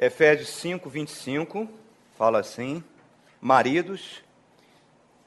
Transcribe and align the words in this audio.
Efésios 0.00 0.50
5, 0.50 0.88
25, 0.88 1.68
fala 2.16 2.38
assim: 2.38 2.84
Maridos, 3.40 4.22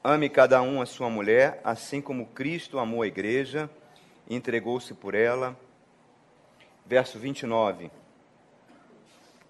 ame 0.02 0.30
cada 0.30 0.62
um 0.62 0.80
a 0.80 0.86
sua 0.86 1.10
mulher, 1.10 1.60
assim 1.62 2.00
como 2.00 2.28
Cristo 2.28 2.78
amou 2.78 3.02
a 3.02 3.06
igreja 3.06 3.68
e 4.26 4.34
entregou-se 4.34 4.94
por 4.94 5.14
ela. 5.14 5.54
Verso 6.86 7.18
29. 7.18 7.90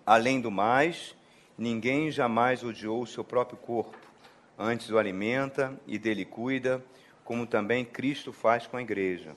Além 0.05 0.41
do 0.41 0.51
mais, 0.51 1.15
ninguém 1.57 2.11
jamais 2.11 2.65
odiou 2.65 3.03
o 3.03 3.07
seu 3.07 3.23
próprio 3.23 3.57
corpo, 3.57 3.97
antes 4.59 4.91
o 4.91 4.99
alimenta 4.99 5.73
e 5.87 6.01
dele 6.01 6.25
cuida, 6.25 6.85
como 7.25 7.47
também 7.47 7.85
Cristo 7.85 8.33
faz 8.33 8.67
com 8.67 8.77
a 8.77 8.83
igreja. 8.83 9.37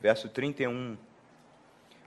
Verso 0.00 0.28
31. 0.28 0.96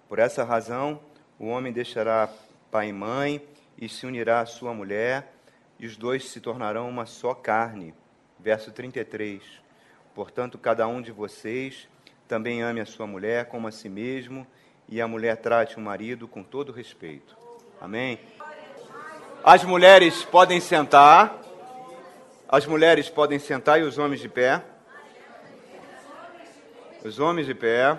Por 0.07 0.19
essa 0.19 0.45
razão, 0.45 1.01
o 1.37 1.47
homem 1.47 1.73
deixará 1.73 2.29
pai 2.71 2.89
e 2.89 2.93
mãe 2.93 3.41
e 3.77 3.87
se 3.87 4.05
unirá 4.05 4.41
à 4.41 4.45
sua 4.45 4.73
mulher, 4.73 5.33
e 5.79 5.85
os 5.85 5.95
dois 5.95 6.29
se 6.29 6.41
tornarão 6.41 6.89
uma 6.89 7.05
só 7.05 7.33
carne. 7.33 7.93
Verso 8.37 8.71
33. 8.71 9.41
Portanto, 10.13 10.57
cada 10.57 10.87
um 10.87 11.01
de 11.01 11.11
vocês 11.11 11.87
também 12.27 12.61
ame 12.61 12.81
a 12.81 12.85
sua 12.85 13.07
mulher 13.07 13.45
como 13.45 13.67
a 13.67 13.71
si 13.71 13.87
mesmo, 13.87 14.45
e 14.87 14.99
a 14.99 15.07
mulher 15.07 15.37
trate 15.37 15.77
o 15.77 15.81
marido 15.81 16.27
com 16.27 16.43
todo 16.43 16.71
respeito. 16.71 17.37
Amém? 17.79 18.19
As 19.43 19.63
mulheres 19.63 20.23
podem 20.25 20.59
sentar. 20.59 21.39
As 22.47 22.65
mulheres 22.65 23.09
podem 23.09 23.39
sentar 23.39 23.79
e 23.79 23.83
os 23.83 23.97
homens 23.97 24.19
de 24.19 24.27
pé. 24.27 24.61
Os 27.03 27.19
homens 27.19 27.47
de 27.47 27.53
pé. 27.53 27.97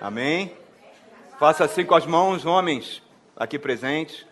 Amém? 0.00 0.56
Faça 1.38 1.64
assim 1.64 1.84
com 1.84 1.94
as 1.94 2.06
mãos, 2.06 2.44
homens 2.44 3.01
aqui 3.36 3.58
presentes. 3.58 4.26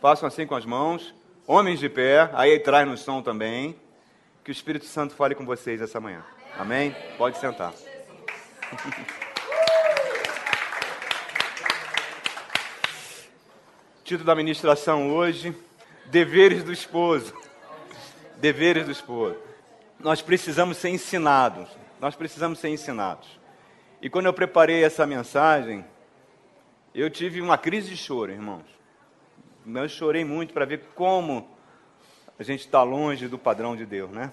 Façam 0.00 0.26
assim 0.26 0.46
com 0.46 0.54
as 0.54 0.64
mãos. 0.64 1.14
Homens 1.46 1.78
de 1.78 1.88
pé, 1.88 2.30
aí 2.32 2.58
traz 2.58 2.88
no 2.88 2.96
som 2.96 3.22
também. 3.22 3.76
Que 4.42 4.50
o 4.50 4.52
Espírito 4.52 4.84
Santo 4.86 5.14
fale 5.14 5.34
com 5.34 5.44
vocês 5.44 5.80
essa 5.80 6.00
manhã. 6.00 6.24
Amém? 6.58 6.94
Pode 7.16 7.38
sentar. 7.38 7.72
Título 14.04 14.26
da 14.26 14.34
ministração 14.34 15.10
hoje: 15.14 15.56
Deveres 16.06 16.62
do 16.62 16.72
esposo. 16.72 17.34
Deveres 18.36 18.84
do 18.84 18.92
esposo. 18.92 19.38
Nós 19.98 20.20
precisamos 20.20 20.76
ser 20.76 20.90
ensinados. 20.90 21.68
Nós 21.98 22.14
precisamos 22.14 22.58
ser 22.58 22.68
ensinados. 22.68 23.26
E 24.02 24.10
quando 24.10 24.26
eu 24.26 24.34
preparei 24.34 24.84
essa 24.84 25.06
mensagem, 25.06 25.82
eu 26.94 27.10
tive 27.10 27.40
uma 27.40 27.58
crise 27.58 27.90
de 27.90 27.96
choro, 27.96 28.30
irmãos. 28.30 28.64
Eu 29.66 29.88
chorei 29.88 30.24
muito 30.24 30.54
para 30.54 30.64
ver 30.64 30.82
como 30.94 31.48
a 32.38 32.42
gente 32.44 32.60
está 32.60 32.82
longe 32.84 33.26
do 33.26 33.38
padrão 33.38 33.74
de 33.74 33.84
Deus, 33.84 34.10
né? 34.10 34.30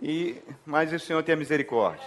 E, 0.00 0.40
mas 0.64 0.92
o 0.92 0.98
Senhor 0.98 1.22
tem 1.22 1.34
a 1.34 1.36
misericórdia. 1.36 2.06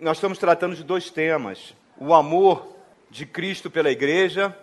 Nós 0.00 0.16
estamos 0.16 0.38
tratando 0.38 0.74
de 0.74 0.82
dois 0.82 1.10
temas: 1.10 1.74
o 1.98 2.14
amor 2.14 2.74
de 3.10 3.26
Cristo 3.26 3.70
pela 3.70 3.90
igreja 3.90 4.56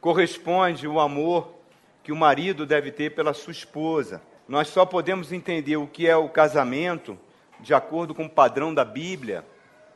corresponde 0.00 0.86
o 0.86 1.00
amor 1.00 1.54
que 2.02 2.12
o 2.12 2.16
marido 2.16 2.66
deve 2.66 2.90
ter 2.90 3.14
pela 3.14 3.32
sua 3.32 3.52
esposa. 3.52 4.20
Nós 4.46 4.68
só 4.68 4.84
podemos 4.84 5.32
entender 5.32 5.76
o 5.76 5.86
que 5.86 6.06
é 6.06 6.16
o 6.16 6.28
casamento 6.28 7.18
de 7.60 7.72
acordo 7.72 8.14
com 8.14 8.26
o 8.26 8.30
padrão 8.30 8.74
da 8.74 8.84
Bíblia, 8.84 9.46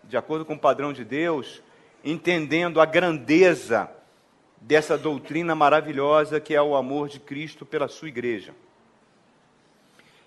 de 0.05 0.17
acordo 0.17 0.45
com 0.45 0.55
o 0.55 0.59
padrão 0.59 0.93
de 0.93 1.05
Deus, 1.05 1.61
entendendo 2.05 2.81
a 2.81 2.87
grandeza 2.87 3.91
dessa 4.61 4.97
doutrina 4.97 5.55
maravilhosa 5.55 6.41
que 6.41 6.55
é 6.55 6.63
o 6.63 6.75
amor 6.75 7.09
de 7.09 7.21
Cristo 7.21 7.65
pela 7.65 7.89
sua 7.89 8.09
igreja. 8.09 8.55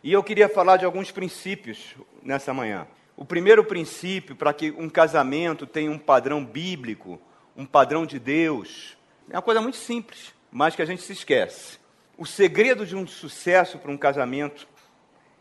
E 0.04 0.14
eu 0.14 0.24
queria 0.24 0.48
falar 0.48 0.78
de 0.78 0.86
alguns 0.86 1.12
princípios 1.12 1.96
nessa 2.24 2.54
manhã. 2.54 2.88
O 3.18 3.26
primeiro 3.26 3.64
princípio 3.66 4.36
para 4.36 4.54
que 4.54 4.72
um 4.72 4.90
casamento 4.90 5.66
tenha 5.66 5.92
um 5.92 6.00
padrão 6.00 6.44
bíblico, 6.46 7.20
um 7.56 7.66
padrão 7.66 8.06
de 8.06 8.18
Deus, 8.18 8.98
é 9.30 9.36
uma 9.36 9.42
coisa 9.42 9.62
muito 9.62 9.78
simples, 9.78 10.34
mas 10.50 10.76
que 10.76 10.82
a 10.82 10.86
gente 10.86 11.02
se 11.02 11.14
esquece. 11.14 11.78
O 12.18 12.26
segredo 12.26 12.86
de 12.86 12.96
um 12.96 13.06
sucesso 13.06 13.78
para 13.78 13.92
um 13.92 13.98
casamento 13.98 14.68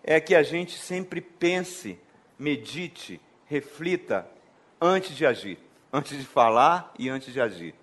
é 0.02 0.20
que 0.20 0.34
a 0.34 0.42
gente 0.42 0.76
sempre 0.76 1.20
pense, 1.20 1.98
medite, 2.38 3.20
reflita 3.46 4.28
antes 4.80 5.16
de 5.16 5.24
agir, 5.24 5.58
antes 5.92 6.18
de 6.18 6.24
falar 6.24 6.92
e 6.98 7.08
antes 7.08 7.32
de 7.32 7.40
agir. 7.40 7.74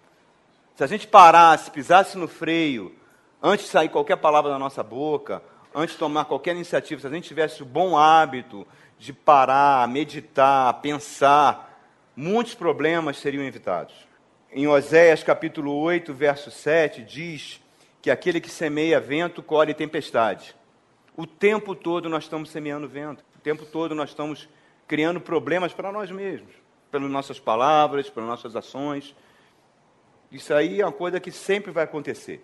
Se 0.75 0.83
a 0.83 0.87
gente 0.87 1.07
parasse, 1.07 1.71
pisasse 1.71 2.17
no 2.17 2.27
freio, 2.27 2.93
antes 3.41 3.65
de 3.65 3.71
sair 3.71 3.89
qualquer 3.89 4.17
palavra 4.17 4.51
da 4.51 4.59
nossa 4.59 4.83
boca, 4.83 5.41
antes 5.73 5.93
de 5.93 5.99
tomar 5.99 6.25
qualquer 6.25 6.55
iniciativa, 6.55 7.01
se 7.01 7.07
a 7.07 7.09
gente 7.09 7.27
tivesse 7.27 7.63
o 7.63 7.65
bom 7.65 7.97
hábito 7.97 8.67
de 8.97 9.13
parar, 9.13 9.87
meditar, 9.87 10.73
pensar, 10.81 11.79
muitos 12.15 12.53
problemas 12.53 13.17
seriam 13.17 13.43
evitados 13.43 14.05
em 14.57 14.67
Oséias 14.67 15.21
capítulo 15.21 15.75
8, 15.75 16.13
verso 16.13 16.49
7, 16.49 17.03
diz 17.03 17.61
que 18.01 18.09
aquele 18.09 18.39
que 18.39 18.49
semeia 18.49 19.01
vento 19.01 19.43
colhe 19.43 19.73
tempestade. 19.73 20.55
O 21.17 21.27
tempo 21.27 21.75
todo 21.75 22.07
nós 22.07 22.23
estamos 22.23 22.49
semeando 22.49 22.87
vento, 22.87 23.21
o 23.35 23.39
tempo 23.39 23.65
todo 23.65 23.93
nós 23.93 24.11
estamos 24.11 24.47
criando 24.87 25.19
problemas 25.19 25.73
para 25.73 25.91
nós 25.91 26.09
mesmos, 26.09 26.53
pelas 26.89 27.11
nossas 27.11 27.37
palavras, 27.37 28.09
pelas 28.09 28.29
nossas 28.29 28.55
ações. 28.55 29.13
Isso 30.31 30.53
aí 30.53 30.81
é 30.81 30.85
uma 30.85 30.91
coisa 30.91 31.19
que 31.19 31.31
sempre 31.31 31.71
vai 31.71 31.83
acontecer. 31.83 32.43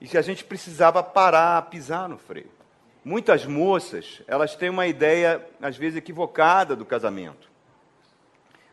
E 0.00 0.06
se 0.06 0.18
a 0.18 0.22
gente 0.22 0.44
precisava 0.44 1.02
parar, 1.02 1.62
pisar 1.62 2.08
no 2.08 2.18
freio. 2.18 2.50
Muitas 3.04 3.46
moças, 3.46 4.22
elas 4.26 4.56
têm 4.56 4.68
uma 4.68 4.86
ideia, 4.86 5.46
às 5.62 5.76
vezes, 5.76 5.96
equivocada 5.96 6.74
do 6.74 6.84
casamento. 6.84 7.48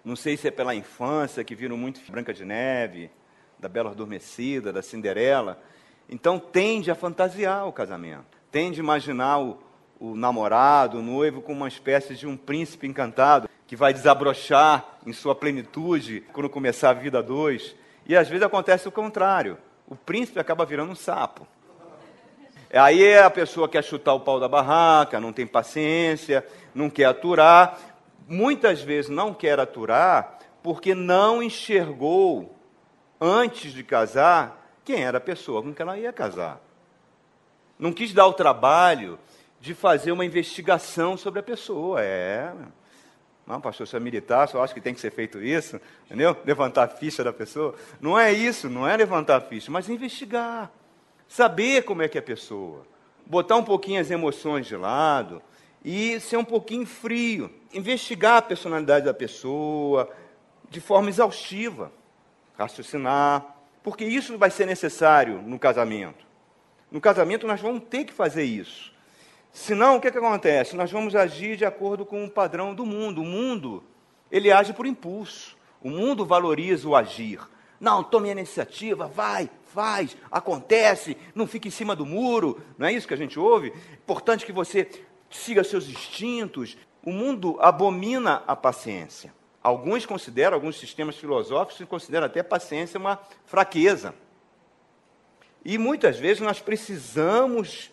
Não 0.04 0.16
sei 0.16 0.36
se 0.36 0.48
é 0.48 0.52
pela 0.52 0.76
infância, 0.76 1.44
que 1.44 1.56
viram 1.56 1.78
muito 1.78 2.02
Branca 2.12 2.34
de 2.34 2.44
Neve, 2.44 3.10
da 3.58 3.70
Bela 3.70 3.92
Adormecida, 3.92 4.74
da 4.74 4.82
Cinderela. 4.82 5.62
Então 6.10 6.38
tende 6.38 6.92
a 6.92 6.96
fantasiar 6.96 7.68
o 7.68 7.72
casamento. 7.72 8.38
Tende 8.52 8.82
a 8.82 8.84
imaginar 8.84 9.40
o, 9.40 9.58
o 10.00 10.16
namorado, 10.16 11.00
o 11.00 11.02
noivo, 11.02 11.42
como 11.42 11.62
uma 11.62 11.68
espécie 11.68 12.16
de 12.16 12.28
um 12.28 12.36
príncipe 12.36 12.86
encantado 12.86 13.48
que 13.66 13.76
vai 13.76 13.94
desabrochar 13.94 14.98
em 15.06 15.14
sua 15.14 15.34
plenitude 15.34 16.22
quando 16.34 16.50
começar 16.50 16.90
a 16.90 16.94
vida 16.94 17.24
dois. 17.24 17.76
E 18.06 18.16
às 18.16 18.28
vezes 18.28 18.44
acontece 18.44 18.88
o 18.88 18.92
contrário. 18.92 19.58
O 19.88 19.96
príncipe 19.96 20.40
acaba 20.40 20.66
virando 20.66 20.92
um 20.92 20.96
sapo. 20.96 21.48
Aí 22.72 23.16
a 23.18 23.30
pessoa 23.30 23.70
quer 23.70 23.84
chutar 23.84 24.14
o 24.14 24.20
pau 24.20 24.40
da 24.40 24.48
barraca, 24.48 25.20
não 25.20 25.32
tem 25.32 25.46
paciência, 25.46 26.46
não 26.74 26.90
quer 26.90 27.06
aturar, 27.06 27.78
muitas 28.28 28.82
vezes 28.82 29.12
não 29.12 29.32
quer 29.32 29.60
aturar 29.60 30.40
porque 30.64 30.96
não 30.96 31.44
enxergou, 31.44 32.56
antes 33.22 33.74
de 33.74 33.84
casar, 33.84 34.60
quem 34.84 35.04
era 35.04 35.18
a 35.18 35.22
pessoa 35.22 35.62
com 35.62 35.74
que 35.74 35.82
ela 35.82 35.98
ia 35.98 36.12
casar. 36.12 36.60
Não 37.78 37.92
quis 37.92 38.14
dar 38.14 38.28
o 38.28 38.34
trabalho 38.34 39.20
de 39.60 39.74
fazer 39.74 40.12
uma 40.12 40.26
investigação 40.26 41.16
sobre 41.16 41.42
a 41.42 41.44
pessoa. 41.44 42.02
É. 42.02 42.52
Não, 43.46 43.60
pastor, 43.60 43.88
se 43.88 43.96
é 43.96 44.00
militar, 44.00 44.48
só 44.48 44.64
acho 44.64 44.74
que 44.74 44.80
tem 44.80 44.94
que 44.94 45.02
ser 45.02 45.12
feito 45.12 45.42
isso, 45.42 45.80
entendeu? 46.06 46.36
Levantar 46.46 46.84
a 46.84 46.88
ficha 46.88 47.24
da 47.24 47.34
pessoa. 47.34 47.76
Não 48.00 48.18
é 48.18 48.32
isso, 48.32 48.70
não 48.70 48.88
é 48.88 48.96
levantar 48.96 49.38
a 49.38 49.42
ficha, 49.42 49.70
mas 49.70 49.90
investigar. 49.90 50.72
Saber 51.28 51.84
como 51.84 52.02
é 52.02 52.08
que 52.08 52.18
é 52.18 52.20
a 52.20 52.24
pessoa. 52.24 52.88
Botar 53.26 53.58
um 53.58 53.64
pouquinho 53.64 54.00
as 54.00 54.10
emoções 54.10 54.66
de 54.66 54.78
lado 54.78 55.42
e 55.84 56.20
ser 56.22 56.38
um 56.38 56.46
pouquinho 56.46 56.86
frio 56.86 57.52
investigar 57.74 58.38
a 58.38 58.42
personalidade 58.42 59.06
da 59.06 59.14
pessoa 59.14 60.10
de 60.70 60.80
forma 60.80 61.10
exaustiva, 61.10 61.92
raciocinar, 62.58 63.58
porque 63.82 64.06
isso 64.06 64.38
vai 64.38 64.50
ser 64.50 64.66
necessário 64.66 65.42
no 65.42 65.60
casamento. 65.60 66.26
No 66.92 67.02
casamento 67.02 67.48
nós 67.48 67.60
vamos 67.60 67.84
ter 67.90 68.06
que 68.06 68.14
fazer 68.14 68.44
isso. 68.44 68.93
Senão, 69.54 69.98
o 69.98 70.02
que, 70.02 70.12
que 70.12 70.18
acontece? 70.18 70.76
Nós 70.76 70.92
vamos 70.92 71.16
agir 71.16 71.56
de 71.56 71.64
acordo 71.64 72.06
com 72.06 72.26
o 72.26 72.30
padrão 72.30 72.74
do 72.74 72.86
mundo. 72.86 73.22
O 73.22 73.26
mundo, 73.26 73.84
ele 74.32 74.52
age 74.52 74.74
por 74.74 74.88
impulso. 74.88 75.56
O 75.80 75.92
mundo 75.92 76.26
valoriza 76.26 76.90
o 76.90 76.96
agir. 76.96 77.40
Não, 77.80 78.04
tome 78.04 78.30
a 78.30 78.32
iniciativa, 78.32 79.08
vai, 79.08 79.50
faz, 79.74 80.18
acontece, 80.32 81.16
não 81.36 81.46
fique 81.46 81.68
em 81.68 81.72
cima 81.72 81.96
do 81.96 82.06
muro. 82.06 82.62
Não 82.78 82.88
é 82.88 82.94
isso 82.94 83.08
que 83.08 83.14
a 83.14 83.18
gente 83.18 83.40
ouve? 83.40 83.74
Importante 83.94 84.46
que 84.46 84.52
você 84.52 84.90
siga 85.30 85.64
seus 85.64 85.88
instintos, 85.88 86.78
o 87.04 87.12
mundo 87.12 87.58
abomina 87.60 88.44
a 88.48 88.56
paciência. 88.56 89.34
Alguns 89.62 90.06
consideram, 90.06 90.56
alguns 90.56 90.80
sistemas 90.80 91.16
filosóficos 91.16 91.88
consideram 91.88 92.26
até 92.26 92.40
a 92.40 92.44
paciência 92.44 93.00
uma 93.00 93.20
fraqueza. 93.46 94.16
E 95.64 95.78
muitas 95.78 96.18
vezes 96.18 96.42
nós 96.42 96.60
precisamos 96.60 97.92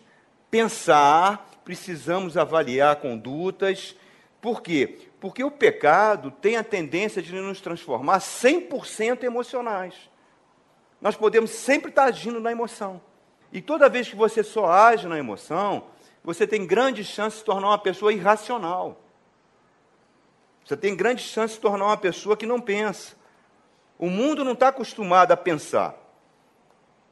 pensar, 0.49 1.49
precisamos 1.63 2.37
avaliar 2.37 2.95
condutas. 2.97 3.95
Por 4.41 4.61
quê? 4.61 4.99
Porque 5.19 5.43
o 5.43 5.51
pecado 5.51 6.31
tem 6.31 6.57
a 6.57 6.63
tendência 6.63 7.21
de 7.21 7.33
nos 7.33 7.61
transformar 7.61 8.19
100% 8.19 9.23
emocionais. 9.23 10.09
Nós 10.99 11.15
podemos 11.15 11.51
sempre 11.51 11.89
estar 11.89 12.05
agindo 12.05 12.39
na 12.39 12.51
emoção. 12.51 13.01
E 13.51 13.61
toda 13.61 13.89
vez 13.89 14.07
que 14.09 14.15
você 14.15 14.43
só 14.43 14.71
age 14.71 15.07
na 15.07 15.17
emoção, 15.17 15.85
você 16.23 16.47
tem 16.47 16.65
grande 16.65 17.03
chance 17.03 17.35
de 17.35 17.39
se 17.39 17.45
tornar 17.45 17.67
uma 17.67 17.77
pessoa 17.77 18.13
irracional. 18.13 19.01
Você 20.63 20.77
tem 20.77 20.95
grande 20.95 21.23
chance 21.23 21.53
de 21.53 21.55
se 21.55 21.61
tornar 21.61 21.85
uma 21.85 21.97
pessoa 21.97 22.37
que 22.37 22.45
não 22.45 22.61
pensa. 22.61 23.15
O 23.97 24.09
mundo 24.09 24.43
não 24.43 24.53
está 24.53 24.69
acostumado 24.69 25.31
a 25.31 25.37
pensar. 25.37 25.95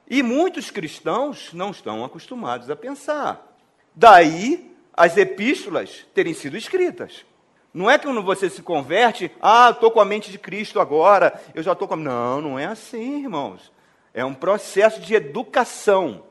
E 0.07 0.24
muitos 0.24 0.72
cristãos 0.72 1.54
não 1.54 1.72
estão 1.72 2.04
acostumados 2.04 2.69
a 2.69 2.75
pensar. 2.75 3.49
Daí 3.95 4.75
as 4.94 5.15
epístolas 5.18 6.06
terem 6.13 6.33
sido 6.33 6.57
escritas. 6.57 7.25
Não 7.74 7.89
é 7.89 7.97
que 7.97 8.06
quando 8.06 8.24
você 8.24 8.50
se 8.50 8.62
converte, 8.62 9.31
ah, 9.41 9.69
estou 9.69 9.91
com 9.91 10.01
a 10.01 10.06
mente 10.06 10.31
de 10.31 10.39
Cristo 10.39 10.80
agora, 10.80 11.39
eu 11.53 11.62
já 11.62 11.74
estou 11.74 11.88
com 11.88 11.94
a. 11.94 11.97
Não, 11.97 12.41
não 12.41 12.59
é 12.59 12.65
assim, 12.65 13.21
irmãos. 13.21 13.71
É 14.13 14.25
um 14.25 14.33
processo 14.33 15.00
de 15.00 15.13
educação. 15.13 16.24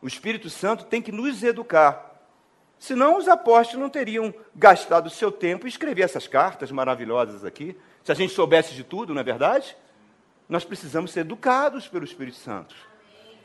O 0.00 0.06
Espírito 0.06 0.48
Santo 0.48 0.84
tem 0.84 1.02
que 1.02 1.12
nos 1.12 1.42
educar. 1.42 2.08
Senão 2.78 3.18
os 3.18 3.28
apóstolos 3.28 3.82
não 3.82 3.90
teriam 3.90 4.32
gastado 4.54 5.06
o 5.06 5.10
seu 5.10 5.32
tempo 5.32 5.66
em 5.66 5.68
escrever 5.68 6.02
essas 6.02 6.28
cartas 6.28 6.70
maravilhosas 6.70 7.44
aqui. 7.44 7.76
Se 8.04 8.12
a 8.12 8.14
gente 8.14 8.32
soubesse 8.32 8.74
de 8.74 8.84
tudo, 8.84 9.12
não 9.12 9.20
é 9.20 9.24
verdade? 9.24 9.76
Nós 10.48 10.64
precisamos 10.64 11.10
ser 11.10 11.20
educados 11.20 11.88
pelo 11.88 12.04
Espírito 12.04 12.38
Santo. 12.38 12.74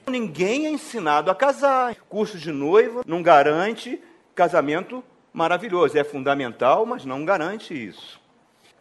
Ninguém 0.07 0.65
é 0.65 0.69
ensinado 0.69 1.31
a 1.31 1.35
casar. 1.35 1.95
Curso 2.09 2.38
de 2.38 2.51
noiva 2.51 3.03
não 3.05 3.21
garante 3.21 4.01
casamento 4.35 5.03
maravilhoso. 5.31 5.97
É 5.97 6.03
fundamental, 6.03 6.85
mas 6.85 7.05
não 7.05 7.23
garante 7.23 7.73
isso. 7.73 8.19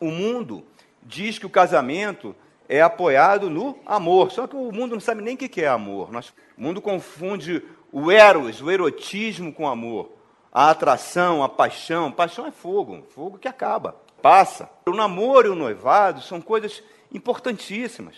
O 0.00 0.10
mundo 0.10 0.64
diz 1.02 1.38
que 1.38 1.46
o 1.46 1.50
casamento 1.50 2.34
é 2.68 2.80
apoiado 2.80 3.48
no 3.48 3.78
amor. 3.86 4.32
Só 4.32 4.46
que 4.46 4.56
o 4.56 4.72
mundo 4.72 4.92
não 4.92 5.00
sabe 5.00 5.22
nem 5.22 5.34
o 5.34 5.38
que 5.38 5.62
é 5.62 5.68
amor. 5.68 6.10
o 6.10 6.60
mundo 6.60 6.80
confunde 6.80 7.62
o 7.92 8.10
eros, 8.10 8.60
o 8.60 8.70
erotismo 8.70 9.52
com 9.52 9.68
amor. 9.68 10.10
A 10.52 10.70
atração, 10.70 11.42
a 11.42 11.48
paixão. 11.48 12.10
Paixão 12.10 12.46
é 12.46 12.50
fogo, 12.50 13.02
fogo 13.14 13.38
que 13.38 13.48
acaba, 13.48 13.96
passa. 14.20 14.68
O 14.86 14.90
namoro 14.92 15.48
e 15.48 15.50
o 15.50 15.54
noivado 15.54 16.20
são 16.20 16.40
coisas 16.40 16.82
importantíssimas. 17.12 18.16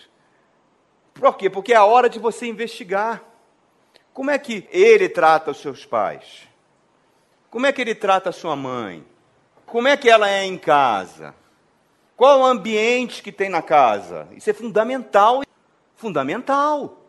Por 1.15 1.37
quê? 1.37 1.49
Porque 1.49 1.73
é 1.73 1.77
a 1.77 1.85
hora 1.85 2.09
de 2.09 2.19
você 2.19 2.45
investigar. 2.45 3.23
Como 4.13 4.29
é 4.29 4.37
que 4.37 4.67
ele 4.69 5.09
trata 5.09 5.51
os 5.51 5.57
seus 5.57 5.85
pais? 5.85 6.47
Como 7.49 7.65
é 7.65 7.71
que 7.71 7.81
ele 7.81 7.95
trata 7.95 8.29
a 8.29 8.33
sua 8.33 8.55
mãe? 8.55 9.05
Como 9.65 9.87
é 9.87 9.97
que 9.97 10.09
ela 10.09 10.29
é 10.29 10.43
em 10.43 10.57
casa? 10.57 11.33
Qual 12.15 12.41
o 12.41 12.45
ambiente 12.45 13.23
que 13.23 13.31
tem 13.31 13.49
na 13.49 13.61
casa? 13.61 14.27
Isso 14.31 14.49
é 14.49 14.53
fundamental. 14.53 15.43
Fundamental. 15.95 17.01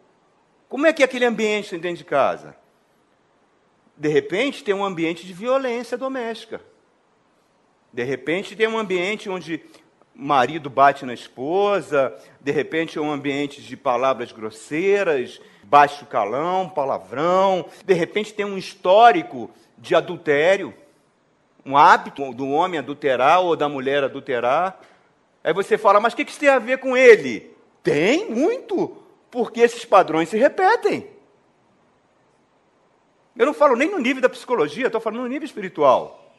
Como 0.69 0.87
é 0.87 0.93
que 0.93 1.03
é 1.03 1.05
aquele 1.05 1.25
ambiente 1.25 1.77
dentro 1.77 1.99
de 1.99 2.05
casa? 2.05 2.57
De 3.97 4.09
repente 4.09 4.63
tem 4.63 4.75
um 4.75 4.85
ambiente 4.85 5.27
de 5.27 5.33
violência 5.33 5.99
doméstica. 5.99 6.61
De 7.93 8.05
repente 8.05 8.55
tem 8.55 8.69
um 8.69 8.79
ambiente 8.79 9.29
onde 9.29 9.65
marido 10.19 10.71
bate 10.71 11.05
na 11.05 11.13
esposa, 11.13 12.17
de 12.41 12.51
repente 12.51 12.97
é 12.97 13.01
um 13.01 13.13
ambiente 13.13 13.61
de 13.61 13.77
palavras 13.77 14.33
grosseiras, 14.33 15.41
baixo 15.63 16.07
calão, 16.07 16.69
palavrão, 16.69 17.67
de 17.85 17.93
repente 17.93 18.33
tem 18.33 18.47
um 18.47 18.57
histórico 18.57 19.51
de 19.77 19.95
adultério, 19.95 20.73
um 21.65 21.77
hábito 21.77 22.33
do 22.33 22.49
homem 22.49 22.79
adulterar 22.79 23.41
ou 23.41 23.55
da 23.55 23.69
mulher 23.69 24.05
adulterar. 24.05 24.81
Aí 25.45 25.53
você 25.53 25.77
fala, 25.77 26.01
mas 26.01 26.15
o 26.15 26.17
que, 26.17 26.25
que 26.25 26.31
isso 26.31 26.41
tem 26.41 26.49
a 26.49 26.59
ver 26.59 26.79
com 26.79 26.97
ele? 26.97 27.55
Tem 27.83 28.31
muito, 28.31 28.97
porque 29.31 29.61
esses 29.61 29.85
padrões 29.85 30.29
se 30.31 30.39
repetem. 30.39 31.07
Eu 33.37 33.45
não 33.45 33.53
falo 33.53 33.77
nem 33.77 33.91
no 33.91 33.99
nível 33.99 34.23
da 34.23 34.31
psicologia, 34.31 34.87
estou 34.87 35.01
falando 35.01 35.23
no 35.23 35.29
nível 35.29 35.45
espiritual. 35.45 36.33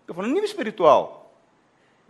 Estou 0.00 0.16
falando 0.16 0.30
no 0.30 0.34
nível 0.34 0.48
espiritual. 0.48 1.25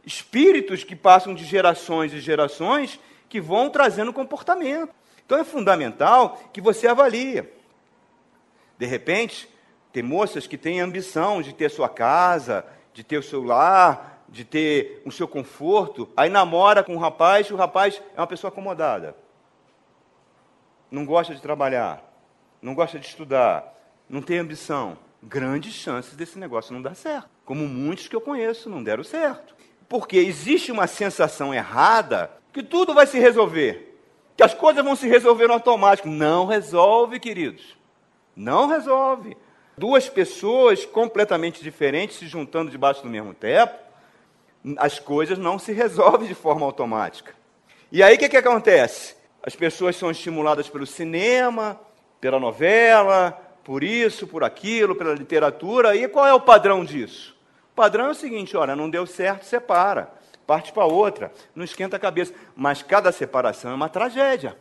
Espíritos 0.07 0.85
que 0.85 0.95
passam 0.95 1.35
de 1.35 1.45
gerações 1.45 2.13
e 2.13 2.21
gerações 2.21 3.01
que 3.29 3.41
vão 3.41 3.69
trazendo 3.69 4.13
comportamento. 4.13 4.95
Então 5.25 5.37
é 5.37 5.45
fundamental 5.45 6.41
que 6.53 6.61
você 6.61 6.87
avalie. 6.87 7.45
De 8.79 8.87
repente, 8.87 9.49
tem 9.93 10.05
moças 10.05 10.47
que 10.47 10.57
têm 10.57 10.81
ambição 10.81 11.43
de 11.43 11.53
ter 11.53 11.71
sua 11.71 11.89
casa, 11.89 12.65
de 12.95 13.03
ter 13.03 13.19
o 13.19 13.23
seu 13.23 13.43
lar, 13.43 14.23
de 14.29 14.45
ter 14.45 15.03
o 15.05 15.11
seu 15.11 15.27
conforto, 15.27 16.09
aí 16.17 16.29
namora 16.29 16.85
com 16.85 16.95
um 16.95 16.99
rapaz 16.99 17.49
e 17.49 17.53
o 17.53 17.57
rapaz 17.57 18.01
é 18.15 18.21
uma 18.21 18.27
pessoa 18.27 18.51
acomodada. 18.51 19.17
Não 20.91 21.05
gosta 21.05 21.35
de 21.35 21.43
trabalhar, 21.43 22.03
não 22.63 22.75
gosta 22.75 22.99
de 22.99 23.07
estudar, 23.07 23.75
não 24.09 24.23
tem 24.23 24.39
ambição. 24.39 24.99
Grandes 25.23 25.75
chances 25.75 26.15
desse 26.15 26.39
negócio 26.39 26.73
não 26.73 26.81
dar 26.81 26.95
certo. 26.95 27.29
Como 27.45 27.67
muitos 27.67 28.07
que 28.07 28.15
eu 28.15 28.21
conheço 28.21 28.71
não 28.71 28.85
deram 28.85 29.03
certo. 29.03 29.56
Porque 29.89 30.17
existe 30.17 30.73
uma 30.73 30.87
sensação 30.87 31.55
errada 31.55 32.31
que 32.53 32.63
tudo 32.63 32.95
vai 32.95 33.07
se 33.07 33.19
resolver. 33.19 33.99
Que 34.37 34.43
as 34.43 34.55
coisas 34.55 34.85
vão 34.85 34.97
se 34.97 35.09
resolver 35.09 35.47
no 35.47 35.55
automático. 35.55 36.09
Não 36.09 36.47
resolve, 36.47 37.21
queridos. 37.21 37.77
Não 38.35 38.67
resolve. 38.67 39.37
Duas 39.79 40.09
pessoas 40.09 40.87
completamente 40.87 41.63
diferentes 41.63 42.17
se 42.17 42.27
juntando 42.27 42.71
debaixo 42.71 43.03
do 43.03 43.09
mesmo 43.09 43.35
teto, 43.35 43.79
as 44.79 44.99
coisas 44.99 45.39
não 45.39 45.59
se 45.59 45.71
resolvem 45.73 46.27
de 46.27 46.35
forma 46.35 46.65
automática. 46.65 47.35
E 47.93 48.03
aí 48.03 48.17
o 48.17 48.19
que, 48.19 48.29
que 48.29 48.37
acontece? 48.37 49.15
As 49.43 49.55
pessoas 49.55 49.95
são 49.95 50.11
estimuladas 50.11 50.69
pelo 50.69 50.87
cinema, 50.87 51.79
pela 52.21 52.41
novela, 52.41 53.39
por 53.63 53.85
isso, 53.85 54.27
por 54.27 54.43
aquilo, 54.43 54.97
pela 54.97 55.15
literatura. 55.15 55.95
E 55.95 56.09
qual 56.09 56.27
é 56.27 56.33
o 56.35 56.41
padrão 56.41 56.85
disso? 56.85 57.36
Padrão 57.77 58.07
é 58.07 58.11
o 58.11 58.15
seguinte: 58.15 58.57
olha, 58.57 58.75
não 58.75 58.89
deu 58.89 59.07
certo, 59.07 59.45
separa, 59.45 60.11
parte 60.47 60.73
para 60.73 60.87
outra, 60.87 61.31
não 61.55 61.63
esquenta 61.63 61.97
a 61.97 62.01
cabeça. 62.01 62.33
Mas 62.57 62.83
cada 62.83 63.13
separação 63.13 63.71
é 63.71 63.75
uma 63.75 63.91
tragédia. 63.91 64.57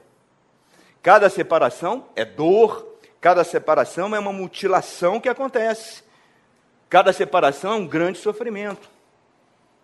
Cada 1.01 1.29
separação 1.29 2.07
é 2.15 2.25
dor, 2.25 2.85
cada 3.21 3.43
separação 3.43 4.13
é 4.13 4.19
uma 4.19 4.33
mutilação 4.33 5.19
que 5.19 5.29
acontece. 5.29 6.03
Cada 6.89 7.13
separação 7.13 7.71
é 7.73 7.75
um 7.75 7.87
grande 7.87 8.19
sofrimento. 8.19 8.89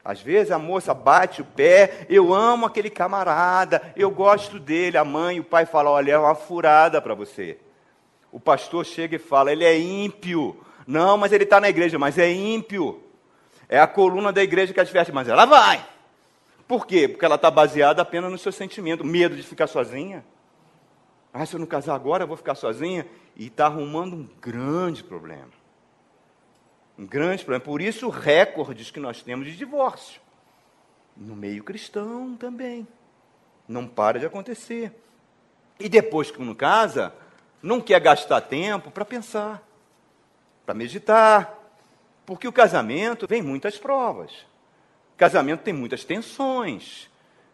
Às 0.04 0.20
vezes 0.20 0.52
a 0.52 0.60
moça 0.60 0.94
bate 0.94 1.42
o 1.42 1.46
pé, 1.46 2.06
eu 2.10 2.34
amo 2.34 2.66
aquele 2.66 2.90
camarada, 2.90 3.94
eu 3.96 4.12
gosto 4.12 4.60
dele. 4.60 4.98
A 4.98 5.06
mãe 5.06 5.38
e 5.38 5.40
o 5.40 5.46
pai 5.46 5.66
falam: 5.66 5.94
olha, 5.94 6.12
é 6.12 6.18
uma 6.18 6.36
furada 6.36 7.02
para 7.02 7.14
você. 7.14 7.58
O 8.30 8.40
pastor 8.40 8.86
chega 8.86 9.16
e 9.16 9.20
fala: 9.20 9.54
ele 9.54 9.64
é 9.64 9.80
ímpio. 9.80 10.60
Não, 10.86 11.18
mas 11.18 11.32
ele 11.32 11.46
está 11.46 11.62
na 11.62 11.70
igreja, 11.70 11.98
mas 11.98 12.18
é 12.18 12.30
ímpio. 12.30 13.02
É 13.72 13.80
a 13.80 13.88
coluna 13.88 14.34
da 14.34 14.44
igreja 14.44 14.74
que 14.74 14.82
adverte, 14.82 15.14
mas 15.14 15.30
ela 15.30 15.46
vai. 15.46 15.84
Por 16.68 16.86
quê? 16.86 17.08
Porque 17.08 17.24
ela 17.24 17.36
está 17.36 17.50
baseada 17.50 18.02
apenas 18.02 18.30
no 18.30 18.38
seu 18.38 18.52
sentimento, 18.52 19.06
medo 19.06 19.34
de 19.34 19.44
ficar 19.44 19.66
sozinha. 19.66 20.26
Ah, 21.34 21.46
se 21.46 21.56
eu 21.56 21.60
não 21.60 21.66
casar 21.66 21.96
agora, 21.96 22.26
eu 22.26 22.28
vou 22.28 22.36
ficar 22.36 22.54
sozinha. 22.54 23.08
E 23.34 23.48
está 23.48 23.68
arrumando 23.68 24.14
um 24.14 24.30
grande 24.42 25.02
problema. 25.02 25.48
Um 27.00 27.06
grande 27.06 27.46
problema. 27.46 27.64
Por 27.64 27.82
isso, 27.82 28.10
recordes 28.10 28.92
que 28.92 29.00
nós 29.00 29.24
temos 29.24 29.48
de 29.48 29.56
divórcio. 29.56 30.20
No 31.16 31.34
meio 31.34 31.64
cristão 31.64 32.36
também. 32.36 32.86
Não 33.70 33.88
para 33.88 34.20
de 34.20 34.26
acontecer. 34.26 34.94
E 35.80 35.88
depois 35.88 36.30
que 36.30 36.42
uno 36.42 36.54
casa, 36.54 37.14
não 37.64 37.80
quer 37.80 38.02
gastar 38.02 38.42
tempo 38.42 38.92
para 38.92 39.06
pensar, 39.06 39.64
para 40.66 40.76
meditar. 40.76 41.61
Porque 42.32 42.48
o 42.48 42.54
casamento 42.54 43.28
vem 43.28 43.42
muitas 43.42 43.78
provas. 43.78 44.32
Casamento 45.18 45.64
tem 45.64 45.74
muitas 45.74 46.06
tensões. 46.06 47.10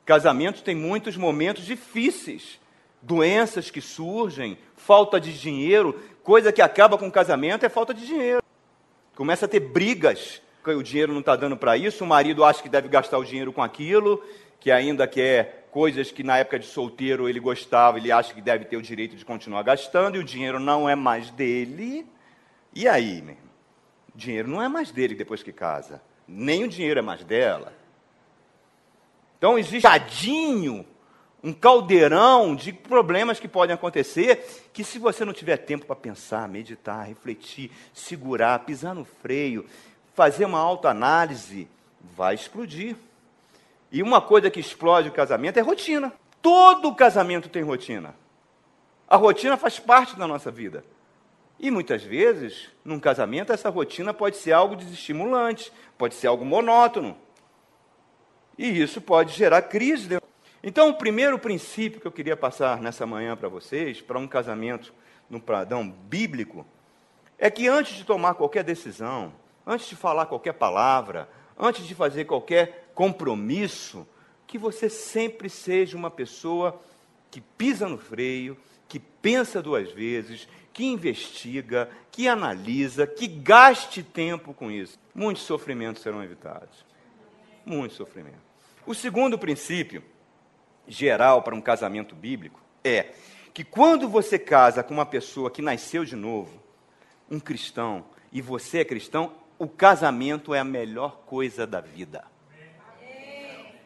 Casamento 0.05 0.61
tem 0.61 0.75
muitos 0.75 1.17
momentos 1.17 1.65
difíceis. 1.65 2.59
Doenças 3.01 3.71
que 3.71 3.81
surgem, 3.81 4.55
falta 4.75 5.19
de 5.19 5.33
dinheiro. 5.33 5.99
Coisa 6.21 6.51
que 6.51 6.61
acaba 6.61 6.95
com 6.95 7.07
o 7.07 7.11
casamento 7.11 7.65
é 7.65 7.69
falta 7.69 7.91
de 7.91 8.05
dinheiro. 8.05 8.43
Começa 9.15 9.47
a 9.47 9.49
ter 9.49 9.61
brigas, 9.61 10.43
o 10.63 10.83
dinheiro 10.83 11.11
não 11.11 11.21
está 11.21 11.35
dando 11.35 11.57
para 11.57 11.75
isso, 11.75 12.03
o 12.03 12.07
marido 12.07 12.45
acha 12.45 12.61
que 12.61 12.69
deve 12.69 12.87
gastar 12.87 13.17
o 13.17 13.25
dinheiro 13.25 13.51
com 13.51 13.63
aquilo, 13.63 14.23
que 14.59 14.69
ainda 14.69 15.07
quer 15.07 15.69
coisas 15.71 16.11
que 16.11 16.21
na 16.21 16.37
época 16.37 16.59
de 16.59 16.67
solteiro 16.67 17.27
ele 17.27 17.39
gostava, 17.39 17.97
ele 17.97 18.11
acha 18.11 18.31
que 18.31 18.41
deve 18.41 18.65
ter 18.65 18.77
o 18.77 18.81
direito 18.83 19.15
de 19.15 19.25
continuar 19.25 19.63
gastando, 19.63 20.17
e 20.17 20.19
o 20.19 20.23
dinheiro 20.23 20.59
não 20.59 20.87
é 20.87 20.93
mais 20.93 21.31
dele. 21.31 22.05
E 22.75 22.87
aí, 22.87 23.23
meu? 23.23 23.46
Dinheiro 24.17 24.47
não 24.47 24.59
é 24.59 24.67
mais 24.67 24.89
dele 24.89 25.13
depois 25.13 25.43
que 25.43 25.53
casa. 25.53 26.01
Nem 26.27 26.63
o 26.63 26.67
dinheiro 26.67 26.99
é 26.99 27.03
mais 27.03 27.23
dela. 27.23 27.71
Então 29.37 29.59
existe 29.59 29.83
cadinho 29.83 30.83
um 31.43 31.53
caldeirão 31.53 32.55
de 32.55 32.73
problemas 32.73 33.39
que 33.39 33.47
podem 33.47 33.75
acontecer, 33.75 34.69
que 34.73 34.83
se 34.83 34.97
você 34.97 35.23
não 35.23 35.31
tiver 35.31 35.57
tempo 35.57 35.85
para 35.85 35.95
pensar, 35.95 36.49
meditar, 36.49 37.05
refletir, 37.07 37.69
segurar, 37.93 38.65
pisar 38.65 38.95
no 38.95 39.05
freio, 39.05 39.67
fazer 40.15 40.45
uma 40.45 40.57
autoanálise, 40.57 41.67
vai 42.01 42.33
explodir. 42.33 42.95
E 43.91 44.01
uma 44.01 44.19
coisa 44.19 44.49
que 44.49 44.59
explode 44.59 45.09
o 45.09 45.13
casamento 45.13 45.59
é 45.59 45.61
rotina. 45.61 46.11
Todo 46.41 46.95
casamento 46.95 47.49
tem 47.49 47.61
rotina. 47.61 48.15
A 49.07 49.15
rotina 49.15 49.55
faz 49.57 49.77
parte 49.77 50.17
da 50.17 50.25
nossa 50.25 50.49
vida. 50.49 50.83
E 51.59 51.71
muitas 51.71 52.03
vezes, 52.03 52.69
num 52.85 52.99
casamento, 52.99 53.51
essa 53.51 53.69
rotina 53.69 54.13
pode 54.13 54.37
ser 54.37 54.51
algo 54.51 54.75
desestimulante, 54.75 55.71
pode 55.97 56.13
ser 56.13 56.27
algo 56.27 56.45
monótono. 56.45 57.17
E 58.57 58.81
isso 58.81 59.01
pode 59.01 59.33
gerar 59.33 59.63
crise. 59.63 60.19
Então, 60.61 60.89
o 60.89 60.93
primeiro 60.93 61.39
princípio 61.39 61.99
que 61.99 62.07
eu 62.07 62.11
queria 62.11 62.37
passar 62.37 62.79
nessa 62.79 63.05
manhã 63.05 63.35
para 63.35 63.49
vocês, 63.49 64.01
para 64.01 64.19
um 64.19 64.27
casamento 64.27 64.93
no 65.29 65.39
pradão 65.39 65.89
bíblico, 65.89 66.65
é 67.37 67.49
que 67.49 67.67
antes 67.67 67.95
de 67.95 68.03
tomar 68.03 68.35
qualquer 68.35 68.63
decisão, 68.63 69.33
antes 69.65 69.87
de 69.87 69.95
falar 69.95 70.25
qualquer 70.27 70.53
palavra, 70.53 71.29
antes 71.57 71.85
de 71.85 71.95
fazer 71.95 72.25
qualquer 72.25 72.91
compromisso, 72.93 74.07
que 74.45 74.57
você 74.57 74.89
sempre 74.89 75.49
seja 75.49 75.97
uma 75.97 76.09
pessoa 76.09 76.79
que 77.29 77.41
pisa 77.41 77.87
no 77.87 77.97
freio, 77.97 78.57
que 78.87 78.99
pensa 78.99 79.61
duas 79.61 79.91
vezes, 79.91 80.47
que 80.77 80.85
investiga, 80.85 81.89
que 82.11 82.27
analisa, 82.27 83.07
que 83.07 83.25
gaste 83.25 84.03
tempo 84.03 84.53
com 84.53 84.69
isso. 84.69 84.99
Muitos 85.11 85.41
sofrimentos 85.41 86.03
serão 86.03 86.23
evitados. 86.23 86.85
Muitos 87.65 87.97
sofrimentos. 87.97 88.43
O 88.85 88.93
segundo 88.93 89.39
princípio 89.39 90.03
geral 90.87 91.41
para 91.41 91.55
um 91.55 91.61
casamento 91.61 92.13
bíblico 92.13 92.61
é 92.83 93.07
que 93.55 93.63
quando 93.63 94.07
você 94.07 94.37
casa 94.37 94.83
com 94.83 94.93
uma 94.93 95.05
pessoa 95.05 95.49
que 95.49 95.63
nasceu 95.63 96.05
de 96.05 96.15
novo, 96.15 96.61
um 97.27 97.39
cristão, 97.39 98.05
e 98.31 98.39
você 98.39 98.81
é 98.81 98.85
cristão, 98.85 99.33
o 99.57 99.67
casamento 99.67 100.53
é 100.53 100.59
a 100.59 100.63
melhor 100.63 101.23
coisa 101.25 101.65
da 101.65 101.81
vida. 101.81 102.23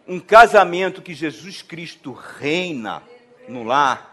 Um 0.05 0.19
casamento 0.19 1.01
que 1.01 1.13
Jesus 1.13 1.61
Cristo 1.61 2.11
reina 2.11 3.01
no 3.47 3.63
lar, 3.63 4.10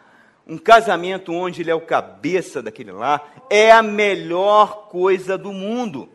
um 0.48 0.56
casamento 0.56 1.32
onde 1.32 1.60
ele 1.60 1.70
é 1.70 1.74
o 1.74 1.80
cabeça 1.80 2.62
daquele 2.62 2.90
lar, 2.90 3.44
é 3.50 3.70
a 3.70 3.82
melhor 3.82 4.88
coisa 4.88 5.36
do 5.36 5.52
mundo. 5.52 6.08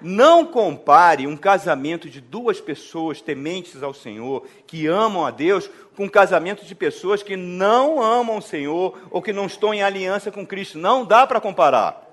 Não 0.00 0.44
compare 0.44 1.28
um 1.28 1.36
casamento 1.36 2.10
de 2.10 2.20
duas 2.20 2.60
pessoas 2.60 3.20
tementes 3.20 3.80
ao 3.80 3.94
Senhor, 3.94 4.44
que 4.66 4.88
amam 4.88 5.24
a 5.24 5.30
Deus, 5.30 5.70
com 5.96 6.06
um 6.06 6.08
casamento 6.08 6.64
de 6.64 6.74
pessoas 6.74 7.22
que 7.22 7.36
não 7.36 8.02
amam 8.02 8.38
o 8.38 8.42
Senhor 8.42 8.98
ou 9.12 9.22
que 9.22 9.32
não 9.32 9.46
estão 9.46 9.72
em 9.72 9.82
aliança 9.82 10.32
com 10.32 10.44
Cristo. 10.44 10.76
Não 10.76 11.04
dá 11.04 11.24
para 11.24 11.40
comparar. 11.40 12.04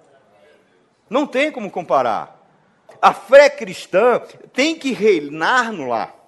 Não 1.10 1.26
tem 1.26 1.52
como 1.52 1.72
comparar. 1.72 2.40
A 3.02 3.12
fé 3.12 3.50
cristã 3.50 4.22
tem 4.54 4.76
que 4.76 4.92
reinar 4.92 5.74
no 5.74 5.88
lar. 5.88 6.19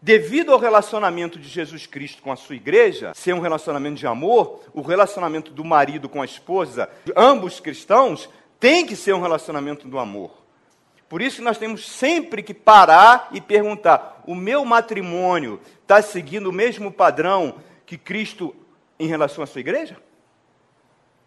Devido 0.00 0.52
ao 0.52 0.60
relacionamento 0.60 1.38
de 1.38 1.48
Jesus 1.48 1.86
Cristo 1.86 2.22
com 2.22 2.30
a 2.30 2.36
sua 2.36 2.54
igreja, 2.54 3.12
ser 3.14 3.34
um 3.34 3.40
relacionamento 3.40 3.96
de 3.96 4.06
amor, 4.06 4.60
o 4.72 4.80
relacionamento 4.80 5.50
do 5.50 5.64
marido 5.64 6.08
com 6.08 6.22
a 6.22 6.24
esposa, 6.24 6.88
ambos 7.16 7.58
cristãos, 7.58 8.28
tem 8.60 8.86
que 8.86 8.94
ser 8.94 9.12
um 9.12 9.20
relacionamento 9.20 9.88
do 9.88 9.98
amor. 9.98 10.30
Por 11.08 11.20
isso 11.20 11.42
nós 11.42 11.58
temos 11.58 11.88
sempre 11.88 12.42
que 12.42 12.54
parar 12.54 13.28
e 13.32 13.40
perguntar: 13.40 14.22
o 14.26 14.34
meu 14.34 14.64
matrimônio 14.64 15.60
está 15.82 16.00
seguindo 16.00 16.50
o 16.50 16.52
mesmo 16.52 16.92
padrão 16.92 17.56
que 17.84 17.98
Cristo 17.98 18.54
em 19.00 19.06
relação 19.08 19.42
à 19.42 19.46
sua 19.46 19.60
igreja? 19.60 19.96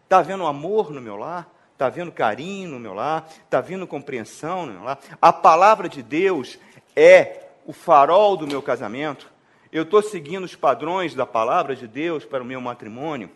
Está 0.04 0.20
havendo 0.20 0.46
amor 0.46 0.92
no 0.92 1.02
meu 1.02 1.18
lar? 1.18 1.50
Está 1.74 1.88
havendo 1.88 2.12
carinho 2.12 2.70
no 2.70 2.80
meu 2.80 2.94
lar? 2.94 3.28
Está 3.44 3.58
havendo 3.58 3.88
compreensão 3.88 4.66
no 4.66 4.74
meu 4.74 4.84
lar? 4.84 5.00
A 5.22 5.34
palavra 5.34 5.90
de 5.90 6.04
Deus 6.04 6.60
é 6.96 7.48
o 7.72 7.74
farol 7.74 8.36
do 8.36 8.46
meu 8.46 8.62
casamento? 8.62 9.32
Eu 9.72 9.84
estou 9.84 10.02
seguindo 10.02 10.44
os 10.44 10.58
padrões 10.58 11.16
da 11.16 11.26
palavra 11.26 11.74
de 11.74 11.88
Deus 11.88 12.26
para 12.26 12.44
o 12.44 12.46
meu 12.46 12.60
matrimônio? 12.60 13.32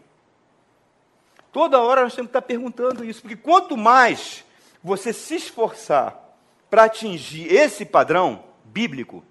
Toda 1.53 1.81
hora 1.81 2.03
nós 2.03 2.13
temos 2.13 2.29
que 2.29 2.37
estar 2.37 2.45
perguntando 2.45 3.05
isso, 3.05 3.21
porque 3.21 3.37
quanto 3.37 3.77
mais 3.77 4.43
você 4.83 5.13
se 5.13 5.35
esforçar 5.35 6.19
para 6.69 6.83
atingir 6.83 7.49
esse 7.49 7.85
padrão 7.85 8.43
bíblico, 8.65 9.23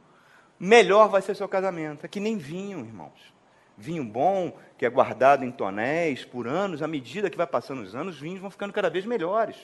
melhor 0.59 1.11
vai 1.11 1.21
ser 1.21 1.37
seu 1.37 1.47
casamento. 1.47 2.07
É 2.07 2.09
que 2.09 2.19
nem 2.19 2.39
vinho, 2.39 2.79
irmãos. 2.79 3.35
Vinho 3.77 4.05
bom, 4.05 4.57
que 4.79 4.87
é 4.87 4.89
guardado 4.89 5.45
em 5.45 5.51
tonéis 5.51 6.25
por 6.25 6.49
anos, 6.49 6.81
à 6.81 6.89
medida 6.89 7.29
que 7.29 7.37
vai 7.37 7.47
passando 7.47 7.83
os 7.83 7.95
anos, 7.95 8.15
os 8.15 8.21
vinhos 8.23 8.41
vão 8.41 8.51
ficando 8.51 8.73
cada 8.73 8.89
vez 8.89 9.05
melhores. 9.05 9.57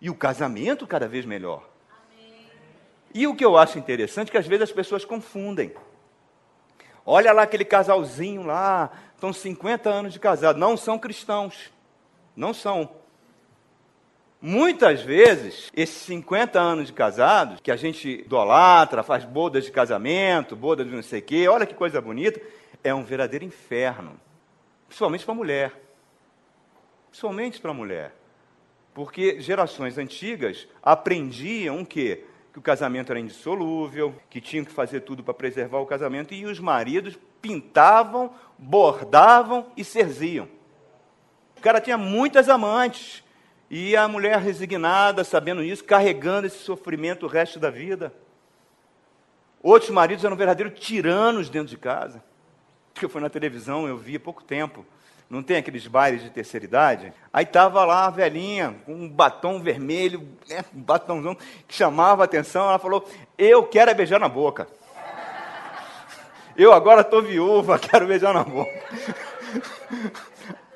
E 0.00 0.08
o 0.08 0.14
casamento 0.14 0.86
cada 0.86 1.06
vez 1.06 1.26
melhor. 1.26 1.71
E 3.14 3.26
o 3.26 3.34
que 3.34 3.44
eu 3.44 3.56
acho 3.56 3.78
interessante 3.78 4.28
é 4.28 4.32
que 4.32 4.38
às 4.38 4.46
vezes 4.46 4.64
as 4.64 4.72
pessoas 4.72 5.04
confundem. 5.04 5.72
Olha 7.04 7.32
lá 7.32 7.42
aquele 7.42 7.64
casalzinho 7.64 8.44
lá, 8.44 8.90
estão 9.14 9.32
50 9.32 9.90
anos 9.90 10.12
de 10.12 10.20
casado, 10.20 10.58
não 10.58 10.76
são 10.76 10.98
cristãos. 10.98 11.70
Não 12.34 12.54
são. 12.54 12.88
Muitas 14.40 15.02
vezes, 15.02 15.70
esses 15.74 16.02
50 16.02 16.58
anos 16.58 16.86
de 16.86 16.92
casados, 16.92 17.60
que 17.60 17.70
a 17.70 17.76
gente 17.76 18.08
idolatra, 18.08 19.02
faz 19.02 19.24
bodas 19.24 19.64
de 19.64 19.70
casamento, 19.70 20.56
bodas 20.56 20.86
de 20.86 20.94
não 20.94 21.02
sei 21.02 21.20
o 21.20 21.22
quê, 21.22 21.46
olha 21.46 21.66
que 21.66 21.74
coisa 21.74 22.00
bonita, 22.00 22.40
é 22.82 22.92
um 22.92 23.04
verdadeiro 23.04 23.44
inferno. 23.44 24.18
Principalmente 24.88 25.24
para 25.24 25.32
a 25.32 25.36
mulher. 25.36 25.72
Principalmente 27.10 27.60
para 27.60 27.70
a 27.70 27.74
mulher. 27.74 28.14
Porque 28.94 29.40
gerações 29.40 29.96
antigas 29.96 30.66
aprendiam 30.82 31.80
o 31.80 31.86
quê? 31.86 32.24
Que 32.52 32.58
o 32.58 32.62
casamento 32.62 33.10
era 33.10 33.18
indissolúvel, 33.18 34.14
que 34.28 34.40
tinham 34.40 34.64
que 34.64 34.72
fazer 34.72 35.00
tudo 35.00 35.22
para 35.22 35.32
preservar 35.32 35.78
o 35.78 35.86
casamento, 35.86 36.34
e 36.34 36.44
os 36.44 36.60
maridos 36.60 37.18
pintavam, 37.40 38.30
bordavam 38.58 39.66
e 39.76 39.82
serziam. 39.82 40.46
O 41.56 41.60
cara 41.62 41.80
tinha 41.80 41.96
muitas 41.96 42.48
amantes, 42.48 43.24
e 43.70 43.96
a 43.96 44.06
mulher 44.06 44.38
resignada, 44.38 45.24
sabendo 45.24 45.62
isso, 45.62 45.82
carregando 45.82 46.46
esse 46.46 46.58
sofrimento 46.58 47.24
o 47.24 47.28
resto 47.28 47.58
da 47.58 47.70
vida. 47.70 48.12
Outros 49.62 49.90
maridos 49.90 50.24
eram 50.24 50.36
verdadeiros 50.36 50.78
tiranos 50.78 51.48
dentro 51.48 51.68
de 51.68 51.78
casa. 51.78 52.22
Eu 53.00 53.08
fui 53.08 53.22
na 53.22 53.30
televisão, 53.30 53.88
eu 53.88 53.96
vi 53.96 54.16
há 54.16 54.20
pouco 54.20 54.44
tempo 54.44 54.84
não 55.32 55.42
tem 55.42 55.56
aqueles 55.56 55.86
bailes 55.86 56.22
de 56.22 56.28
terceira 56.28 56.66
idade? 56.66 57.10
Aí 57.32 57.44
estava 57.44 57.82
lá 57.86 58.04
a 58.04 58.10
velhinha, 58.10 58.76
com 58.84 58.92
um 58.92 59.08
batom 59.08 59.62
vermelho, 59.62 60.28
né, 60.46 60.62
um 60.74 60.82
batomzão 60.82 61.34
que 61.66 61.74
chamava 61.74 62.22
a 62.22 62.26
atenção. 62.26 62.68
Ela 62.68 62.78
falou: 62.78 63.08
Eu 63.38 63.64
quero 63.64 63.90
é 63.90 63.94
beijar 63.94 64.20
na 64.20 64.28
boca. 64.28 64.68
Eu 66.54 66.70
agora 66.70 67.00
estou 67.00 67.22
viúva, 67.22 67.78
quero 67.80 68.06
beijar 68.06 68.34
na 68.34 68.44
boca. 68.44 68.70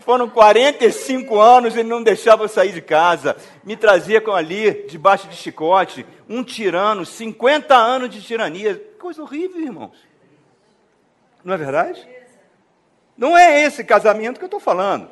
Foram 0.00 0.26
45 0.26 1.38
anos, 1.38 1.76
ele 1.76 1.90
não 1.90 2.02
deixava 2.02 2.44
eu 2.44 2.48
sair 2.48 2.72
de 2.72 2.80
casa. 2.80 3.36
Me 3.62 3.76
trazia 3.76 4.22
com 4.22 4.32
ali, 4.32 4.86
debaixo 4.88 5.28
de 5.28 5.36
chicote, 5.36 6.06
um 6.26 6.42
tirano, 6.42 7.04
50 7.04 7.74
anos 7.74 8.08
de 8.08 8.22
tirania. 8.22 8.82
Coisa 8.98 9.20
horrível, 9.20 9.60
irmãos. 9.60 9.98
Não 11.44 11.52
é 11.52 11.58
verdade? 11.58 12.15
Não 13.16 13.36
é 13.36 13.62
esse 13.62 13.82
casamento 13.82 14.38
que 14.38 14.44
eu 14.44 14.48
estou 14.48 14.60
falando. 14.60 15.08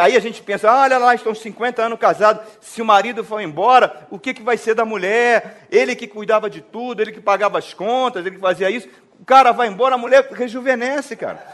Aí 0.00 0.16
a 0.16 0.20
gente 0.20 0.42
pensa, 0.42 0.72
olha 0.72 0.96
lá, 0.98 1.14
estão 1.14 1.34
50 1.34 1.82
anos 1.82 1.98
casados, 1.98 2.42
se 2.60 2.80
o 2.80 2.84
marido 2.84 3.22
for 3.22 3.40
embora, 3.40 4.06
o 4.10 4.18
que, 4.18 4.32
que 4.32 4.42
vai 4.42 4.56
ser 4.56 4.74
da 4.74 4.84
mulher? 4.84 5.66
Ele 5.70 5.94
que 5.94 6.06
cuidava 6.06 6.48
de 6.48 6.62
tudo, 6.62 7.02
ele 7.02 7.12
que 7.12 7.20
pagava 7.20 7.58
as 7.58 7.74
contas, 7.74 8.24
ele 8.24 8.36
que 8.36 8.40
fazia 8.40 8.70
isso. 8.70 8.88
O 9.20 9.24
cara 9.24 9.52
vai 9.52 9.68
embora, 9.68 9.94
a 9.94 9.98
mulher 9.98 10.28
rejuvenesce, 10.32 11.14
cara. 11.14 11.46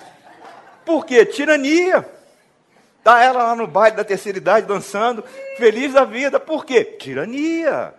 Por 0.84 1.04
quê? 1.04 1.26
Tirania. 1.26 2.08
Está 2.98 3.22
ela 3.22 3.42
lá 3.42 3.56
no 3.56 3.66
baile 3.66 3.96
da 3.96 4.04
terceira 4.04 4.38
idade, 4.38 4.66
dançando, 4.66 5.24
feliz 5.56 5.92
da 5.92 6.04
vida. 6.04 6.38
Por 6.38 6.64
quê? 6.64 6.84
Tirania. 6.84 7.94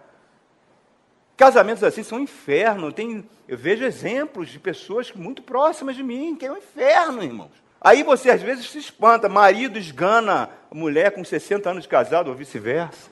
Casamentos 1.35 1.83
assim 1.83 2.03
são 2.03 2.17
um 2.17 2.21
inferno. 2.21 2.91
Tem, 2.91 3.27
eu 3.47 3.57
vejo 3.57 3.83
exemplos 3.83 4.49
de 4.49 4.59
pessoas 4.59 5.11
muito 5.13 5.41
próximas 5.41 5.95
de 5.95 6.03
mim, 6.03 6.35
que 6.35 6.45
é 6.45 6.51
um 6.51 6.57
inferno, 6.57 7.23
irmãos. 7.23 7.68
Aí 7.81 8.03
você 8.03 8.29
às 8.29 8.41
vezes 8.41 8.69
se 8.69 8.77
espanta, 8.77 9.29
marido 9.29 9.77
esgana 9.77 10.49
a 10.69 10.75
mulher 10.75 11.11
com 11.11 11.23
60 11.23 11.69
anos 11.69 11.83
de 11.83 11.89
casado 11.89 12.29
ou 12.29 12.35
vice-versa. 12.35 13.09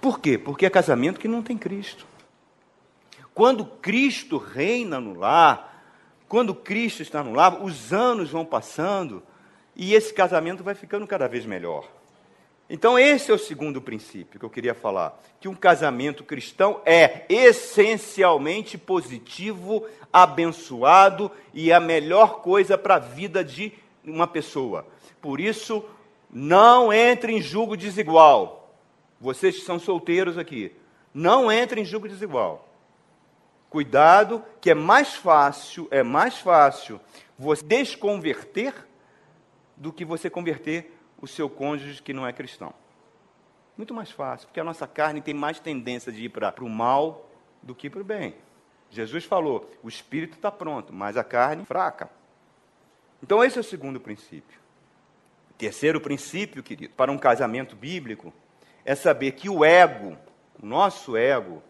Por 0.00 0.18
quê? 0.18 0.36
Porque 0.36 0.66
é 0.66 0.70
casamento 0.70 1.20
que 1.20 1.28
não 1.28 1.42
tem 1.42 1.56
Cristo. 1.56 2.06
Quando 3.34 3.64
Cristo 3.64 4.36
reina 4.36 5.00
no 5.00 5.14
lar, 5.14 5.84
quando 6.28 6.54
Cristo 6.54 7.02
está 7.02 7.22
no 7.22 7.32
lar, 7.32 7.62
os 7.62 7.92
anos 7.92 8.30
vão 8.30 8.44
passando 8.44 9.22
e 9.74 9.94
esse 9.94 10.12
casamento 10.12 10.62
vai 10.62 10.74
ficando 10.74 11.06
cada 11.06 11.26
vez 11.26 11.46
melhor. 11.46 11.88
Então, 12.72 12.96
esse 12.96 13.32
é 13.32 13.34
o 13.34 13.38
segundo 13.38 13.82
princípio 13.82 14.38
que 14.38 14.46
eu 14.46 14.50
queria 14.50 14.74
falar: 14.74 15.20
que 15.40 15.48
um 15.48 15.54
casamento 15.56 16.22
cristão 16.22 16.80
é 16.86 17.26
essencialmente 17.28 18.78
positivo, 18.78 19.84
abençoado 20.12 21.32
e 21.52 21.72
a 21.72 21.80
melhor 21.80 22.42
coisa 22.42 22.78
para 22.78 22.94
a 22.94 23.00
vida 23.00 23.42
de 23.42 23.72
uma 24.04 24.28
pessoa. 24.28 24.86
Por 25.20 25.40
isso, 25.40 25.84
não 26.30 26.92
entre 26.92 27.32
em 27.32 27.42
julgo 27.42 27.76
desigual. 27.76 28.72
Vocês 29.20 29.56
que 29.56 29.64
são 29.64 29.80
solteiros 29.80 30.38
aqui, 30.38 30.72
não 31.12 31.50
entre 31.50 31.80
em 31.80 31.84
julgo 31.84 32.08
desigual. 32.08 32.68
Cuidado, 33.68 34.44
que 34.60 34.70
é 34.70 34.74
mais 34.74 35.16
fácil, 35.16 35.88
é 35.90 36.04
mais 36.04 36.38
fácil 36.38 37.00
você 37.36 37.64
desconverter 37.64 38.72
do 39.76 39.92
que 39.92 40.04
você 40.04 40.30
converter 40.30 40.99
o 41.20 41.26
seu 41.26 41.48
cônjuge 41.48 42.02
que 42.02 42.12
não 42.12 42.26
é 42.26 42.32
cristão. 42.32 42.72
Muito 43.76 43.94
mais 43.94 44.10
fácil, 44.10 44.46
porque 44.48 44.60
a 44.60 44.64
nossa 44.64 44.86
carne 44.86 45.20
tem 45.20 45.34
mais 45.34 45.58
tendência 45.58 46.12
de 46.12 46.24
ir 46.24 46.28
para 46.28 46.54
o 46.62 46.68
mal 46.68 47.30
do 47.62 47.74
que 47.74 47.88
para 47.88 48.00
o 48.00 48.04
bem. 48.04 48.34
Jesus 48.90 49.24
falou: 49.24 49.70
o 49.82 49.88
espírito 49.88 50.34
está 50.34 50.50
pronto, 50.50 50.92
mas 50.92 51.16
a 51.16 51.24
carne 51.24 51.64
fraca. 51.64 52.10
Então, 53.22 53.42
esse 53.44 53.58
é 53.58 53.60
o 53.60 53.64
segundo 53.64 54.00
princípio. 54.00 54.58
Terceiro 55.56 56.00
princípio, 56.00 56.62
querido, 56.62 56.94
para 56.94 57.12
um 57.12 57.18
casamento 57.18 57.76
bíblico, 57.76 58.32
é 58.84 58.94
saber 58.94 59.32
que 59.32 59.48
o 59.48 59.64
ego, 59.64 60.16
o 60.60 60.64
nosso 60.64 61.16
ego, 61.16 61.62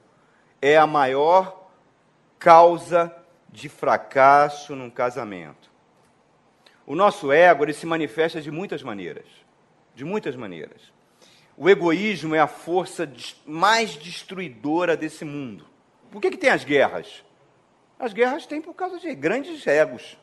é 0.62 0.76
a 0.76 0.86
maior 0.86 1.68
causa 2.38 3.14
de 3.48 3.68
fracasso 3.68 4.76
num 4.76 4.90
casamento. 4.90 5.69
O 6.86 6.94
nosso 6.94 7.30
ego, 7.30 7.64
ele 7.64 7.72
se 7.72 7.86
manifesta 7.86 8.40
de 8.40 8.50
muitas 8.50 8.82
maneiras. 8.82 9.26
De 9.94 10.04
muitas 10.04 10.34
maneiras. 10.36 10.92
O 11.56 11.68
egoísmo 11.68 12.34
é 12.34 12.40
a 12.40 12.46
força 12.46 13.10
mais 13.46 13.94
destruidora 13.94 14.96
desse 14.96 15.24
mundo. 15.24 15.66
Por 16.10 16.20
que, 16.20 16.30
que 16.30 16.38
tem 16.38 16.50
as 16.50 16.64
guerras? 16.64 17.24
As 17.98 18.12
guerras 18.12 18.46
têm 18.46 18.62
por 18.62 18.74
causa 18.74 18.98
de 18.98 19.14
grandes 19.14 19.66
egos 19.66 20.16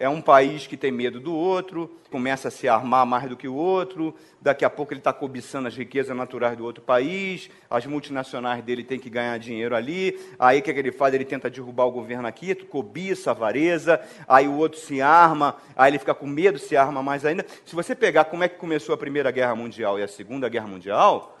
é 0.00 0.08
um 0.08 0.22
país 0.22 0.66
que 0.66 0.78
tem 0.78 0.90
medo 0.90 1.20
do 1.20 1.36
outro, 1.36 1.94
começa 2.10 2.48
a 2.48 2.50
se 2.50 2.66
armar 2.66 3.04
mais 3.04 3.28
do 3.28 3.36
que 3.36 3.46
o 3.46 3.54
outro, 3.54 4.14
daqui 4.40 4.64
a 4.64 4.70
pouco 4.70 4.94
ele 4.94 5.00
está 5.00 5.12
cobiçando 5.12 5.68
as 5.68 5.76
riquezas 5.76 6.16
naturais 6.16 6.56
do 6.56 6.64
outro 6.64 6.82
país, 6.82 7.50
as 7.68 7.84
multinacionais 7.84 8.64
dele 8.64 8.82
têm 8.82 8.98
que 8.98 9.10
ganhar 9.10 9.38
dinheiro 9.38 9.76
ali, 9.76 10.18
aí 10.38 10.60
o 10.60 10.62
que, 10.62 10.70
é 10.70 10.72
que 10.72 10.80
ele 10.80 10.90
faz? 10.90 11.12
Ele 11.12 11.26
tenta 11.26 11.50
derrubar 11.50 11.84
o 11.84 11.90
governo 11.90 12.26
aqui, 12.26 12.54
cobiça, 12.54 13.30
avareza, 13.30 14.00
aí 14.26 14.48
o 14.48 14.56
outro 14.56 14.80
se 14.80 15.02
arma, 15.02 15.56
aí 15.76 15.90
ele 15.90 15.98
fica 15.98 16.14
com 16.14 16.26
medo, 16.26 16.58
se 16.58 16.74
arma 16.78 17.02
mais 17.02 17.26
ainda. 17.26 17.44
Se 17.66 17.74
você 17.74 17.94
pegar 17.94 18.24
como 18.24 18.42
é 18.42 18.48
que 18.48 18.56
começou 18.56 18.94
a 18.94 18.98
Primeira 18.98 19.30
Guerra 19.30 19.54
Mundial 19.54 19.98
e 19.98 20.02
a 20.02 20.08
Segunda 20.08 20.48
Guerra 20.48 20.66
Mundial, 20.66 21.36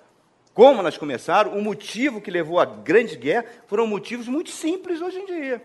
como 0.52 0.80
elas 0.80 0.98
começaram, 0.98 1.56
o 1.56 1.62
motivo 1.62 2.20
que 2.20 2.30
levou 2.30 2.60
à 2.60 2.66
grande 2.66 3.16
guerra 3.16 3.46
foram 3.66 3.86
motivos 3.86 4.28
muito 4.28 4.50
simples 4.50 5.00
hoje 5.00 5.18
em 5.18 5.24
dia 5.24 5.62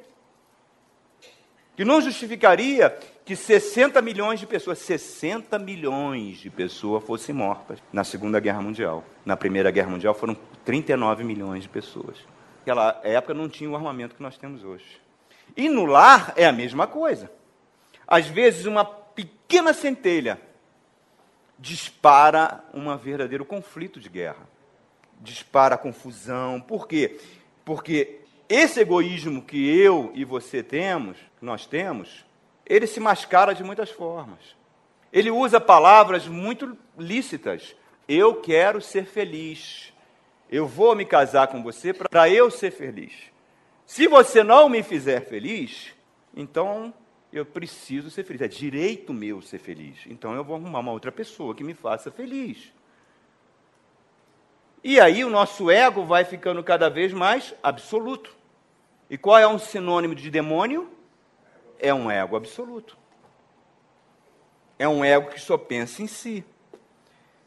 que 1.75 1.83
não 1.83 2.01
justificaria 2.01 2.89
que 3.25 3.35
60 3.35 4.01
milhões 4.01 4.39
de 4.39 4.47
pessoas, 4.47 4.79
60 4.79 5.57
milhões 5.59 6.37
de 6.37 6.49
pessoas 6.49 7.03
fossem 7.03 7.33
mortas 7.33 7.79
na 7.91 8.03
Segunda 8.03 8.39
Guerra 8.39 8.61
Mundial. 8.61 9.03
Na 9.25 9.35
Primeira 9.35 9.71
Guerra 9.71 9.89
Mundial 9.89 10.13
foram 10.13 10.35
39 10.63 11.23
milhões 11.23 11.63
de 11.63 11.69
pessoas. 11.69 12.17
Naquela 12.59 12.99
época 13.03 13.33
não 13.33 13.49
tinha 13.49 13.69
o 13.69 13.75
armamento 13.75 14.15
que 14.15 14.23
nós 14.23 14.37
temos 14.37 14.63
hoje. 14.63 14.85
E 15.55 15.69
no 15.69 15.85
lar 15.85 16.33
é 16.35 16.45
a 16.45 16.51
mesma 16.51 16.87
coisa. 16.87 17.31
Às 18.07 18.27
vezes 18.27 18.65
uma 18.65 18.85
pequena 18.85 19.73
centelha 19.73 20.39
dispara 21.57 22.63
um 22.73 22.95
verdadeiro 22.95 23.45
conflito 23.45 23.99
de 23.99 24.09
guerra. 24.09 24.47
Dispara 25.21 25.77
confusão. 25.77 26.59
Por 26.61 26.87
quê? 26.87 27.19
Porque 27.63 28.24
esse 28.47 28.79
egoísmo 28.79 29.41
que 29.41 29.67
eu 29.77 30.11
e 30.13 30.23
você 30.23 30.61
temos, 30.61 31.17
nós 31.41 31.65
temos, 31.65 32.25
ele 32.65 32.87
se 32.87 32.99
mascara 32.99 33.53
de 33.53 33.63
muitas 33.63 33.89
formas. 33.89 34.55
Ele 35.11 35.31
usa 35.31 35.59
palavras 35.61 36.27
muito 36.27 36.77
lícitas. 36.97 37.75
Eu 38.07 38.35
quero 38.35 38.81
ser 38.81 39.05
feliz. 39.05 39.93
Eu 40.49 40.67
vou 40.67 40.95
me 40.95 41.05
casar 41.05 41.47
com 41.47 41.63
você 41.63 41.93
para 41.93 42.29
eu 42.29 42.51
ser 42.51 42.71
feliz. 42.71 43.13
Se 43.85 44.07
você 44.07 44.43
não 44.43 44.67
me 44.67 44.83
fizer 44.83 45.21
feliz, 45.21 45.93
então 46.35 46.93
eu 47.31 47.45
preciso 47.45 48.11
ser 48.11 48.23
feliz. 48.23 48.41
É 48.41 48.47
direito 48.47 49.13
meu 49.13 49.41
ser 49.41 49.59
feliz. 49.59 49.99
Então 50.07 50.35
eu 50.35 50.43
vou 50.43 50.55
arrumar 50.55 50.79
uma 50.79 50.91
outra 50.91 51.11
pessoa 51.11 51.55
que 51.55 51.63
me 51.63 51.73
faça 51.73 52.11
feliz. 52.11 52.73
E 54.87 54.99
aí 54.99 55.25
o 55.25 55.31
nosso 55.31 55.71
ego 55.71 56.05
vai 56.05 56.23
ficando 56.23 56.63
cada 56.63 56.91
vez 56.91 57.11
mais 57.11 57.55
absoluto. 57.63 58.31
E 59.09 59.17
qual 59.17 59.39
é 59.39 59.47
um 59.47 59.57
sinônimo 59.57 60.13
de 60.13 60.29
demônio? 60.29 60.87
É 61.79 61.91
um 61.91 62.11
ego 62.11 62.35
absoluto. 62.35 62.95
É 64.77 64.87
um 64.87 65.03
ego 65.03 65.31
que 65.31 65.41
só 65.41 65.57
pensa 65.57 66.03
em 66.03 66.07
si. 66.07 66.45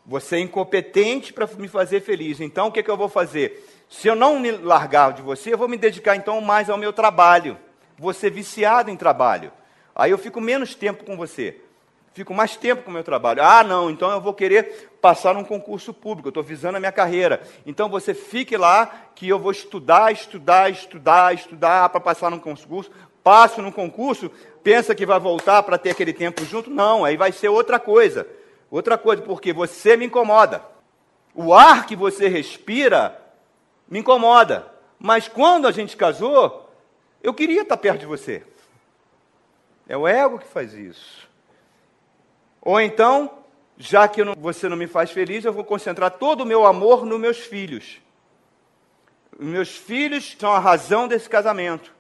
Você 0.05 0.35
é 0.35 0.41
incompetente 0.41 1.33
para 1.33 1.47
me 1.47 1.69
fazer 1.69 2.01
feliz. 2.01 2.41
Então 2.41 2.67
o 2.67 2.73
que, 2.73 2.81
é 2.81 2.83
que 2.83 2.91
eu 2.91 2.97
vou 2.97 3.09
fazer? 3.09 3.65
Se 3.89 4.09
eu 4.09 4.17
não 4.17 4.41
me 4.41 4.51
largar 4.51 5.13
de 5.13 5.23
você, 5.23 5.53
eu 5.53 5.59
vou 5.59 5.69
me 5.69 5.79
dedicar 5.79 6.17
então 6.17 6.41
mais 6.41 6.69
ao 6.69 6.77
meu 6.77 6.93
trabalho. 6.93 7.57
Ser 8.15 8.33
viciado 8.33 8.91
em 8.91 8.97
trabalho. 8.97 9.53
Aí 9.95 10.11
eu 10.11 10.19
fico 10.19 10.41
menos 10.41 10.75
tempo 10.75 11.05
com 11.05 11.17
você 11.17 11.61
fico 12.13 12.35
mais 12.35 12.57
tempo 12.57 12.83
com 12.83 12.91
o 12.91 12.95
meu 12.95 13.05
trabalho. 13.05 13.43
Ah, 13.43 13.63
não, 13.63 13.91
então 13.91 14.11
eu 14.11 14.21
vou 14.21 14.35
querer 14.35 14.91
passar 15.01 15.35
num 15.35 15.45
concurso 15.45 15.95
público, 15.95 16.29
eu 16.29 16.31
estou 16.31 16.43
visando 16.43 16.77
a 16.77 16.81
minha 16.81 16.93
carreira. 16.93 17.43
Então 17.65 17.89
você 17.89 18.15
fique 18.15 18.57
lá, 18.57 19.11
que 19.15 19.29
eu 19.29 19.39
vou 19.39 19.53
estudar, 19.53 20.13
estudar, 20.13 20.71
estudar, 20.71 21.35
estudar 21.35 21.89
para 21.89 22.01
passar 22.01 22.31
num 22.31 22.39
concurso. 22.39 22.91
Passo 23.23 23.61
num 23.61 23.73
concurso, 23.73 24.31
pensa 24.63 24.95
que 24.95 25.05
vai 25.05 25.21
voltar 25.21 25.63
para 25.63 25.77
ter 25.77 25.91
aquele 25.91 26.13
tempo 26.13 26.45
junto? 26.45 26.71
Não, 26.71 27.05
aí 27.05 27.17
vai 27.17 27.31
ser 27.31 27.49
outra 27.49 27.79
coisa. 27.79 28.27
Outra 28.71 28.97
coisa, 28.97 29.23
porque 29.23 29.53
você 29.53 29.97
me 29.97 30.07
incomoda. 30.07 30.63
O 31.35 31.53
ar 31.53 31.87
que 31.87 31.95
você 31.95 32.29
respira 32.29 33.21
me 33.89 34.01
incomoda. 34.01 34.67
Mas 34.99 35.29
quando 35.29 35.67
a 35.67 35.73
gente 35.73 35.97
casou, 35.97 36.71
eu 37.23 37.33
queria 37.33 37.63
estar 37.63 37.77
perto 37.77 38.01
de 38.01 38.07
você. 38.07 38.43
É 39.89 39.97
o 39.97 40.07
ego 40.07 40.39
que 40.39 40.47
faz 40.47 40.75
isso. 40.75 41.28
Ou 42.61 42.81
então, 42.81 43.31
já 43.77 44.09
que 44.09 44.23
você 44.37 44.69
não 44.69 44.77
me 44.77 44.87
faz 44.87 45.11
feliz, 45.11 45.45
eu 45.45 45.53
vou 45.53 45.65
concentrar 45.65 46.11
todo 46.13 46.43
o 46.43 46.47
meu 46.47 46.67
amor 46.67 47.07
nos 47.07 47.21
meus 47.21 47.39
filhos. 47.39 48.01
Meus 49.39 49.77
filhos 49.77 50.37
são 50.39 50.53
a 50.53 50.59
razão 50.59 51.07
desse 51.07 51.29
casamento. 51.29 51.95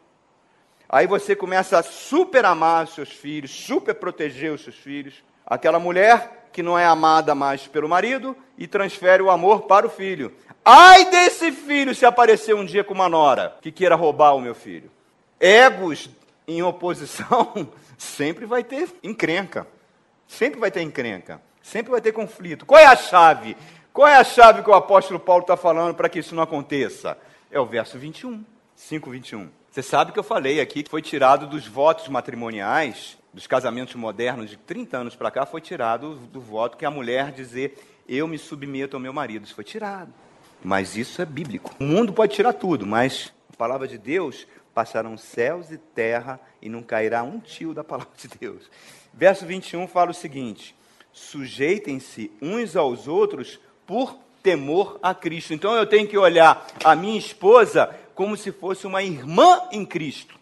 Aí 0.89 1.07
você 1.07 1.37
começa 1.37 1.79
a 1.79 1.83
super 1.83 2.45
amar 2.45 2.85
os 2.85 2.95
seus 2.95 3.11
filhos, 3.11 3.51
super 3.51 3.95
proteger 3.95 4.53
os 4.53 4.63
seus 4.65 4.77
filhos. 4.77 5.23
Aquela 5.47 5.79
mulher 5.79 6.49
que 6.53 6.63
não 6.63 6.79
é 6.79 6.85
amada 6.85 7.35
mais 7.35 7.67
pelo 7.69 7.89
marido 7.89 8.37
e 8.57 8.67
transfere 8.67 9.23
o 9.23 9.31
amor 9.31 9.63
para 9.63 9.87
o 9.87 9.91
filho. 9.91 10.35
Ai 10.65 11.05
desse 11.11 11.53
filho 11.53 11.95
se 11.95 12.05
aparecer 12.05 12.55
um 12.55 12.65
dia 12.65 12.83
com 12.83 12.95
uma 12.95 13.09
nora 13.09 13.57
que 13.61 13.71
queira 13.71 13.95
roubar 13.95 14.35
o 14.35 14.41
meu 14.41 14.55
filho. 14.55 14.91
Egos 15.39 16.11
em 16.47 16.63
oposição 16.63 17.71
sempre 17.97 18.47
vai 18.47 18.65
ter 18.65 18.89
encrenca. 19.03 19.67
Sempre 20.29 20.61
vai 20.61 20.71
ter 20.71 20.83
encrenca, 20.83 21.41
sempre 21.63 21.91
vai 21.91 22.01
ter 22.01 22.13
conflito. 22.13 22.67
Qual 22.67 22.79
é 22.79 22.85
a 22.85 22.95
chave? 22.95 23.57
Qual 23.93 24.07
é 24.07 24.15
a 24.15 24.23
chave 24.23 24.63
que 24.63 24.71
o 24.71 24.75
apóstolo 24.75 25.19
Paulo 25.19 25.41
está 25.41 25.57
falando 25.57 25.95
para 25.95 26.09
que 26.09 26.19
isso 26.19 26.35
não 26.35 26.43
aconteça? 26.43 27.19
É 27.51 27.59
o 27.59 27.67
verso 27.67 27.99
21, 27.99 28.45
5, 28.77 29.11
21. 29.11 29.49
Você 29.71 29.83
sabe 29.83 30.13
que 30.13 30.19
eu 30.19 30.23
falei 30.23 30.61
aqui 30.61 30.83
que 30.83 30.91
foi 30.91 31.03
tirado 31.03 31.47
dos 31.47 31.67
votos 31.67 32.07
matrimoniais, 32.09 33.19
dos 33.33 33.47
casamentos 33.47 33.95
modernos 33.95 34.51
de 34.51 34.57
30 34.57 34.99
anos 34.99 35.17
para 35.17 35.31
cá, 35.31 35.47
foi 35.47 35.61
tirado 35.61 36.15
do 36.15 36.41
voto 36.41 36.77
que 36.77 36.85
a 36.85 36.91
mulher 36.91 37.33
dizer 37.33 37.79
eu 38.09 38.29
me 38.29 38.39
submeto 38.39 38.97
ao 38.97 39.01
meu 39.01 39.13
marido. 39.13 39.45
Isso 39.45 39.55
foi 39.55 39.65
tirado. 39.65 40.13
Mas 40.63 40.97
isso 40.97 41.23
é 41.23 41.25
bíblico. 41.25 41.75
O 41.81 41.85
mundo 41.85 42.13
pode 42.13 42.35
tirar 42.35 42.53
tudo, 42.53 42.87
mas 42.87 43.33
a 43.53 43.57
palavra 43.57 43.89
de 43.89 43.97
Deus 43.97 44.47
passarão 44.75 45.17
céus 45.17 45.71
e 45.71 45.79
terra 45.79 46.41
e 46.63 46.69
não 46.69 46.83
cairá 46.83 47.23
um 47.23 47.41
tio 47.41 47.75
da 47.75 47.83
palavra 47.83 48.13
de 48.17 48.29
Deus. 48.29 48.71
Verso 49.19 49.45
21 49.45 49.89
fala 49.89 50.13
o 50.13 50.15
seguinte: 50.15 50.77
sujeitem-se 51.13 52.31
uns 52.41 52.77
aos 52.77 53.09
outros 53.09 53.59
por 53.85 54.17
temor 54.45 55.01
a 55.03 55.13
Cristo. 55.13 55.53
Então 55.53 55.75
eu 55.75 55.85
tenho 55.85 56.07
que 56.07 56.17
olhar 56.17 56.65
a 56.85 56.95
minha 56.95 57.19
esposa 57.19 57.93
como 58.15 58.37
se 58.37 58.53
fosse 58.53 58.87
uma 58.87 59.03
irmã 59.03 59.63
em 59.73 59.85
Cristo, 59.85 60.39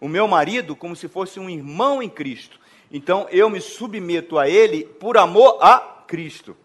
o 0.00 0.08
meu 0.08 0.26
marido 0.26 0.74
como 0.74 0.96
se 0.96 1.06
fosse 1.06 1.38
um 1.38 1.50
irmão 1.50 2.02
em 2.02 2.08
Cristo. 2.08 2.58
Então 2.90 3.26
eu 3.30 3.50
me 3.50 3.60
submeto 3.60 4.38
a 4.38 4.48
ele 4.48 4.84
por 4.84 5.18
amor 5.18 5.58
a 5.60 5.78
Cristo. 6.06 6.56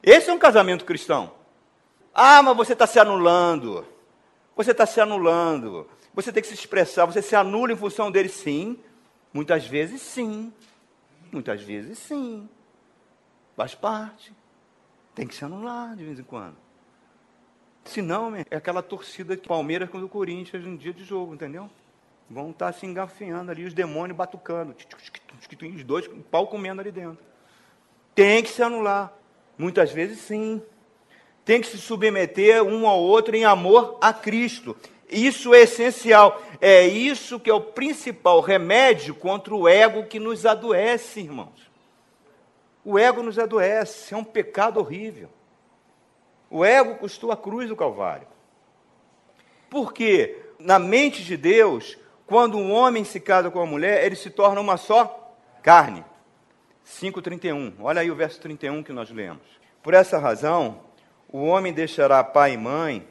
Esse 0.00 0.30
é 0.30 0.32
um 0.32 0.38
casamento 0.38 0.84
cristão. 0.84 1.32
Ah, 2.14 2.40
mas 2.40 2.56
você 2.56 2.72
está 2.72 2.86
se 2.86 3.00
anulando. 3.00 3.84
Você 4.54 4.70
está 4.70 4.86
se 4.86 5.00
anulando. 5.00 5.88
Você 6.14 6.30
tem 6.30 6.40
que 6.40 6.48
se 6.48 6.54
expressar. 6.54 7.04
Você 7.06 7.20
se 7.20 7.34
anula 7.34 7.72
em 7.72 7.76
função 7.76 8.12
dele, 8.12 8.28
sim. 8.28 8.78
Muitas 9.32 9.66
vezes 9.66 10.02
sim. 10.02 10.52
Muitas 11.32 11.62
vezes 11.62 11.98
sim. 11.98 12.48
Faz 13.56 13.74
parte. 13.74 14.32
Tem 15.14 15.26
que 15.26 15.34
se 15.34 15.44
anular 15.44 15.96
de 15.96 16.04
vez 16.04 16.18
em 16.18 16.24
quando. 16.24 16.56
Senão, 17.84 18.34
é 18.36 18.56
aquela 18.56 18.82
torcida 18.82 19.36
que 19.36 19.48
Palmeiras 19.48 19.90
com 19.90 19.98
o 19.98 20.08
Corinthians 20.08 20.64
no 20.64 20.76
dia 20.76 20.92
de 20.92 21.04
jogo, 21.04 21.34
entendeu? 21.34 21.68
Vão 22.30 22.50
estar 22.50 22.72
se 22.72 22.86
engafiando 22.86 23.50
ali, 23.50 23.64
os 23.64 23.74
demônios 23.74 24.16
batucando. 24.16 24.74
Os 25.74 25.84
dois, 25.84 26.06
o 26.06 26.22
pau 26.22 26.46
comendo 26.46 26.80
ali 26.80 26.92
dentro. 26.92 27.18
Tem 28.14 28.42
que 28.42 28.48
se 28.48 28.62
anular. 28.62 29.12
Muitas 29.58 29.90
vezes 29.90 30.20
sim. 30.20 30.62
Tem 31.44 31.60
que 31.60 31.66
se 31.66 31.78
submeter 31.78 32.62
um 32.62 32.86
ao 32.86 33.00
outro 33.00 33.34
em 33.34 33.44
amor 33.44 33.98
a 34.00 34.12
Cristo. 34.12 34.76
Isso 35.12 35.54
é 35.54 35.60
essencial. 35.60 36.42
É 36.60 36.86
isso 36.86 37.38
que 37.38 37.50
é 37.50 37.54
o 37.54 37.60
principal 37.60 38.40
remédio 38.40 39.14
contra 39.14 39.54
o 39.54 39.68
ego 39.68 40.06
que 40.06 40.18
nos 40.18 40.46
adoece, 40.46 41.20
irmãos. 41.20 41.70
O 42.84 42.98
ego 42.98 43.22
nos 43.22 43.38
adoece, 43.38 44.14
é 44.14 44.16
um 44.16 44.24
pecado 44.24 44.80
horrível. 44.80 45.28
O 46.50 46.64
ego 46.64 46.96
custou 46.96 47.30
a 47.30 47.36
cruz 47.36 47.68
do 47.68 47.76
Calvário. 47.76 48.26
Porque 49.70 50.36
na 50.58 50.78
mente 50.78 51.22
de 51.22 51.36
Deus, 51.36 51.98
quando 52.26 52.56
um 52.56 52.72
homem 52.72 53.04
se 53.04 53.20
casa 53.20 53.50
com 53.50 53.58
uma 53.58 53.66
mulher, 53.66 54.04
ele 54.04 54.16
se 54.16 54.30
torna 54.30 54.60
uma 54.60 54.76
só 54.76 55.36
carne. 55.62 56.04
5,31. 56.86 57.74
Olha 57.80 58.00
aí 58.00 58.10
o 58.10 58.16
verso 58.16 58.40
31 58.40 58.82
que 58.82 58.92
nós 58.92 59.10
lemos. 59.10 59.46
Por 59.82 59.94
essa 59.94 60.18
razão, 60.18 60.80
o 61.28 61.44
homem 61.44 61.72
deixará 61.72 62.22
pai 62.24 62.54
e 62.54 62.56
mãe 62.56 63.06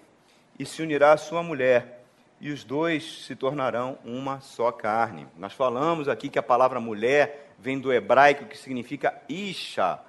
e 0.58 0.66
se 0.66 0.82
unirá 0.82 1.14
à 1.14 1.18
sua 1.18 1.42
mulher, 1.42 2.04
e 2.40 2.52
os 2.52 2.64
dois 2.64 3.26
se 3.26 3.36
tornarão 3.36 3.98
uma 4.04 4.40
só 4.42 4.72
carne. 4.72 5.28
Nós 5.38 5.54
falamos 5.54 6.10
aqui 6.10 6.30
que 6.30 6.40
a 6.40 6.44
palavra 6.44 6.80
mulher 6.80 7.54
vem 7.60 7.80
do 7.80 7.94
hebraico 7.94 8.46
que 8.46 8.58
significa 8.58 9.14
isha, 9.30 10.00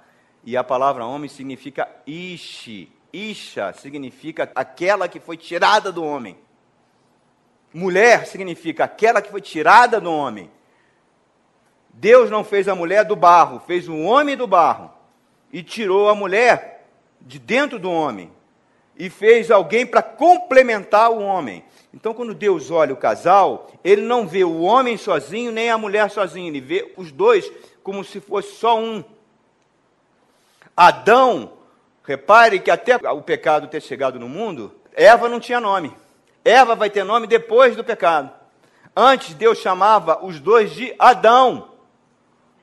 e 0.43 0.57
a 0.57 0.63
palavra 0.63 1.05
homem 1.05 1.29
significa 1.29 1.87
ishi. 2.05 2.91
Isha 3.13 3.71
significa 3.73 4.51
aquela 4.55 5.07
que 5.07 5.19
foi 5.19 5.37
tirada 5.37 5.91
do 5.91 6.03
homem. 6.03 6.35
Mulher 7.71 8.25
significa 8.25 8.83
aquela 8.83 9.21
que 9.21 9.29
foi 9.29 9.41
tirada 9.41 10.01
do 10.01 10.11
homem. 10.11 10.49
Deus 11.89 12.31
não 12.31 12.43
fez 12.43 12.67
a 12.67 12.73
mulher 12.73 13.05
do 13.05 13.15
barro, 13.15 13.59
fez 13.59 13.87
o 13.87 13.95
homem 13.95 14.35
do 14.35 14.47
barro 14.47 14.91
e 15.51 15.61
tirou 15.61 16.09
a 16.09 16.15
mulher 16.15 16.87
de 17.21 17.37
dentro 17.37 17.77
do 17.77 17.91
homem 17.91 18.31
e 18.97 19.09
fez 19.09 19.49
alguém 19.49 19.85
para 19.85 20.01
complementar 20.01 21.11
o 21.11 21.21
homem. 21.21 21.63
Então, 21.93 22.13
quando 22.13 22.33
Deus 22.33 22.71
olha 22.71 22.93
o 22.93 22.97
casal, 22.97 23.71
ele 23.83 24.01
não 24.01 24.27
vê 24.27 24.43
o 24.43 24.61
homem 24.61 24.97
sozinho 24.97 25.51
nem 25.51 25.69
a 25.69 25.77
mulher 25.77 26.09
sozinha, 26.09 26.47
ele 26.47 26.61
vê 26.61 26.93
os 26.97 27.11
dois 27.11 27.51
como 27.83 28.03
se 28.03 28.19
fosse 28.19 28.55
só 28.55 28.79
um. 28.79 29.03
Adão, 30.75 31.53
repare 32.03 32.59
que 32.59 32.71
até 32.71 32.95
o 33.11 33.21
pecado 33.21 33.67
ter 33.67 33.81
chegado 33.81 34.19
no 34.19 34.27
mundo, 34.27 34.73
Eva 34.93 35.29
não 35.29 35.39
tinha 35.39 35.59
nome. 35.59 35.95
Eva 36.43 36.75
vai 36.75 36.89
ter 36.89 37.03
nome 37.03 37.27
depois 37.27 37.75
do 37.75 37.83
pecado. 37.83 38.31
Antes, 38.95 39.33
Deus 39.33 39.57
chamava 39.57 40.23
os 40.23 40.39
dois 40.39 40.71
de 40.71 40.93
Adão, 40.99 41.69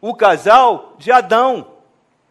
o 0.00 0.14
casal 0.14 0.94
de 0.98 1.10
Adão. 1.10 1.72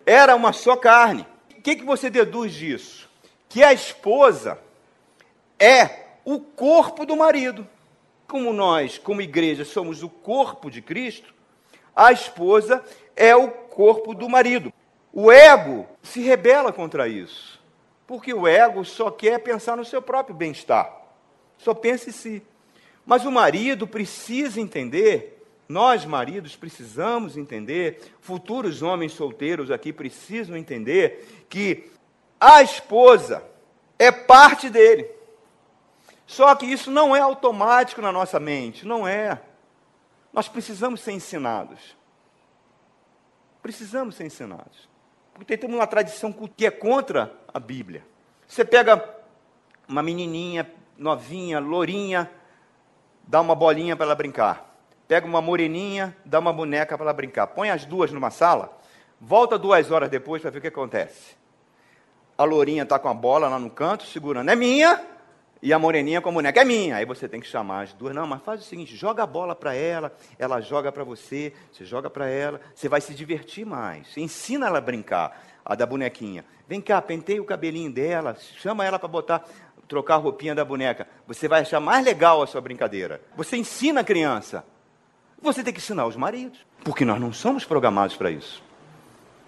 Era 0.06 0.36
uma 0.36 0.54
só 0.54 0.76
carne. 0.76 1.26
O 1.58 1.62
que, 1.62 1.76
que 1.76 1.84
você 1.84 2.10
deduz 2.10 2.54
disso? 2.54 3.09
Que 3.50 3.64
a 3.64 3.74
esposa 3.74 4.58
é 5.60 6.06
o 6.24 6.40
corpo 6.40 7.06
do 7.06 7.18
marido. 7.18 7.68
Como 8.28 8.54
nós, 8.54 8.98
como 8.98 9.22
igreja, 9.22 9.66
somos 9.66 10.04
o 10.04 10.10
corpo 10.10 10.70
de 10.70 10.82
Cristo, 10.82 11.34
a 11.96 12.12
esposa 12.12 12.84
é 13.16 13.36
o 13.36 13.50
corpo 13.50 14.14
do 14.14 14.30
marido. 14.30 14.72
O 15.12 15.32
ego 15.32 15.88
se 16.04 16.22
rebela 16.22 16.72
contra 16.72 17.08
isso, 17.08 17.60
porque 18.06 18.34
o 18.34 18.48
ego 18.48 18.86
só 18.86 19.10
quer 19.10 19.40
pensar 19.40 19.76
no 19.76 19.84
seu 19.84 20.02
próprio 20.02 20.36
bem-estar, 20.36 20.96
só 21.58 21.74
pensa 21.74 22.10
em 22.10 22.14
si. 22.14 22.44
Mas 23.06 23.26
o 23.26 23.32
marido 23.32 23.88
precisa 23.88 24.62
entender, 24.62 25.44
nós 25.68 26.06
maridos 26.06 26.56
precisamos 26.56 27.36
entender, 27.36 28.00
futuros 28.22 28.84
homens 28.84 29.14
solteiros 29.14 29.72
aqui 29.72 29.92
precisam 29.92 30.56
entender 30.56 31.46
que 31.50 31.92
a 32.40 32.62
esposa 32.62 33.44
é 33.98 34.12
parte 34.12 34.70
dele. 34.70 35.10
Só 36.26 36.54
que 36.56 36.66
isso 36.66 36.92
não 36.92 37.16
é 37.16 37.20
automático 37.20 38.02
na 38.02 38.12
nossa 38.12 38.40
mente, 38.40 38.86
não 38.86 39.08
é. 39.08 39.42
Nós 40.32 40.48
precisamos 40.48 41.02
ser 41.02 41.12
ensinados. 41.12 41.98
Precisamos 43.62 44.16
ser 44.16 44.26
ensinados. 44.26 44.88
Porque 45.34 45.58
temos 45.58 45.76
uma 45.76 45.88
tradição 45.88 46.32
que 46.32 46.66
é 46.66 46.72
contra 46.72 47.34
a 47.52 47.60
Bíblia. 47.60 48.06
Você 48.48 48.64
pega 48.64 49.04
uma 49.88 50.04
menininha 50.04 50.72
novinha, 51.00 51.60
lourinha, 51.60 52.30
dá 53.24 53.40
uma 53.40 53.56
bolinha 53.56 53.96
para 53.96 54.06
ela 54.06 54.16
brincar. 54.16 54.76
Pega 55.08 55.26
uma 55.26 55.42
moreninha, 55.42 56.16
dá 56.24 56.38
uma 56.38 56.54
boneca 56.54 56.96
para 56.96 57.06
ela 57.06 57.14
brincar. 57.14 57.48
Põe 57.48 57.72
as 57.72 57.86
duas 57.86 58.12
numa 58.12 58.30
sala, 58.30 58.78
volta 59.20 59.58
duas 59.58 59.90
horas 59.90 60.10
depois 60.10 60.42
para 60.42 60.52
ver 60.52 60.60
o 60.60 60.62
que 60.62 60.68
acontece. 60.68 61.39
A 62.40 62.46
lourinha 62.46 62.84
está 62.84 62.98
com 62.98 63.10
a 63.10 63.14
bola 63.14 63.50
lá 63.50 63.60
no 63.60 63.70
canto, 63.70 64.06
segurando. 64.06 64.50
É 64.50 64.56
minha, 64.56 65.06
e 65.62 65.74
a 65.74 65.78
moreninha 65.78 66.22
com 66.22 66.30
a 66.30 66.32
boneca 66.32 66.62
é 66.62 66.64
minha. 66.64 66.96
Aí 66.96 67.04
você 67.04 67.28
tem 67.28 67.42
que 67.42 67.48
chamar 67.48 67.82
as 67.84 67.92
duas. 67.92 68.16
Não, 68.16 68.26
mas 68.26 68.42
faz 68.44 68.62
o 68.62 68.64
seguinte: 68.64 68.96
joga 68.96 69.24
a 69.24 69.26
bola 69.26 69.54
para 69.54 69.76
ela, 69.76 70.16
ela 70.38 70.62
joga 70.62 70.90
para 70.90 71.04
você, 71.04 71.52
você 71.70 71.84
joga 71.84 72.10
para 72.10 72.30
ela, 72.30 72.62
você 72.74 72.88
vai 72.88 73.02
se 73.02 73.14
divertir 73.14 73.66
mais. 73.66 74.16
Ensina 74.16 74.68
ela 74.68 74.78
a 74.78 74.82
brincar, 74.82 75.46
a 75.66 75.76
da 75.76 75.86
bonequinha. 75.86 76.46
Vem 76.66 76.80
cá, 76.80 77.02
penteia 77.02 77.42
o 77.42 77.46
cabelinho 77.46 77.92
dela, 77.92 78.38
chama 78.40 78.86
ela 78.86 78.98
para 78.98 79.10
botar, 79.10 79.44
trocar 79.86 80.14
a 80.14 80.18
roupinha 80.20 80.56
da 80.56 80.64
boneca. 80.64 81.10
Você 81.28 81.46
vai 81.46 81.60
achar 81.60 81.82
mais 81.82 82.06
legal 82.06 82.42
a 82.42 82.48
sua 82.48 82.62
brincadeira. 82.62 83.20
Você 83.36 83.58
ensina 83.58 84.00
a 84.00 84.04
criança. 84.06 84.64
Você 85.42 85.62
tem 85.62 85.74
que 85.74 85.80
ensinar 85.82 86.06
os 86.06 86.16
maridos, 86.16 86.66
porque 86.86 87.04
nós 87.04 87.20
não 87.20 87.34
somos 87.34 87.66
programados 87.66 88.16
para 88.16 88.32
isso. 88.32 88.64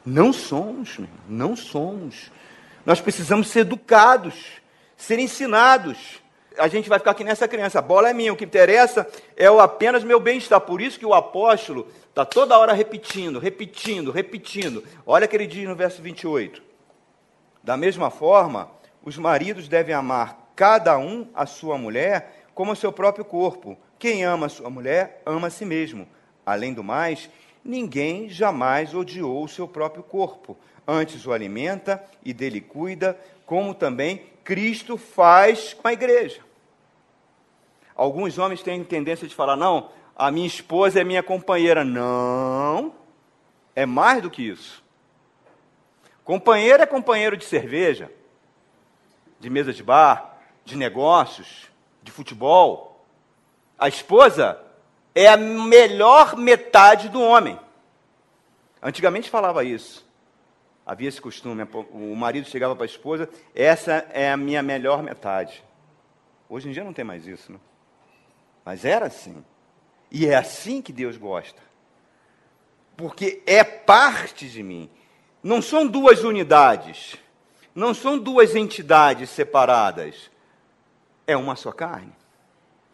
Não 0.05 0.33
somos, 0.33 0.99
não 1.29 1.55
somos. 1.55 2.29
Nós 2.85 3.01
precisamos 3.01 3.47
ser 3.47 3.61
educados 3.61 4.61
ser 5.01 5.17
ensinados. 5.17 6.21
A 6.57 6.67
gente 6.67 6.87
vai 6.87 6.99
ficar 6.99 7.11
aqui 7.11 7.23
nessa 7.23 7.47
criança, 7.47 7.79
a 7.79 7.81
bola 7.81 8.09
é 8.09 8.13
minha, 8.13 8.31
o 8.31 8.35
que 8.35 8.45
interessa 8.45 9.07
é 9.35 9.49
o 9.49 9.59
apenas 9.59 10.03
meu 10.03 10.19
bem-estar. 10.19 10.61
Por 10.61 10.79
isso 10.79 10.99
que 10.99 11.05
o 11.05 11.13
apóstolo 11.13 11.87
está 12.07 12.23
toda 12.23 12.57
hora 12.57 12.73
repetindo, 12.73 13.39
repetindo, 13.39 14.11
repetindo. 14.11 14.83
Olha 15.05 15.25
o 15.25 15.29
que 15.29 15.35
ele 15.35 15.47
diz 15.47 15.67
no 15.67 15.75
verso 15.75 16.01
28. 16.01 16.61
Da 17.63 17.75
mesma 17.75 18.11
forma, 18.11 18.69
os 19.01 19.17
maridos 19.17 19.67
devem 19.67 19.95
amar 19.95 20.51
cada 20.55 20.97
um 20.97 21.27
a 21.33 21.45
sua 21.45 21.77
mulher 21.77 22.45
como 22.53 22.73
o 22.73 22.75
seu 22.75 22.91
próprio 22.91 23.25
corpo. 23.25 23.77
Quem 23.97 24.23
ama 24.23 24.45
a 24.45 24.49
sua 24.49 24.69
mulher, 24.69 25.21
ama 25.25 25.47
a 25.47 25.51
si 25.51 25.65
mesmo. 25.65 26.07
Além 26.45 26.73
do 26.73 26.83
mais, 26.83 27.29
ninguém 27.63 28.29
jamais 28.29 28.93
odiou 28.93 29.43
o 29.43 29.47
seu 29.47 29.67
próprio 29.67 30.03
corpo. 30.03 30.57
Antes 30.87 31.25
o 31.25 31.31
alimenta 31.31 32.03
e 32.23 32.33
dele 32.33 32.59
cuida, 32.59 33.19
como 33.45 33.73
também 33.73 34.23
Cristo 34.43 34.97
faz 34.97 35.73
com 35.73 35.87
a 35.87 35.93
igreja. 35.93 36.41
Alguns 37.95 38.37
homens 38.37 38.63
têm 38.63 38.83
tendência 38.83 39.27
de 39.27 39.35
falar: 39.35 39.55
não, 39.55 39.89
a 40.15 40.31
minha 40.31 40.47
esposa 40.47 40.99
é 40.99 41.03
minha 41.03 41.21
companheira. 41.21 41.83
Não, 41.83 42.93
é 43.75 43.85
mais 43.85 44.21
do 44.21 44.29
que 44.29 44.41
isso. 44.41 44.83
Companheiro 46.23 46.81
é 46.81 46.85
companheiro 46.85 47.35
de 47.35 47.45
cerveja, 47.45 48.11
de 49.39 49.49
mesa 49.49 49.73
de 49.73 49.83
bar, 49.83 50.39
de 50.63 50.75
negócios, 50.75 51.69
de 52.01 52.11
futebol. 52.11 53.05
A 53.77 53.87
esposa 53.87 54.59
é 55.13 55.27
a 55.27 55.37
melhor 55.37 56.35
metade 56.35 57.09
do 57.09 57.21
homem. 57.21 57.59
Antigamente 58.81 59.29
falava 59.29 59.63
isso. 59.63 60.05
Havia 60.85 61.09
esse 61.09 61.21
costume, 61.21 61.67
o 61.91 62.15
marido 62.15 62.47
chegava 62.47 62.75
para 62.75 62.85
a 62.85 62.87
esposa, 62.87 63.29
essa 63.53 64.05
é 64.11 64.31
a 64.31 64.37
minha 64.37 64.63
melhor 64.63 65.03
metade. 65.03 65.63
Hoje 66.49 66.67
em 66.67 66.71
dia 66.71 66.83
não 66.83 66.91
tem 66.93 67.05
mais 67.05 67.27
isso, 67.27 67.51
né? 67.51 67.59
Mas 68.65 68.83
era 68.83 69.05
assim. 69.05 69.43
E 70.09 70.27
é 70.27 70.35
assim 70.35 70.81
que 70.81 70.91
Deus 70.91 71.15
gosta. 71.17 71.61
Porque 72.97 73.41
é 73.45 73.63
parte 73.63 74.49
de 74.49 74.61
mim. 74.61 74.89
Não 75.41 75.61
são 75.61 75.87
duas 75.87 76.23
unidades. 76.23 77.15
Não 77.73 77.93
são 77.93 78.17
duas 78.17 78.55
entidades 78.55 79.29
separadas. 79.29 80.29
É 81.25 81.37
uma 81.37 81.55
só 81.55 81.71
carne. 81.71 82.13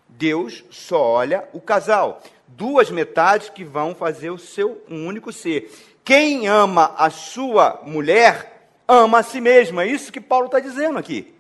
Deus 0.10 0.64
só 0.70 1.02
olha 1.02 1.48
o 1.54 1.62
casal. 1.62 2.22
Duas 2.48 2.90
metades 2.90 3.50
que 3.50 3.64
vão 3.64 3.94
fazer 3.94 4.30
o 4.30 4.38
seu 4.38 4.84
um 4.90 5.06
único 5.06 5.32
ser. 5.32 5.72
Quem 6.04 6.48
ama 6.48 6.94
a 6.98 7.10
sua 7.10 7.82
mulher, 7.84 8.72
ama 8.88 9.20
a 9.20 9.24
si 9.24 9.42
mesmo. 9.42 9.82
É 9.82 9.88
isso 9.88 10.12
que 10.12 10.22
Paulo 10.22 10.46
está 10.46 10.60
dizendo 10.60 10.98
aqui. 10.98 11.36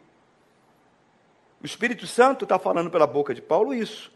O 1.61 1.65
Espírito 1.65 2.05
Santo 2.05 2.43
está 2.43 2.59
falando 2.59 2.91
pela 2.91 3.07
boca 3.07 3.33
de 3.33 3.41
Paulo 3.41 3.73
isso. 3.73 4.11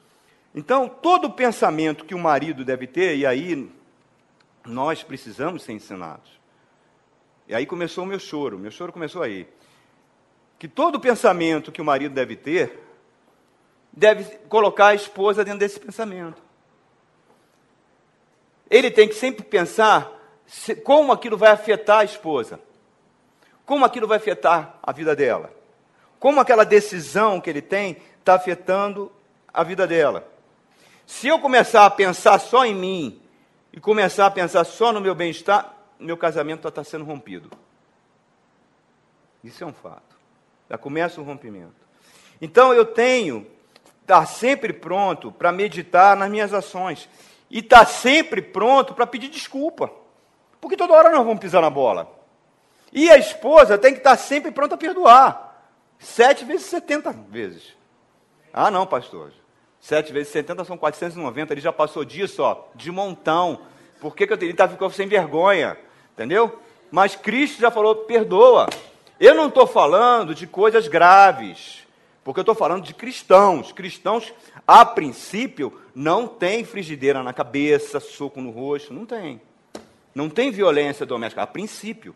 Então, 0.54 0.88
todo 0.88 1.32
pensamento 1.32 2.06
que 2.06 2.14
o 2.14 2.20
marido 2.20 2.66
deve 2.66 2.86
ter, 2.86 3.16
e 3.16 3.26
aí 3.26 3.72
nós 4.66 5.02
precisamos 5.02 5.64
ser 5.64 5.74
ensinados. 5.74 6.40
E 7.48 7.56
aí 7.56 7.66
começou 7.66 8.04
o 8.04 8.08
meu 8.08 8.20
choro, 8.20 8.60
meu 8.60 8.72
choro 8.72 8.94
começou 8.94 9.24
aí. 9.24 9.48
Que 10.60 10.68
todo 10.68 11.00
pensamento 11.00 11.72
que 11.72 11.82
o 11.82 11.86
marido 11.86 12.14
deve 12.14 12.36
ter, 12.36 12.80
deve 13.92 14.24
colocar 14.48 14.88
a 14.88 14.96
esposa 14.96 15.44
dentro 15.44 15.60
desse 15.60 15.80
pensamento. 15.80 16.42
Ele 18.70 18.90
tem 18.90 19.08
que 19.08 19.16
sempre 19.16 19.44
pensar 19.44 20.10
como 20.84 21.12
aquilo 21.12 21.38
vai 21.38 21.52
afetar 21.52 22.00
a 22.00 22.04
esposa, 22.04 22.60
como 23.66 23.84
aquilo 23.84 24.08
vai 24.08 24.18
afetar 24.18 24.78
a 24.82 24.92
vida 24.92 25.16
dela, 25.16 25.54
como 26.20 26.40
aquela 26.40 26.64
decisão 26.64 27.42
que 27.42 27.50
ele 27.50 27.62
tem 27.62 27.98
está 28.20 28.36
afetando 28.36 29.12
a 29.54 29.64
vida 29.64 29.86
dela. 29.86 30.28
Se 31.06 31.28
eu 31.28 31.40
começar 31.40 31.86
a 31.86 31.90
pensar 31.90 32.40
só 32.40 32.66
em 32.66 32.74
mim 32.74 33.22
e 33.74 33.80
começar 33.80 34.26
a 34.26 34.32
pensar 34.32 34.64
só 34.64 34.94
no 34.94 35.02
meu 35.02 35.14
bem-estar, 35.14 35.76
meu 36.00 36.16
casamento 36.16 36.68
está 36.68 36.84
sendo 36.84 37.04
rompido. 37.04 37.50
Isso 39.44 39.64
é 39.64 39.68
um 39.68 39.74
fato. 39.74 40.16
Já 40.70 40.78
começa 40.78 41.20
o 41.20 41.24
rompimento. 41.24 41.76
Então 42.42 42.74
eu 42.74 42.86
tenho 42.86 43.46
estar 44.02 44.26
sempre 44.26 44.74
pronto 44.74 45.32
para 45.32 45.52
meditar 45.52 46.16
nas 46.18 46.30
minhas 46.30 46.54
ações 46.54 47.08
e 47.50 47.60
estar 47.60 47.86
sempre 47.86 48.42
pronto 48.42 48.94
para 48.94 49.08
pedir 49.08 49.30
desculpa. 49.30 49.92
Porque 50.60 50.78
toda 50.78 50.94
hora 50.94 51.10
nós 51.10 51.26
vamos 51.26 51.40
pisar 51.40 51.62
na 51.62 51.70
bola. 51.70 52.12
E 52.94 53.10
a 53.10 53.18
esposa 53.18 53.78
tem 53.78 53.94
que 53.94 54.00
estar 54.00 54.18
sempre 54.18 54.52
pronta 54.52 54.76
a 54.76 54.78
perdoar. 54.78 55.66
Sete 55.98 56.44
vezes 56.44 56.66
setenta 56.66 57.12
vezes. 57.12 57.76
Ah, 58.54 58.70
não, 58.70 58.86
pastor. 58.86 59.32
Sete 59.80 60.12
vezes 60.12 60.32
setenta 60.32 60.64
são 60.64 60.78
490. 60.78 61.54
Ele 61.54 61.62
já 61.62 61.72
passou 61.72 62.04
disso, 62.04 62.44
ó, 62.44 62.66
de 62.76 62.92
montão. 62.92 63.62
Por 64.00 64.16
que, 64.16 64.28
que 64.28 64.34
eu? 64.34 64.38
Ele 64.42 64.54
tá, 64.54 64.68
ficou 64.68 64.90
sem 64.90 65.08
vergonha. 65.08 65.78
Entendeu? 66.14 66.60
Mas 66.92 67.16
Cristo 67.16 67.62
já 67.62 67.72
falou, 67.72 67.96
perdoa. 67.96 68.68
Eu 69.20 69.36
não 69.36 69.48
estou 69.48 69.66
falando 69.66 70.36
de 70.36 70.46
coisas 70.46 70.88
graves. 70.88 71.81
Porque 72.24 72.40
eu 72.40 72.44
estou 72.44 72.56
falando 72.56 72.84
de 72.84 72.94
cristãos. 72.94 73.72
Cristãos, 73.72 74.34
a 74.68 74.86
princípio, 74.86 75.80
não 75.96 76.28
tem 76.28 76.64
frigideira 76.64 77.24
na 77.24 77.34
cabeça, 77.34 78.00
soco 78.00 78.40
no 78.40 78.52
rosto. 78.52 78.94
Não 78.94 79.06
tem. 79.06 79.42
Não 80.14 80.30
tem 80.30 80.52
violência 80.52 81.06
doméstica. 81.06 81.42
A 81.42 81.48
princípio. 81.48 82.16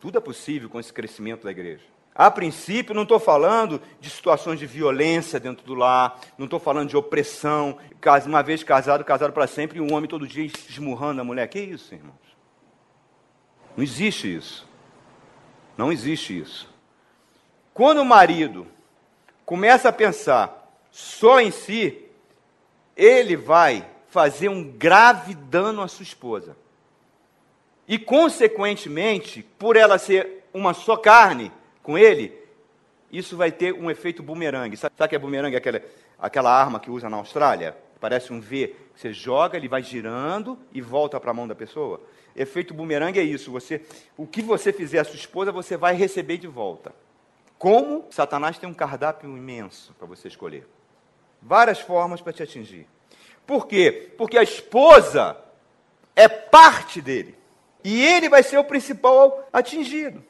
Tudo 0.00 0.18
é 0.18 0.20
possível 0.20 0.68
com 0.68 0.80
esse 0.80 0.92
crescimento 0.92 1.44
da 1.44 1.50
igreja. 1.50 1.84
A 2.14 2.30
princípio, 2.30 2.94
não 2.94 3.02
estou 3.02 3.20
falando 3.20 3.80
de 4.00 4.08
situações 4.08 4.58
de 4.58 4.64
violência 4.64 5.38
dentro 5.38 5.66
do 5.66 5.74
lar, 5.74 6.18
não 6.38 6.46
estou 6.46 6.58
falando 6.58 6.88
de 6.88 6.96
opressão, 6.96 7.76
uma 8.24 8.42
vez 8.42 8.62
casado, 8.62 9.04
casado 9.04 9.34
para 9.34 9.46
sempre, 9.46 9.78
e 9.78 9.82
um 9.82 9.92
homem 9.92 10.08
todo 10.08 10.26
dia 10.26 10.50
esmurrando 10.68 11.20
a 11.20 11.24
mulher. 11.24 11.46
Que 11.48 11.60
isso, 11.60 11.94
irmãos? 11.94 12.14
Não 13.76 13.84
existe 13.84 14.34
isso. 14.34 14.66
Não 15.76 15.92
existe 15.92 16.38
isso. 16.38 16.74
Quando 17.74 18.00
o 18.00 18.04
marido 18.04 18.66
começa 19.46 19.88
a 19.88 19.92
pensar 19.92 20.76
só 20.90 21.40
em 21.40 21.52
si, 21.52 22.04
ele 22.96 23.36
vai 23.36 23.86
fazer 24.08 24.48
um 24.48 24.64
grave 24.64 25.34
dano 25.34 25.82
à 25.82 25.88
sua 25.88 26.02
esposa. 26.02 26.56
E, 27.86 27.98
consequentemente, 27.98 29.42
por 29.56 29.76
ela 29.76 29.98
ser 29.98 30.44
uma 30.52 30.74
só 30.74 30.96
carne 30.96 31.52
com 31.82 31.96
ele, 31.96 32.32
isso 33.12 33.36
vai 33.36 33.52
ter 33.52 33.72
um 33.72 33.88
efeito 33.88 34.22
bumerangue. 34.22 34.76
Sabe 34.76 34.94
o 34.98 35.08
que 35.08 35.14
é 35.14 35.18
bumerangue? 35.18 35.56
Aquela, 35.56 35.80
aquela 36.18 36.50
arma 36.50 36.80
que 36.80 36.90
usa 36.90 37.08
na 37.08 37.18
Austrália? 37.18 37.76
Parece 38.00 38.32
um 38.32 38.40
V. 38.40 38.74
Você 38.96 39.12
joga, 39.12 39.56
ele 39.56 39.68
vai 39.68 39.82
girando 39.82 40.58
e 40.72 40.80
volta 40.80 41.20
para 41.20 41.30
a 41.30 41.34
mão 41.34 41.46
da 41.46 41.54
pessoa. 41.54 42.00
Efeito 42.34 42.74
bumerangue 42.74 43.20
é 43.20 43.22
isso. 43.22 43.52
Você, 43.52 43.82
o 44.16 44.26
que 44.26 44.42
você 44.42 44.72
fizer 44.72 44.98
à 44.98 45.04
sua 45.04 45.16
esposa, 45.16 45.52
você 45.52 45.76
vai 45.76 45.94
receber 45.94 46.38
de 46.38 46.48
volta. 46.48 46.92
Como 47.58 48.06
Satanás 48.10 48.58
tem 48.58 48.68
um 48.68 48.74
cardápio 48.74 49.36
imenso 49.36 49.94
para 49.94 50.06
você 50.06 50.28
escolher. 50.28 50.66
Várias 51.40 51.80
formas 51.80 52.20
para 52.20 52.32
te 52.32 52.42
atingir. 52.42 52.86
Por 53.46 53.66
quê? 53.66 54.12
Porque 54.18 54.36
a 54.36 54.42
esposa 54.42 55.36
é 56.14 56.28
parte 56.28 57.00
dele. 57.00 57.36
E 57.84 58.04
ele 58.04 58.28
vai 58.28 58.42
ser 58.42 58.58
o 58.58 58.64
principal 58.64 59.48
atingido. 59.52 60.22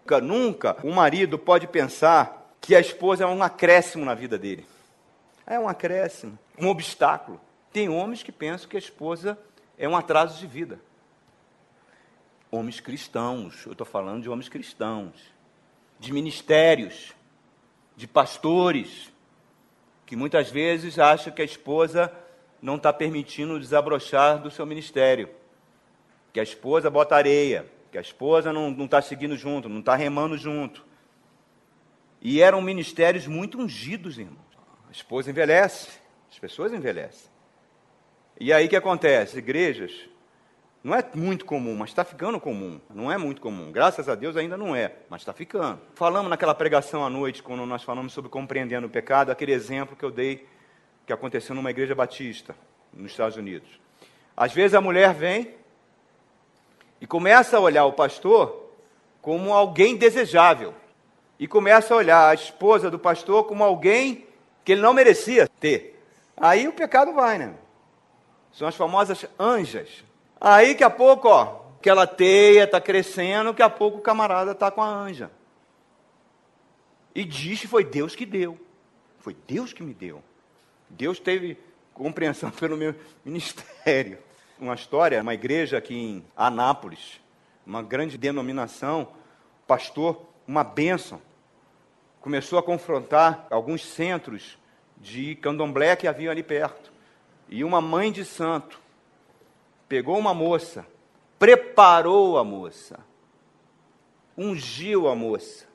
Nunca, 0.00 0.20
nunca 0.20 0.76
o 0.84 0.92
marido 0.92 1.38
pode 1.38 1.66
pensar 1.66 2.52
que 2.60 2.74
a 2.74 2.80
esposa 2.80 3.24
é 3.24 3.26
um 3.26 3.42
acréscimo 3.42 4.04
na 4.04 4.14
vida 4.14 4.38
dele. 4.38 4.66
É 5.46 5.58
um 5.58 5.68
acréscimo, 5.68 6.38
um 6.58 6.68
obstáculo. 6.68 7.40
Tem 7.72 7.88
homens 7.88 8.22
que 8.22 8.32
pensam 8.32 8.68
que 8.68 8.76
a 8.76 8.80
esposa 8.80 9.38
é 9.78 9.88
um 9.88 9.96
atraso 9.96 10.38
de 10.38 10.46
vida. 10.46 10.78
Homens 12.50 12.80
cristãos, 12.80 13.64
eu 13.64 13.72
estou 13.72 13.86
falando 13.86 14.22
de 14.22 14.28
homens 14.28 14.48
cristãos, 14.48 15.32
de 15.98 16.12
ministérios, 16.12 17.12
de 17.96 18.06
pastores, 18.06 19.12
que 20.06 20.16
muitas 20.16 20.50
vezes 20.50 20.98
acham 20.98 21.32
que 21.32 21.42
a 21.42 21.44
esposa 21.44 22.12
não 22.60 22.76
está 22.76 22.92
permitindo 22.92 23.58
desabrochar 23.58 24.40
do 24.40 24.50
seu 24.50 24.64
ministério 24.64 25.28
que 26.32 26.40
a 26.40 26.42
esposa 26.42 26.90
bota 26.90 27.16
areia, 27.16 27.66
que 27.90 27.98
a 27.98 28.00
esposa 28.00 28.52
não 28.52 28.84
está 28.84 29.00
seguindo 29.00 29.36
junto, 29.36 29.68
não 29.68 29.80
está 29.80 29.96
remando 29.96 30.36
junto. 30.36 30.84
E 32.20 32.40
eram 32.40 32.60
ministérios 32.60 33.26
muito 33.26 33.58
ungidos, 33.58 34.18
irmãos. 34.18 34.38
A 34.88 34.92
esposa 34.92 35.30
envelhece, 35.30 35.88
as 36.30 36.38
pessoas 36.38 36.72
envelhecem. 36.72 37.28
E 38.38 38.52
aí 38.52 38.66
o 38.66 38.68
que 38.68 38.76
acontece? 38.76 39.38
Igrejas, 39.38 39.92
não 40.82 40.94
é 40.94 41.04
muito 41.14 41.44
comum, 41.44 41.74
mas 41.74 41.90
está 41.90 42.04
ficando 42.04 42.38
comum. 42.38 42.80
Não 42.94 43.10
é 43.10 43.18
muito 43.18 43.40
comum. 43.40 43.72
Graças 43.72 44.08
a 44.08 44.14
Deus 44.14 44.36
ainda 44.36 44.56
não 44.56 44.74
é, 44.74 44.92
mas 45.10 45.22
está 45.22 45.32
ficando. 45.32 45.80
Falamos 45.94 46.30
naquela 46.30 46.54
pregação 46.54 47.04
à 47.04 47.10
noite, 47.10 47.42
quando 47.42 47.66
nós 47.66 47.82
falamos 47.82 48.12
sobre 48.12 48.30
compreendendo 48.30 48.86
o 48.86 48.90
pecado, 48.90 49.30
aquele 49.30 49.52
exemplo 49.52 49.96
que 49.96 50.04
eu 50.04 50.10
dei, 50.10 50.46
que 51.06 51.12
aconteceu 51.12 51.54
numa 51.54 51.70
igreja 51.70 51.94
batista, 51.94 52.54
nos 52.92 53.10
Estados 53.10 53.36
Unidos. 53.36 53.68
Às 54.36 54.52
vezes 54.52 54.74
a 54.74 54.80
mulher 54.80 55.12
vem, 55.12 55.58
e 57.00 57.06
começa 57.06 57.56
a 57.56 57.60
olhar 57.60 57.84
o 57.84 57.92
pastor 57.92 58.72
como 59.20 59.52
alguém 59.52 59.96
desejável. 59.96 60.74
E 61.38 61.46
começa 61.46 61.94
a 61.94 61.96
olhar 61.96 62.28
a 62.28 62.34
esposa 62.34 62.90
do 62.90 62.98
pastor 62.98 63.44
como 63.44 63.62
alguém 63.62 64.26
que 64.64 64.72
ele 64.72 64.80
não 64.80 64.92
merecia 64.92 65.48
ter. 65.60 66.02
Aí 66.36 66.66
o 66.66 66.72
pecado 66.72 67.12
vai, 67.12 67.38
né? 67.38 67.54
São 68.52 68.66
as 68.66 68.74
famosas 68.74 69.24
anjas. 69.38 70.04
Aí, 70.40 70.68
daqui 70.68 70.84
a 70.84 70.90
pouco, 70.90 71.28
ó, 71.28 71.62
aquela 71.78 72.06
teia 72.06 72.64
está 72.64 72.80
crescendo, 72.80 73.50
daqui 73.50 73.62
a 73.62 73.70
pouco 73.70 73.98
o 73.98 74.02
camarada 74.02 74.52
está 74.52 74.70
com 74.70 74.82
a 74.82 74.88
anja. 74.88 75.30
E 77.14 77.24
diz 77.24 77.60
que 77.60 77.66
foi 77.66 77.84
Deus 77.84 78.14
que 78.14 78.24
deu. 78.24 78.58
Foi 79.18 79.36
Deus 79.46 79.72
que 79.72 79.82
me 79.82 79.92
deu. 79.92 80.22
Deus 80.88 81.18
teve 81.18 81.58
compreensão 81.92 82.50
pelo 82.58 82.76
meu 82.76 82.94
ministério 83.24 84.18
uma 84.60 84.74
história, 84.74 85.22
uma 85.22 85.34
igreja 85.34 85.78
aqui 85.78 85.94
em 85.94 86.24
Anápolis, 86.36 87.20
uma 87.64 87.82
grande 87.82 88.18
denominação, 88.18 89.08
pastor, 89.66 90.20
uma 90.46 90.64
bênção, 90.64 91.20
começou 92.20 92.58
a 92.58 92.62
confrontar 92.62 93.46
alguns 93.50 93.84
centros 93.84 94.58
de 94.96 95.36
candomblé 95.36 95.94
que 95.94 96.08
haviam 96.08 96.30
ali 96.30 96.42
perto. 96.42 96.92
E 97.48 97.62
uma 97.62 97.80
mãe 97.80 98.10
de 98.10 98.24
santo 98.24 98.80
pegou 99.88 100.18
uma 100.18 100.34
moça, 100.34 100.86
preparou 101.38 102.38
a 102.38 102.44
moça, 102.44 103.00
ungiu 104.36 105.08
a 105.08 105.14
moça 105.14 105.66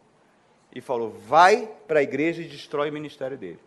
e 0.73 0.81
falou: 0.81 1.09
vai 1.09 1.67
para 1.87 1.99
a 1.99 2.03
igreja 2.03 2.41
e 2.41 2.47
destrói 2.47 2.89
o 2.89 2.93
ministério 2.93 3.37
dele. 3.37 3.59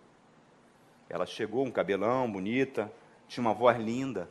Ela 1.09 1.27
chegou, 1.27 1.65
um 1.65 1.71
cabelão, 1.71 2.31
bonita, 2.31 2.93
tinha 3.29 3.43
uma 3.43 3.55
voz 3.55 3.79
linda 3.79 4.29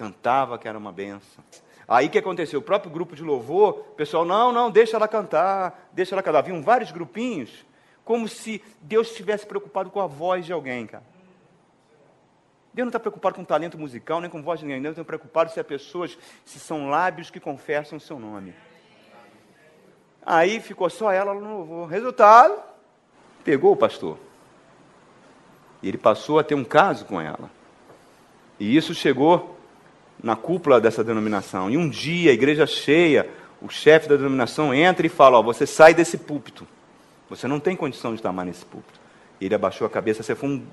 cantava 0.00 0.56
que 0.56 0.66
era 0.66 0.78
uma 0.78 0.90
benção. 0.90 1.44
Aí 1.86 2.06
o 2.06 2.10
que 2.10 2.18
aconteceu? 2.18 2.60
O 2.60 2.62
próprio 2.62 2.90
grupo 2.90 3.14
de 3.14 3.22
louvor, 3.22 3.80
o 3.90 3.94
pessoal, 3.94 4.24
não, 4.24 4.50
não, 4.50 4.70
deixa 4.70 4.96
ela 4.96 5.06
cantar, 5.06 5.90
deixa 5.92 6.14
ela 6.14 6.22
cantar. 6.22 6.38
Haviam 6.38 6.62
vários 6.62 6.90
grupinhos, 6.90 7.66
como 8.02 8.26
se 8.26 8.62
Deus 8.80 9.10
estivesse 9.10 9.46
preocupado 9.46 9.90
com 9.90 10.00
a 10.00 10.06
voz 10.06 10.46
de 10.46 10.54
alguém, 10.54 10.86
cara. 10.86 11.04
Deus 12.72 12.86
não 12.86 12.90
está 12.90 13.00
preocupado 13.00 13.34
com 13.34 13.44
talento 13.44 13.76
musical, 13.76 14.20
nem 14.20 14.30
com 14.30 14.42
voz 14.42 14.60
de 14.60 14.66
ninguém. 14.66 14.82
Deus 14.82 14.92
está 14.92 15.04
preocupado 15.04 15.50
se 15.50 15.58
as 15.58 15.66
pessoas, 15.66 16.16
se 16.44 16.60
são 16.60 16.88
lábios 16.88 17.30
que 17.30 17.40
confessam 17.40 17.98
o 17.98 18.00
seu 18.00 18.18
nome. 18.18 18.54
Aí 20.24 20.60
ficou 20.60 20.88
só 20.88 21.10
ela 21.10 21.34
no 21.34 21.58
louvor. 21.58 21.88
Resultado, 21.88 22.54
pegou 23.42 23.72
o 23.72 23.76
pastor. 23.76 24.18
E 25.82 25.88
ele 25.88 25.98
passou 25.98 26.38
a 26.38 26.44
ter 26.44 26.54
um 26.54 26.64
caso 26.64 27.04
com 27.06 27.20
ela. 27.20 27.50
E 28.58 28.76
isso 28.76 28.94
chegou 28.94 29.58
na 30.22 30.36
cúpula 30.36 30.80
dessa 30.80 31.02
denominação. 31.02 31.70
E 31.70 31.76
um 31.76 31.88
dia, 31.88 32.30
a 32.30 32.34
igreja 32.34 32.66
cheia, 32.66 33.28
o 33.60 33.68
chefe 33.68 34.08
da 34.08 34.16
denominação 34.16 34.72
entra 34.72 35.04
e 35.04 35.08
fala: 35.08 35.38
Ó, 35.38 35.42
você 35.42 35.66
sai 35.66 35.94
desse 35.94 36.18
púlpito. 36.18 36.68
Você 37.28 37.48
não 37.48 37.58
tem 37.58 37.74
condição 37.74 38.12
de 38.12 38.18
estar 38.18 38.32
mais 38.32 38.48
nesse 38.48 38.64
púlpito. 38.64 39.00
E 39.40 39.46
ele 39.46 39.54
abaixou 39.54 39.86
a 39.86 39.90
cabeça, 39.90 40.22
você 40.22 40.34
foi 40.34 40.48
um, 40.48 40.66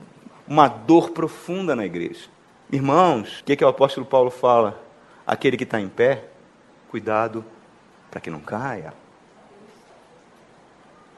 uma 0.48 0.68
dor 0.68 1.12
profunda 1.12 1.76
na 1.76 1.86
igreja. 1.86 2.30
Irmãos, 2.72 3.40
o 3.40 3.44
que, 3.44 3.56
que 3.56 3.66
o 3.66 3.68
apóstolo 3.68 4.06
Paulo 4.06 4.30
fala? 4.30 4.82
Aquele 5.26 5.58
que 5.58 5.64
está 5.64 5.80
em 5.80 5.90
pé, 5.90 6.26
cuidado 6.90 7.44
para 8.10 8.22
que 8.22 8.30
não 8.30 8.40
caia. 8.40 8.94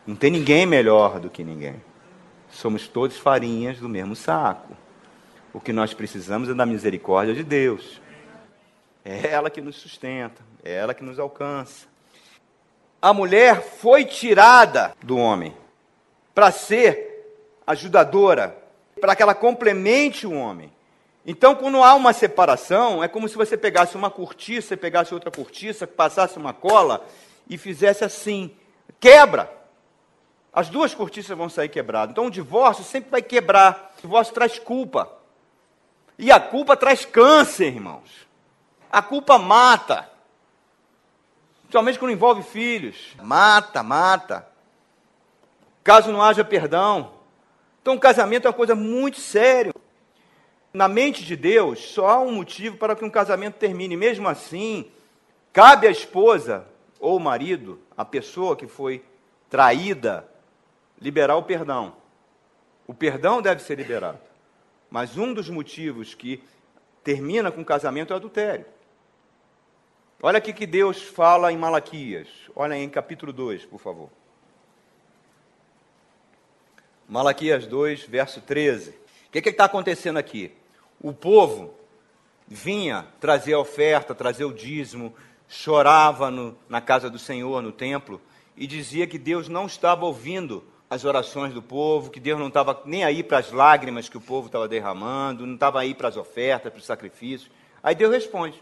Não 0.05 0.15
tem 0.15 0.31
ninguém 0.31 0.65
melhor 0.65 1.19
do 1.19 1.29
que 1.29 1.43
ninguém. 1.43 1.75
Somos 2.49 2.87
todos 2.87 3.17
farinhas 3.17 3.79
do 3.79 3.87
mesmo 3.87 4.15
saco. 4.15 4.75
O 5.53 5.59
que 5.59 5.71
nós 5.71 5.93
precisamos 5.93 6.49
é 6.49 6.53
da 6.53 6.65
misericórdia 6.65 7.33
de 7.33 7.43
Deus. 7.43 8.01
É 9.05 9.29
ela 9.29 9.49
que 9.49 9.61
nos 9.61 9.75
sustenta, 9.75 10.41
é 10.63 10.73
ela 10.73 10.93
que 10.93 11.03
nos 11.03 11.19
alcança. 11.19 11.87
A 13.01 13.13
mulher 13.13 13.61
foi 13.61 14.03
tirada 14.03 14.93
do 15.01 15.17
homem 15.17 15.55
para 16.35 16.51
ser 16.51 17.09
ajudadora, 17.65 18.57
para 18.99 19.15
que 19.15 19.21
ela 19.23 19.35
complemente 19.35 20.27
o 20.27 20.33
homem. 20.33 20.71
Então, 21.25 21.55
quando 21.55 21.83
há 21.83 21.93
uma 21.95 22.13
separação, 22.13 23.03
é 23.03 23.07
como 23.07 23.27
se 23.27 23.35
você 23.35 23.57
pegasse 23.57 23.95
uma 23.95 24.09
cortiça 24.09 24.73
e 24.73 24.77
pegasse 24.77 25.13
outra 25.13 25.29
cortiça, 25.29 25.85
passasse 25.85 26.37
uma 26.37 26.53
cola 26.53 27.05
e 27.49 27.57
fizesse 27.57 28.03
assim: 28.03 28.55
quebra. 28.99 29.57
As 30.51 30.69
duas 30.69 30.95
cortiças 30.95 31.37
vão 31.37 31.47
sair 31.47 31.69
quebradas. 31.69 32.11
Então, 32.11 32.25
o 32.25 32.31
divórcio 32.31 32.83
sempre 32.83 33.11
vai 33.11 33.21
quebrar. 33.21 33.93
O 33.99 34.01
divórcio 34.01 34.33
traz 34.33 34.57
culpa. 34.57 35.09
E 36.17 36.31
a 36.31 36.39
culpa 36.39 36.75
traz 36.75 37.05
câncer, 37.05 37.67
irmãos. 37.67 38.27
A 38.91 39.01
culpa 39.01 39.37
mata. 39.37 40.09
Principalmente 41.61 41.99
quando 41.99 42.11
envolve 42.11 42.41
filhos. 42.41 43.15
Mata, 43.21 43.83
mata. 43.83 44.47
Caso 45.83 46.11
não 46.11 46.21
haja 46.21 46.43
perdão. 46.43 47.18
Então, 47.81 47.95
o 47.95 47.99
casamento 47.99 48.45
é 48.45 48.49
uma 48.49 48.55
coisa 48.55 48.75
muito 48.75 49.19
séria. 49.19 49.73
Na 50.73 50.87
mente 50.87 51.25
de 51.25 51.35
Deus, 51.35 51.79
só 51.79 52.07
há 52.07 52.19
um 52.19 52.31
motivo 52.31 52.77
para 52.77 52.95
que 52.95 53.03
um 53.03 53.09
casamento 53.09 53.55
termine. 53.55 53.97
Mesmo 53.97 54.27
assim, 54.27 54.91
cabe 55.51 55.87
à 55.87 55.91
esposa 55.91 56.67
ou 56.99 57.17
o 57.17 57.19
marido, 57.19 57.79
a 57.97 58.05
pessoa 58.05 58.55
que 58.55 58.67
foi 58.67 59.03
traída, 59.49 60.29
liberar 61.01 61.37
o 61.37 61.43
perdão. 61.43 61.95
O 62.85 62.93
perdão 62.93 63.41
deve 63.41 63.61
ser 63.61 63.75
liberado. 63.75 64.19
Mas 64.89 65.17
um 65.17 65.33
dos 65.33 65.49
motivos 65.49 66.13
que 66.13 66.43
termina 67.03 67.51
com 67.51 67.61
o 67.61 67.65
casamento 67.65 68.11
é 68.11 68.15
o 68.15 68.17
adultério. 68.17 68.65
Olha 70.21 70.37
aqui 70.37 70.51
que 70.51 70.67
Deus 70.67 71.01
fala 71.01 71.51
em 71.51 71.57
Malaquias. 71.57 72.27
Olha 72.55 72.75
em 72.75 72.89
capítulo 72.89 73.31
2, 73.31 73.65
por 73.65 73.79
favor. 73.79 74.09
Malaquias 77.09 77.65
2, 77.65 78.03
verso 78.03 78.39
13. 78.39 78.91
O 78.91 79.31
que 79.31 79.49
está 79.49 79.65
acontecendo 79.65 80.17
aqui? 80.17 80.51
O 81.01 81.11
povo 81.11 81.73
vinha 82.47 83.07
trazer 83.19 83.53
a 83.53 83.59
oferta, 83.59 84.13
trazer 84.13 84.45
o 84.45 84.53
dízimo, 84.53 85.13
chorava 85.47 86.29
no, 86.29 86.55
na 86.69 86.79
casa 86.79 87.09
do 87.09 87.17
Senhor, 87.17 87.61
no 87.63 87.71
templo, 87.71 88.21
e 88.55 88.67
dizia 88.67 89.07
que 89.07 89.17
Deus 89.17 89.49
não 89.49 89.65
estava 89.65 90.05
ouvindo 90.05 90.63
as 90.89 91.03
orações 91.03 91.53
do 91.53 91.61
povo, 91.61 92.11
que 92.11 92.19
Deus 92.19 92.39
não 92.39 92.47
estava 92.47 92.81
nem 92.85 93.03
aí 93.03 93.23
para 93.23 93.39
as 93.39 93.51
lágrimas 93.51 94.07
que 94.07 94.17
o 94.17 94.21
povo 94.21 94.47
estava 94.47 94.67
derramando, 94.67 95.47
não 95.47 95.55
estava 95.55 95.79
aí 95.79 95.95
para 95.95 96.09
as 96.09 96.17
ofertas, 96.17 96.71
para 96.71 96.79
os 96.79 96.85
sacrifícios. 96.85 97.49
Aí 97.81 97.95
Deus 97.95 98.11
responde: 98.11 98.61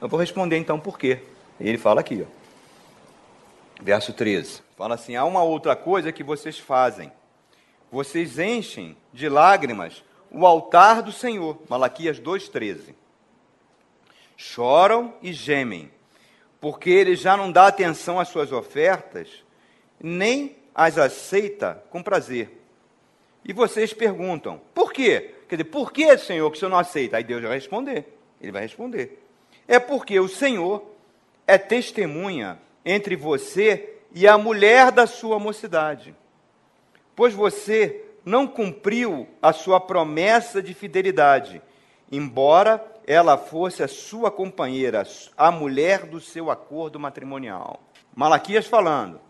eu 0.00 0.08
vou 0.08 0.20
responder 0.20 0.56
então 0.58 0.78
por 0.78 0.98
quê. 0.98 1.22
Ele 1.58 1.76
fala 1.76 2.00
aqui, 2.00 2.24
ó. 2.24 3.82
verso 3.82 4.12
13. 4.12 4.62
Fala 4.76 4.94
assim: 4.94 5.16
há 5.16 5.24
uma 5.24 5.42
outra 5.42 5.74
coisa 5.74 6.12
que 6.12 6.22
vocês 6.22 6.58
fazem. 6.58 7.10
Vocês 7.90 8.38
enchem 8.38 8.96
de 9.12 9.28
lágrimas 9.28 10.04
o 10.30 10.46
altar 10.46 11.02
do 11.02 11.12
Senhor. 11.12 11.58
Malaquias 11.68 12.20
2,13. 12.20 12.94
Choram 14.36 15.14
e 15.22 15.32
gemem, 15.32 15.90
porque 16.60 16.90
ele 16.90 17.16
já 17.16 17.36
não 17.36 17.50
dá 17.50 17.66
atenção 17.66 18.20
às 18.20 18.28
suas 18.28 18.52
ofertas, 18.52 19.44
nem 20.00 20.56
as 20.74 20.96
aceita 20.96 21.82
com 21.90 22.02
prazer. 22.02 22.56
E 23.44 23.52
vocês 23.52 23.92
perguntam, 23.92 24.60
por 24.74 24.92
quê? 24.92 25.34
Quer 25.48 25.56
dizer, 25.56 25.70
por 25.70 25.92
que, 25.92 26.16
Senhor, 26.18 26.48
que 26.50 26.56
o 26.56 26.60
Senhor 26.60 26.70
não 26.70 26.78
aceita? 26.78 27.16
Aí 27.16 27.24
Deus 27.24 27.42
vai 27.42 27.54
responder. 27.54 28.06
Ele 28.40 28.52
vai 28.52 28.62
responder 28.62 29.18
é 29.68 29.78
porque 29.78 30.18
o 30.18 30.28
Senhor 30.28 30.82
é 31.46 31.58
testemunha 31.58 32.58
entre 32.84 33.14
você 33.14 33.96
e 34.14 34.26
a 34.26 34.38
mulher 34.38 34.90
da 34.90 35.06
sua 35.06 35.38
mocidade. 35.38 36.16
Pois 37.18 37.34
você 37.34 38.04
não 38.24 38.46
cumpriu 38.46 39.26
a 39.42 39.52
sua 39.52 39.80
promessa 39.80 40.62
de 40.62 40.72
fidelidade, 40.72 41.60
embora 42.12 42.80
ela 43.04 43.36
fosse 43.36 43.82
a 43.82 43.88
sua 43.88 44.30
companheira, 44.30 45.04
a 45.36 45.50
mulher 45.50 46.06
do 46.06 46.20
seu 46.20 46.48
acordo 46.48 47.00
matrimonial. 47.00 47.82
Malaquias 48.14 48.68
falando: 48.68 49.20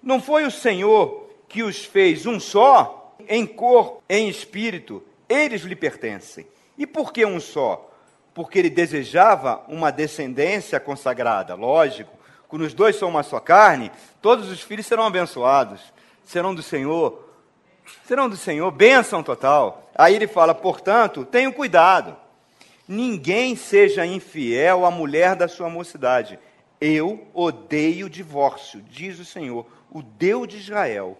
Não 0.00 0.22
foi 0.22 0.44
o 0.44 0.52
Senhor 0.52 1.28
que 1.48 1.64
os 1.64 1.84
fez 1.84 2.26
um 2.26 2.38
só, 2.38 3.16
em 3.28 3.44
corpo, 3.44 4.00
em 4.08 4.28
espírito, 4.28 5.02
eles 5.28 5.62
lhe 5.62 5.74
pertencem. 5.74 6.46
E 6.78 6.86
por 6.86 7.12
que 7.12 7.26
um 7.26 7.40
só? 7.40 7.88
porque 8.34 8.58
ele 8.58 8.70
desejava 8.70 9.62
uma 9.68 9.90
descendência 9.90 10.80
consagrada. 10.80 11.54
Lógico, 11.54 12.16
quando 12.48 12.62
os 12.62 12.72
dois 12.72 12.96
são 12.96 13.10
uma 13.10 13.22
só 13.22 13.38
carne, 13.38 13.92
todos 14.20 14.50
os 14.50 14.62
filhos 14.62 14.86
serão 14.86 15.04
abençoados, 15.04 15.80
serão 16.24 16.54
do 16.54 16.62
Senhor, 16.62 17.31
serão 18.04 18.28
do 18.28 18.36
Senhor, 18.36 18.70
bênção 18.70 19.22
total. 19.22 19.90
Aí 19.94 20.14
ele 20.14 20.26
fala, 20.26 20.54
portanto, 20.54 21.24
tenham 21.24 21.52
cuidado, 21.52 22.16
ninguém 22.86 23.56
seja 23.56 24.06
infiel 24.06 24.84
à 24.84 24.90
mulher 24.90 25.36
da 25.36 25.48
sua 25.48 25.68
mocidade. 25.68 26.38
Eu 26.80 27.28
odeio 27.32 28.10
divórcio, 28.10 28.82
diz 28.82 29.18
o 29.18 29.24
Senhor, 29.24 29.66
o 29.90 30.02
Deus 30.02 30.48
de 30.48 30.58
Israel. 30.58 31.18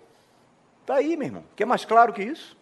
Está 0.80 0.96
aí, 0.96 1.16
meu 1.16 1.28
irmão. 1.28 1.44
Quer 1.54 1.64
mais 1.64 1.84
claro 1.84 2.12
que 2.12 2.22
isso? 2.22 2.56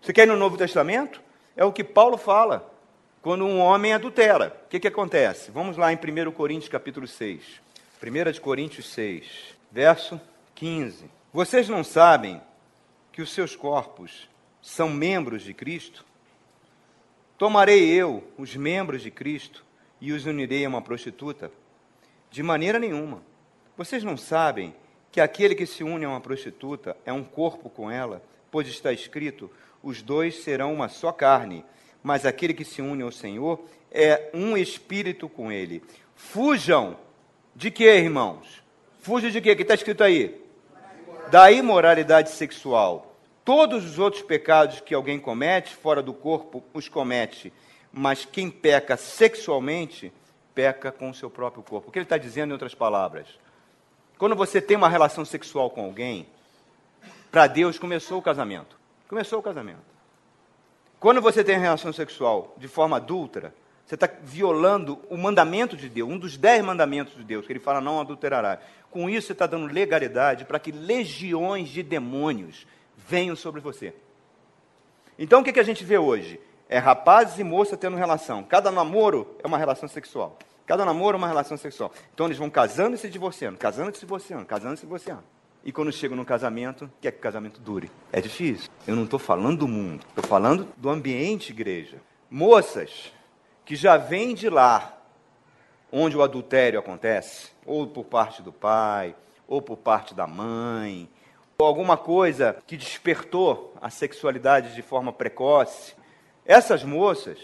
Você 0.00 0.12
quer 0.12 0.22
ir 0.22 0.26
no 0.26 0.36
Novo 0.36 0.56
Testamento? 0.56 1.20
É 1.56 1.64
o 1.64 1.72
que 1.72 1.82
Paulo 1.82 2.16
fala 2.16 2.72
quando 3.20 3.44
um 3.44 3.58
homem 3.58 3.92
adultera. 3.92 4.56
O 4.66 4.68
que, 4.68 4.80
que 4.80 4.88
acontece? 4.88 5.50
Vamos 5.50 5.76
lá 5.76 5.92
em 5.92 5.96
1 5.96 6.30
Coríntios 6.32 6.68
capítulo 6.68 7.06
6. 7.06 7.60
1 8.02 8.32
de 8.32 8.40
Coríntios 8.40 8.88
6, 8.94 9.26
verso 9.70 10.18
15. 10.54 11.10
Vocês 11.32 11.68
não 11.68 11.84
sabem 11.84 12.40
que 13.20 13.24
os 13.24 13.34
seus 13.34 13.54
corpos 13.54 14.26
são 14.62 14.88
membros 14.88 15.42
de 15.42 15.52
Cristo? 15.52 16.06
Tomarei 17.36 17.90
eu 17.90 18.24
os 18.38 18.56
membros 18.56 19.02
de 19.02 19.10
Cristo 19.10 19.62
e 20.00 20.10
os 20.10 20.24
unirei 20.24 20.64
a 20.64 20.68
uma 20.70 20.80
prostituta? 20.80 21.52
De 22.30 22.42
maneira 22.42 22.78
nenhuma. 22.78 23.22
Vocês 23.76 24.02
não 24.02 24.16
sabem 24.16 24.74
que 25.12 25.20
aquele 25.20 25.54
que 25.54 25.66
se 25.66 25.84
une 25.84 26.06
a 26.06 26.08
uma 26.08 26.20
prostituta 26.22 26.96
é 27.04 27.12
um 27.12 27.22
corpo 27.22 27.68
com 27.68 27.90
ela, 27.90 28.22
pois 28.50 28.66
está 28.66 28.90
escrito: 28.90 29.50
os 29.82 30.00
dois 30.00 30.42
serão 30.42 30.72
uma 30.72 30.88
só 30.88 31.12
carne 31.12 31.62
mas 32.02 32.24
aquele 32.24 32.54
que 32.54 32.64
se 32.64 32.80
une 32.80 33.02
ao 33.02 33.12
Senhor 33.12 33.62
é 33.92 34.30
um 34.32 34.56
espírito 34.56 35.28
com 35.28 35.52
ele. 35.52 35.82
Fujam 36.16 36.96
de 37.54 37.70
quê, 37.70 37.98
irmãos? 37.98 38.62
Fujam 39.02 39.28
de 39.28 39.42
quê? 39.42 39.52
O 39.52 39.56
que 39.56 39.60
está 39.60 39.74
escrito 39.74 40.02
aí? 40.02 40.40
Da 41.30 41.52
imoralidade 41.52 42.30
sexual. 42.30 43.09
Todos 43.52 43.84
os 43.84 43.98
outros 43.98 44.22
pecados 44.22 44.78
que 44.78 44.94
alguém 44.94 45.18
comete 45.18 45.74
fora 45.74 46.00
do 46.00 46.14
corpo 46.14 46.62
os 46.72 46.88
comete, 46.88 47.52
mas 47.92 48.24
quem 48.24 48.48
peca 48.48 48.96
sexualmente 48.96 50.12
peca 50.54 50.92
com 50.92 51.10
o 51.10 51.14
seu 51.14 51.28
próprio 51.28 51.60
corpo. 51.60 51.88
O 51.88 51.90
que 51.90 51.98
ele 51.98 52.04
está 52.04 52.16
dizendo 52.16 52.50
em 52.50 52.52
outras 52.52 52.76
palavras? 52.76 53.26
Quando 54.16 54.36
você 54.36 54.60
tem 54.60 54.76
uma 54.76 54.88
relação 54.88 55.24
sexual 55.24 55.68
com 55.68 55.84
alguém, 55.84 56.28
para 57.28 57.48
Deus 57.48 57.76
começou 57.76 58.18
o 58.18 58.22
casamento. 58.22 58.78
Começou 59.08 59.40
o 59.40 59.42
casamento. 59.42 59.82
Quando 61.00 61.20
você 61.20 61.42
tem 61.42 61.58
relação 61.58 61.92
sexual 61.92 62.54
de 62.56 62.68
forma 62.68 62.98
adulta, 62.98 63.52
você 63.84 63.96
está 63.96 64.08
violando 64.22 65.00
o 65.10 65.16
mandamento 65.16 65.76
de 65.76 65.88
Deus, 65.88 66.08
um 66.08 66.18
dos 66.18 66.36
dez 66.36 66.64
mandamentos 66.64 67.16
de 67.16 67.24
Deus, 67.24 67.48
que 67.48 67.52
ele 67.52 67.58
fala 67.58 67.80
não 67.80 68.00
adulterará. 68.00 68.60
Com 68.92 69.10
isso, 69.10 69.26
você 69.26 69.32
está 69.32 69.48
dando 69.48 69.66
legalidade 69.66 70.44
para 70.44 70.60
que 70.60 70.70
legiões 70.70 71.68
de 71.68 71.82
demônios 71.82 72.64
venham 73.10 73.34
sobre 73.34 73.60
você. 73.60 73.92
Então, 75.18 75.40
o 75.40 75.44
que, 75.44 75.52
que 75.52 75.60
a 75.60 75.64
gente 75.64 75.84
vê 75.84 75.98
hoje? 75.98 76.40
É 76.68 76.78
rapazes 76.78 77.38
e 77.38 77.44
moças 77.44 77.76
tendo 77.76 77.96
relação. 77.96 78.44
Cada 78.44 78.70
namoro 78.70 79.36
é 79.42 79.46
uma 79.46 79.58
relação 79.58 79.88
sexual. 79.88 80.38
Cada 80.64 80.84
namoro 80.84 81.16
é 81.16 81.18
uma 81.18 81.26
relação 81.26 81.56
sexual. 81.56 81.92
Então, 82.14 82.26
eles 82.26 82.38
vão 82.38 82.48
casando 82.48 82.94
e 82.94 82.98
se 82.98 83.10
divorciando, 83.10 83.58
casando 83.58 83.90
e 83.90 83.94
se 83.94 84.00
divorciando, 84.00 84.46
casando 84.46 84.74
e 84.74 84.76
se 84.76 84.86
divorciando. 84.86 85.24
E 85.64 85.72
quando 85.72 85.92
chega 85.92 86.14
no 86.14 86.24
casamento, 86.24 86.88
quer 87.00 87.10
que 87.10 87.18
o 87.18 87.20
casamento 87.22 87.60
dure. 87.60 87.90
É 88.12 88.20
difícil. 88.20 88.70
Eu 88.86 88.94
não 88.94 89.04
estou 89.04 89.18
falando 89.18 89.58
do 89.58 89.68
mundo, 89.68 90.06
estou 90.08 90.24
falando 90.24 90.68
do 90.76 90.88
ambiente 90.88 91.50
igreja. 91.50 91.98
Moças 92.30 93.12
que 93.64 93.74
já 93.74 93.96
vêm 93.96 94.34
de 94.34 94.48
lá, 94.48 94.96
onde 95.92 96.16
o 96.16 96.22
adultério 96.22 96.78
acontece, 96.78 97.50
ou 97.66 97.86
por 97.88 98.04
parte 98.04 98.40
do 98.40 98.52
pai, 98.52 99.14
ou 99.46 99.60
por 99.60 99.76
parte 99.76 100.14
da 100.14 100.26
mãe, 100.26 101.08
alguma 101.66 101.96
coisa 101.96 102.56
que 102.66 102.76
despertou 102.76 103.74
a 103.80 103.90
sexualidade 103.90 104.74
de 104.74 104.82
forma 104.82 105.12
precoce. 105.12 105.94
Essas 106.44 106.84
moças, 106.84 107.38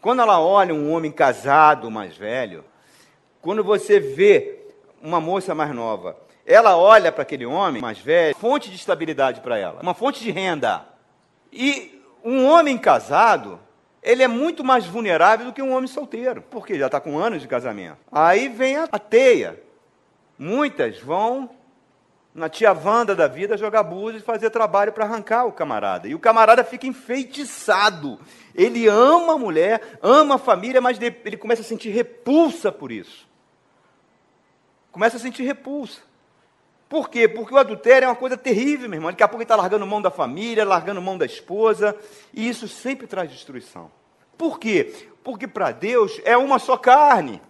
quando 0.00 0.22
ela 0.22 0.40
olha 0.40 0.74
um 0.74 0.92
homem 0.92 1.12
casado 1.12 1.90
mais 1.90 2.16
velho, 2.16 2.64
quando 3.40 3.62
você 3.62 4.00
vê 4.00 4.60
uma 5.02 5.20
moça 5.20 5.54
mais 5.54 5.74
nova 5.74 6.24
ela 6.46 6.76
olha 6.76 7.10
para 7.10 7.22
aquele 7.22 7.46
homem 7.46 7.80
mais 7.80 7.98
velho, 7.98 8.36
fonte 8.36 8.68
de 8.68 8.76
estabilidade 8.76 9.40
para 9.40 9.58
ela, 9.58 9.80
uma 9.80 9.94
fonte 9.94 10.22
de 10.22 10.30
renda. 10.30 10.84
E 11.52 12.02
um 12.22 12.46
homem 12.46 12.76
casado, 12.76 13.58
ele 14.02 14.22
é 14.22 14.28
muito 14.28 14.62
mais 14.62 14.86
vulnerável 14.86 15.46
do 15.46 15.52
que 15.52 15.62
um 15.62 15.74
homem 15.74 15.86
solteiro, 15.86 16.42
porque 16.50 16.78
já 16.78 16.86
está 16.86 17.00
com 17.00 17.18
anos 17.18 17.40
de 17.40 17.48
casamento. 17.48 17.98
Aí 18.12 18.48
vem 18.48 18.76
a, 18.76 18.86
teia. 18.98 19.62
Muitas 20.38 20.98
vão 20.98 21.48
na 22.34 22.48
tia 22.48 22.72
Wanda 22.72 23.14
da 23.14 23.28
vida, 23.28 23.56
jogar 23.56 23.84
búzios 23.84 24.22
e 24.22 24.26
fazer 24.26 24.50
trabalho 24.50 24.92
para 24.92 25.04
arrancar 25.04 25.44
o 25.44 25.52
camarada. 25.52 26.08
E 26.08 26.14
o 26.14 26.18
camarada 26.18 26.64
fica 26.64 26.86
enfeitiçado. 26.86 28.18
Ele 28.52 28.88
ama 28.88 29.34
a 29.34 29.38
mulher, 29.38 29.98
ama 30.02 30.34
a 30.34 30.38
família, 30.38 30.80
mas 30.80 30.98
ele 31.00 31.36
começa 31.36 31.62
a 31.62 31.64
sentir 31.64 31.90
repulsa 31.90 32.72
por 32.72 32.90
isso. 32.90 33.28
Começa 34.90 35.16
a 35.16 35.20
sentir 35.20 35.44
repulsa. 35.44 36.00
Por 36.88 37.08
quê? 37.08 37.28
Porque 37.28 37.54
o 37.54 37.58
adultério 37.58 38.06
é 38.06 38.08
uma 38.08 38.16
coisa 38.16 38.36
terrível, 38.36 38.88
meu 38.88 38.98
irmão. 38.98 39.10
Daqui 39.10 39.22
a 39.22 39.28
pouco 39.28 39.40
ele 39.40 39.44
está 39.44 39.56
largando 39.56 39.86
mão 39.86 40.02
da 40.02 40.10
família, 40.10 40.64
largando 40.64 41.00
mão 41.00 41.16
da 41.16 41.26
esposa, 41.26 41.96
e 42.32 42.48
isso 42.48 42.66
sempre 42.68 43.06
traz 43.06 43.30
destruição. 43.30 43.90
Por 44.36 44.58
quê? 44.58 45.08
Porque 45.22 45.46
para 45.46 45.70
Deus 45.70 46.20
é 46.24 46.36
uma 46.36 46.58
só 46.58 46.76
carne. 46.76 47.40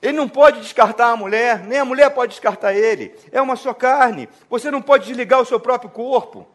Ele 0.00 0.16
não 0.16 0.28
pode 0.28 0.60
descartar 0.60 1.10
a 1.10 1.16
mulher, 1.16 1.64
nem 1.64 1.78
a 1.78 1.84
mulher 1.84 2.10
pode 2.10 2.30
descartar 2.30 2.72
ele. 2.72 3.14
É 3.32 3.42
uma 3.42 3.56
só 3.56 3.74
carne. 3.74 4.28
Você 4.48 4.70
não 4.70 4.80
pode 4.80 5.06
desligar 5.06 5.40
o 5.40 5.44
seu 5.44 5.58
próprio 5.58 5.90
corpo. 5.90 6.46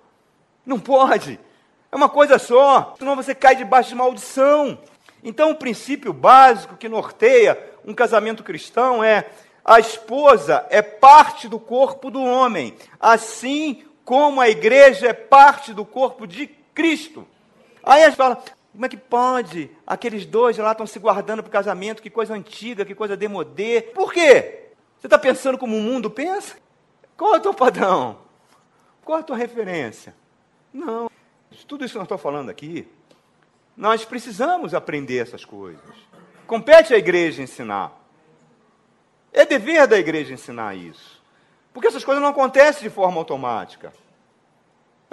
Não 0.65 0.79
pode. 0.79 1.39
É 1.91 1.95
uma 1.95 2.07
coisa 2.07 2.39
só. 2.39 2.95
Senão 2.97 3.15
você 3.15 3.35
cai 3.35 3.55
debaixo 3.55 3.89
de 3.89 3.95
maldição. 3.95 4.79
Então, 5.23 5.51
o 5.51 5.55
princípio 5.55 6.13
básico 6.13 6.77
que 6.77 6.89
norteia 6.89 7.57
um 7.85 7.93
casamento 7.93 8.43
cristão 8.43 9.03
é: 9.03 9.25
a 9.63 9.79
esposa 9.79 10.65
é 10.69 10.81
parte 10.81 11.47
do 11.47 11.59
corpo 11.59 12.09
do 12.09 12.21
homem, 12.21 12.75
assim 12.99 13.83
como 14.03 14.41
a 14.41 14.49
igreja 14.49 15.07
é 15.07 15.13
parte 15.13 15.73
do 15.73 15.85
corpo 15.85 16.27
de 16.27 16.47
Cristo. 16.73 17.25
Aí 17.83 18.03
a 18.03 18.07
gente 18.07 18.17
fala, 18.17 18.41
como 18.74 18.86
é 18.88 18.89
que 18.89 18.97
pode? 18.97 19.69
Aqueles 19.86 20.26
dois 20.26 20.57
lá 20.57 20.71
estão 20.71 20.88
se 20.88 20.97
guardando 20.97 21.43
para 21.43 21.49
o 21.49 21.51
casamento, 21.53 22.01
que 22.01 22.09
coisa 22.09 22.34
antiga, 22.34 22.84
que 22.84 22.95
coisa 22.95 23.15
demodê. 23.15 23.82
Por 23.82 24.11
quê? 24.11 24.71
Você 24.99 25.05
está 25.05 25.17
pensando 25.17 25.59
como 25.59 25.78
o 25.78 25.82
mundo 25.82 26.09
pensa? 26.09 26.57
Qual 27.15 27.36
é 27.36 27.38
o 27.38 27.41
teu 27.41 27.53
padrão? 27.53 28.17
Qual 29.05 29.19
é 29.19 29.21
a 29.21 29.24
tua 29.24 29.38
referência? 29.38 30.15
Não. 30.74 31.09
Tudo 31.67 31.86
isso 31.86 31.93
que 31.93 31.99
nós 31.99 32.05
estamos 32.05 32.24
falando 32.24 32.49
aqui, 32.49 32.88
nós 33.78 34.03
precisamos 34.05 34.74
aprender 34.74 35.19
essas 35.19 35.45
coisas. 35.45 35.84
Compete 36.47 36.95
à 36.95 36.97
igreja 36.97 37.43
ensinar. 37.43 37.91
É 39.32 39.45
dever 39.45 39.86
da 39.86 39.99
igreja 39.99 40.34
ensinar 40.34 40.76
isso. 40.76 41.21
Porque 41.71 41.88
essas 41.88 42.03
coisas 42.03 42.21
não 42.21 42.30
acontecem 42.30 42.82
de 42.82 42.89
forma 42.89 43.19
automática. 43.19 43.93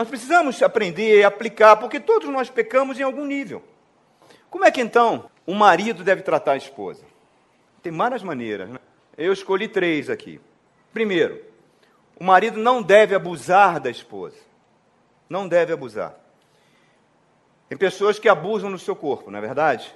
Nós 0.00 0.08
precisamos 0.08 0.62
aprender 0.62 1.20
e 1.20 1.24
aplicar, 1.24 1.76
porque 1.76 2.00
todos 2.00 2.26
nós 2.30 2.48
pecamos 2.48 2.98
em 2.98 3.02
algum 3.02 3.26
nível. 3.26 3.62
Como 4.48 4.64
é 4.64 4.70
que 4.70 4.80
então 4.80 5.28
o 5.44 5.54
marido 5.54 6.02
deve 6.02 6.22
tratar 6.22 6.52
a 6.52 6.56
esposa? 6.56 7.04
Tem 7.82 7.92
várias 7.94 8.22
maneiras. 8.22 8.70
Né? 8.70 8.78
Eu 9.18 9.30
escolhi 9.30 9.68
três 9.68 10.08
aqui. 10.08 10.40
Primeiro, 10.90 11.44
o 12.18 12.24
marido 12.24 12.58
não 12.58 12.82
deve 12.82 13.14
abusar 13.14 13.78
da 13.78 13.90
esposa. 13.90 14.38
Não 15.28 15.46
deve 15.46 15.74
abusar. 15.74 16.14
Tem 17.68 17.76
pessoas 17.76 18.18
que 18.18 18.26
abusam 18.26 18.70
no 18.70 18.78
seu 18.78 18.96
corpo, 18.96 19.30
não 19.30 19.36
é 19.36 19.42
verdade? 19.42 19.94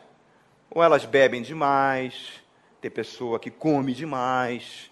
Ou 0.71 0.83
elas 0.83 1.07
bebem 1.07 1.41
demais, 1.41 2.43
tem 2.79 2.91
pessoa 2.91 3.41
que 3.41 3.51
come 3.51 3.95
demais, 3.95 4.91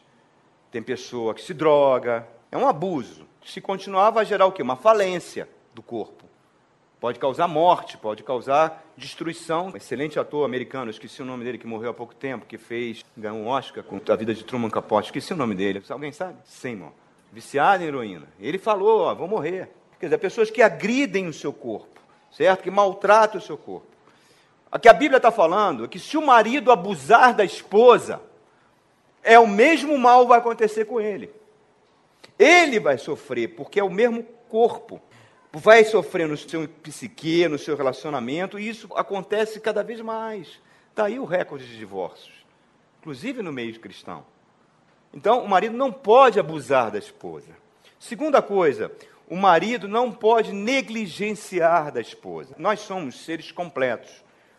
tem 0.70 0.82
pessoa 0.82 1.34
que 1.34 1.42
se 1.42 1.52
droga. 1.52 2.26
É 2.50 2.56
um 2.56 2.66
abuso 2.66 3.30
se 3.44 3.60
continuar, 3.60 4.10
vai 4.10 4.24
gerar 4.24 4.46
o 4.46 4.52
quê? 4.52 4.62
Uma 4.62 4.76
falência 4.76 5.48
do 5.74 5.82
corpo. 5.82 6.24
Pode 7.00 7.18
causar 7.18 7.48
morte, 7.48 7.98
pode 7.98 8.22
causar 8.22 8.84
destruição. 8.96 9.68
Um 9.68 9.76
excelente 9.76 10.20
ator 10.20 10.44
americano, 10.44 10.88
esqueci 10.88 11.20
o 11.20 11.24
nome 11.24 11.44
dele, 11.44 11.58
que 11.58 11.66
morreu 11.66 11.90
há 11.90 11.94
pouco 11.94 12.14
tempo, 12.14 12.46
que 12.46 12.56
fez, 12.56 13.04
ganhou 13.16 13.38
um 13.38 13.48
Oscar 13.48 13.82
com 13.82 14.00
a 14.08 14.16
vida 14.16 14.32
de 14.32 14.44
Truman 14.44 14.70
Capote. 14.70 15.08
Esqueci 15.08 15.32
o 15.32 15.36
nome 15.36 15.56
dele. 15.56 15.82
Alguém 15.88 16.12
sabe? 16.12 16.36
Seymour. 16.44 16.92
Viciado 17.32 17.82
em 17.82 17.86
heroína. 17.88 18.28
Ele 18.38 18.56
falou, 18.56 19.00
ó, 19.00 19.14
vou 19.14 19.26
morrer. 19.26 19.68
Quer 19.98 20.06
dizer, 20.06 20.18
pessoas 20.18 20.50
que 20.50 20.62
agridem 20.62 21.26
o 21.26 21.32
seu 21.32 21.52
corpo, 21.52 22.00
certo? 22.30 22.62
Que 22.62 22.70
maltratam 22.70 23.40
o 23.40 23.42
seu 23.42 23.56
corpo. 23.56 23.88
O 24.70 24.78
que 24.78 24.88
a 24.88 24.92
Bíblia 24.92 25.16
está 25.16 25.32
falando 25.32 25.84
é 25.84 25.88
que 25.88 25.98
se 25.98 26.16
o 26.16 26.24
marido 26.24 26.70
abusar 26.70 27.34
da 27.34 27.44
esposa, 27.44 28.22
é 29.22 29.38
o 29.38 29.46
mesmo 29.46 29.98
mal 29.98 30.22
que 30.22 30.28
vai 30.28 30.38
acontecer 30.38 30.84
com 30.84 31.00
ele. 31.00 31.32
Ele 32.38 32.80
vai 32.80 32.98
sofrer, 32.98 33.48
porque 33.48 33.80
é 33.80 33.84
o 33.84 33.90
mesmo 33.90 34.22
corpo. 34.48 35.00
Vai 35.52 35.84
sofrer 35.84 36.26
no 36.26 36.36
seu 36.36 36.66
psique, 36.68 37.46
no 37.46 37.58
seu 37.58 37.76
relacionamento, 37.76 38.58
e 38.58 38.68
isso 38.68 38.88
acontece 38.94 39.60
cada 39.60 39.82
vez 39.82 40.00
mais. 40.00 40.60
Está 40.90 41.06
aí 41.06 41.18
o 41.18 41.24
recorde 41.24 41.66
de 41.66 41.76
divórcios, 41.76 42.32
inclusive 43.00 43.42
no 43.42 43.52
meio 43.52 43.78
cristão. 43.78 44.24
Então, 45.12 45.44
o 45.44 45.48
marido 45.48 45.76
não 45.76 45.92
pode 45.92 46.40
abusar 46.40 46.90
da 46.90 46.98
esposa. 46.98 47.50
Segunda 47.98 48.40
coisa, 48.40 48.90
o 49.28 49.36
marido 49.36 49.86
não 49.86 50.10
pode 50.10 50.52
negligenciar 50.52 51.92
da 51.92 52.00
esposa. 52.00 52.54
Nós 52.58 52.80
somos 52.80 53.24
seres 53.24 53.52
completos. 53.52 54.10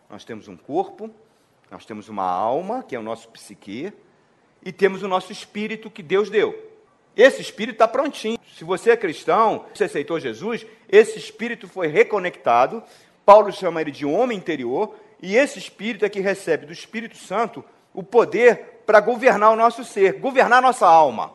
Nós 0.10 0.24
temos 0.24 0.48
um 0.48 0.56
corpo, 0.56 1.10
nós 1.70 1.86
temos 1.86 2.08
uma 2.08 2.24
alma, 2.24 2.84
que 2.84 2.96
é 2.96 3.00
o 3.00 3.04
nosso 3.04 3.30
psique, 3.30 3.92
e 4.64 4.72
temos 4.72 5.02
o 5.02 5.08
nosso 5.08 5.32
espírito 5.32 5.90
que 5.90 6.04
Deus 6.04 6.30
deu. 6.30 6.73
Esse 7.16 7.42
espírito 7.42 7.76
está 7.76 7.88
prontinho. 7.88 8.38
Se 8.58 8.64
você 8.64 8.92
é 8.92 8.98
cristão, 8.98 9.66
você 9.74 9.86
aceitou 9.86 10.20
Jesus, 10.20 10.66
esse 10.90 11.18
espírito 11.18 11.68
foi 11.68 11.88
reconectado. 11.88 12.84
Paulo 13.26 13.52
chama 13.52 13.82
ele 13.82 13.92
de 13.92 14.06
homem 14.06 14.38
interior, 14.38 14.96
e 15.22 15.36
esse 15.36 15.58
espírito 15.58 16.04
é 16.04 16.10
que 16.10 16.20
recebe 16.20 16.66
do 16.66 16.74
Espírito 16.74 17.16
Santo 17.16 17.64
o 17.94 18.04
poder 18.04 18.82
para 18.86 19.00
governar 19.00 19.52
o 19.52 19.56
nosso 19.56 19.84
ser, 19.86 20.20
governar 20.20 20.60
a 20.60 20.62
nossa 20.62 20.86
alma. 20.86 21.34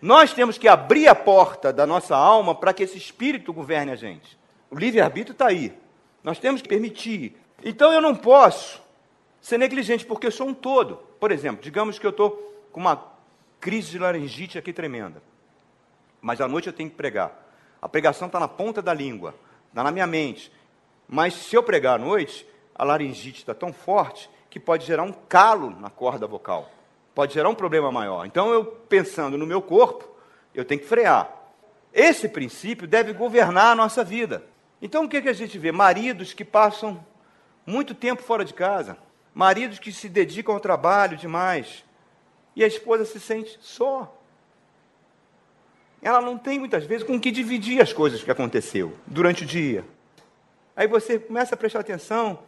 Nós 0.00 0.32
temos 0.32 0.58
que 0.58 0.68
abrir 0.68 1.08
a 1.08 1.14
porta 1.14 1.72
da 1.72 1.86
nossa 1.86 2.14
alma 2.14 2.54
para 2.54 2.72
que 2.72 2.82
esse 2.82 2.96
espírito 2.96 3.52
governe 3.52 3.90
a 3.90 3.96
gente. 3.96 4.38
O 4.70 4.76
livre-arbítrio 4.76 5.32
está 5.32 5.46
aí. 5.46 5.72
Nós 6.22 6.38
temos 6.38 6.62
que 6.62 6.68
permitir. 6.68 7.36
Então 7.64 7.92
eu 7.92 8.00
não 8.00 8.14
posso 8.14 8.82
ser 9.40 9.58
negligente, 9.58 10.04
porque 10.04 10.26
eu 10.26 10.32
sou 10.32 10.48
um 10.48 10.54
todo. 10.54 10.96
Por 11.18 11.32
exemplo, 11.32 11.62
digamos 11.62 11.98
que 11.98 12.06
eu 12.06 12.10
estou 12.10 12.30
com 12.70 12.80
uma 12.80 13.13
crise 13.64 13.92
de 13.92 13.98
laringite 13.98 14.58
aqui 14.58 14.74
tremenda. 14.74 15.22
Mas 16.20 16.38
à 16.38 16.46
noite 16.46 16.66
eu 16.66 16.72
tenho 16.72 16.90
que 16.90 16.96
pregar. 16.96 17.32
A 17.80 17.88
pregação 17.88 18.26
está 18.26 18.38
na 18.38 18.46
ponta 18.46 18.82
da 18.82 18.92
língua, 18.92 19.34
está 19.70 19.82
na 19.82 19.90
minha 19.90 20.06
mente. 20.06 20.52
Mas 21.08 21.32
se 21.32 21.56
eu 21.56 21.62
pregar 21.62 21.94
à 21.94 21.98
noite, 21.98 22.46
a 22.74 22.84
laringite 22.84 23.38
está 23.38 23.54
tão 23.54 23.72
forte 23.72 24.28
que 24.50 24.60
pode 24.60 24.84
gerar 24.84 25.02
um 25.02 25.12
calo 25.12 25.70
na 25.80 25.88
corda 25.88 26.26
vocal. 26.26 26.70
Pode 27.14 27.32
gerar 27.32 27.48
um 27.48 27.54
problema 27.54 27.90
maior. 27.90 28.26
Então, 28.26 28.52
eu 28.52 28.66
pensando 28.66 29.38
no 29.38 29.46
meu 29.46 29.62
corpo, 29.62 30.06
eu 30.54 30.66
tenho 30.66 30.82
que 30.82 30.86
frear. 30.86 31.32
Esse 31.90 32.28
princípio 32.28 32.86
deve 32.86 33.14
governar 33.14 33.72
a 33.72 33.74
nossa 33.74 34.04
vida. 34.04 34.44
Então, 34.82 35.04
o 35.04 35.08
que, 35.08 35.22
que 35.22 35.28
a 35.30 35.32
gente 35.32 35.58
vê? 35.58 35.72
Maridos 35.72 36.34
que 36.34 36.44
passam 36.44 37.02
muito 37.64 37.94
tempo 37.94 38.22
fora 38.22 38.44
de 38.44 38.52
casa, 38.52 38.98
maridos 39.32 39.78
que 39.78 39.90
se 39.90 40.06
dedicam 40.06 40.52
ao 40.54 40.60
trabalho 40.60 41.16
demais, 41.16 41.82
e 42.56 42.62
a 42.62 42.66
esposa 42.66 43.04
se 43.04 43.18
sente 43.18 43.58
só. 43.60 44.16
Ela 46.00 46.20
não 46.20 46.36
tem 46.36 46.58
muitas 46.58 46.84
vezes 46.84 47.06
com 47.06 47.18
que 47.18 47.30
dividir 47.30 47.80
as 47.80 47.92
coisas 47.92 48.22
que 48.22 48.30
aconteceu 48.30 48.96
durante 49.06 49.42
o 49.42 49.46
dia. 49.46 49.84
Aí 50.76 50.86
você 50.86 51.18
começa 51.18 51.54
a 51.54 51.58
prestar 51.58 51.80
atenção, 51.80 52.40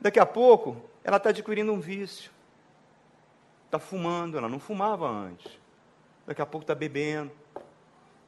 daqui 0.00 0.18
a 0.18 0.26
pouco 0.26 0.76
ela 1.04 1.16
está 1.16 1.30
adquirindo 1.30 1.72
um 1.72 1.80
vício. 1.80 2.30
Está 3.66 3.78
fumando, 3.78 4.36
ela 4.36 4.48
não 4.48 4.58
fumava 4.58 5.08
antes. 5.08 5.58
Daqui 6.26 6.42
a 6.42 6.46
pouco 6.46 6.64
está 6.64 6.74
bebendo. 6.74 7.30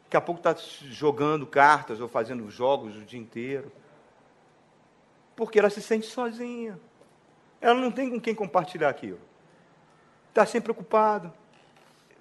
Daqui 0.05 0.17
a 0.17 0.21
pouco 0.21 0.41
está 0.41 0.55
jogando 0.85 1.47
cartas 1.47 2.01
ou 2.01 2.09
fazendo 2.09 2.49
jogos 2.51 2.97
o 2.97 3.05
dia 3.05 3.19
inteiro. 3.19 3.71
Porque 5.35 5.59
ela 5.59 5.71
se 5.71 5.83
sente 5.83 6.07
sozinha. 6.07 6.79
Ela 7.61 7.75
não 7.75 7.91
tem 7.91 8.09
com 8.11 8.21
quem 8.21 8.35
compartilhar 8.35 8.89
aquilo 8.89 9.19
está 10.29 10.47
sempre 10.47 10.73
ocupado. 10.73 11.33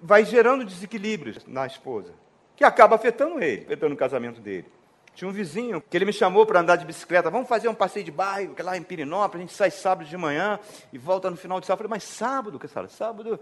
Vai 0.00 0.24
gerando 0.24 0.64
desequilíbrios 0.64 1.44
na 1.46 1.66
esposa, 1.66 2.12
que 2.56 2.64
acaba 2.64 2.96
afetando 2.96 3.42
ele, 3.42 3.64
afetando 3.64 3.94
o 3.94 3.98
casamento 3.98 4.40
dele. 4.40 4.66
Tinha 5.14 5.28
um 5.28 5.32
vizinho 5.32 5.80
que 5.80 5.96
ele 5.96 6.04
me 6.04 6.12
chamou 6.12 6.46
para 6.46 6.60
andar 6.60 6.76
de 6.76 6.84
bicicleta. 6.84 7.28
Vamos 7.28 7.48
fazer 7.48 7.68
um 7.68 7.74
passeio 7.74 8.04
de 8.04 8.12
bairro, 8.12 8.54
que 8.54 8.62
é 8.62 8.64
lá 8.64 8.76
em 8.76 8.82
Pirinópolis, 8.82 9.44
a 9.44 9.46
gente 9.48 9.56
sai 9.56 9.70
sábado 9.70 10.06
de 10.06 10.16
manhã 10.16 10.60
e 10.92 10.98
volta 10.98 11.28
no 11.28 11.36
final 11.36 11.58
de 11.58 11.66
sábado. 11.66 11.84
Eu 11.84 11.88
falei, 11.88 11.98
mas 11.98 12.04
sábado, 12.04 12.56
que 12.56 12.68
sábado? 12.68 12.92
Sábado, 12.92 13.40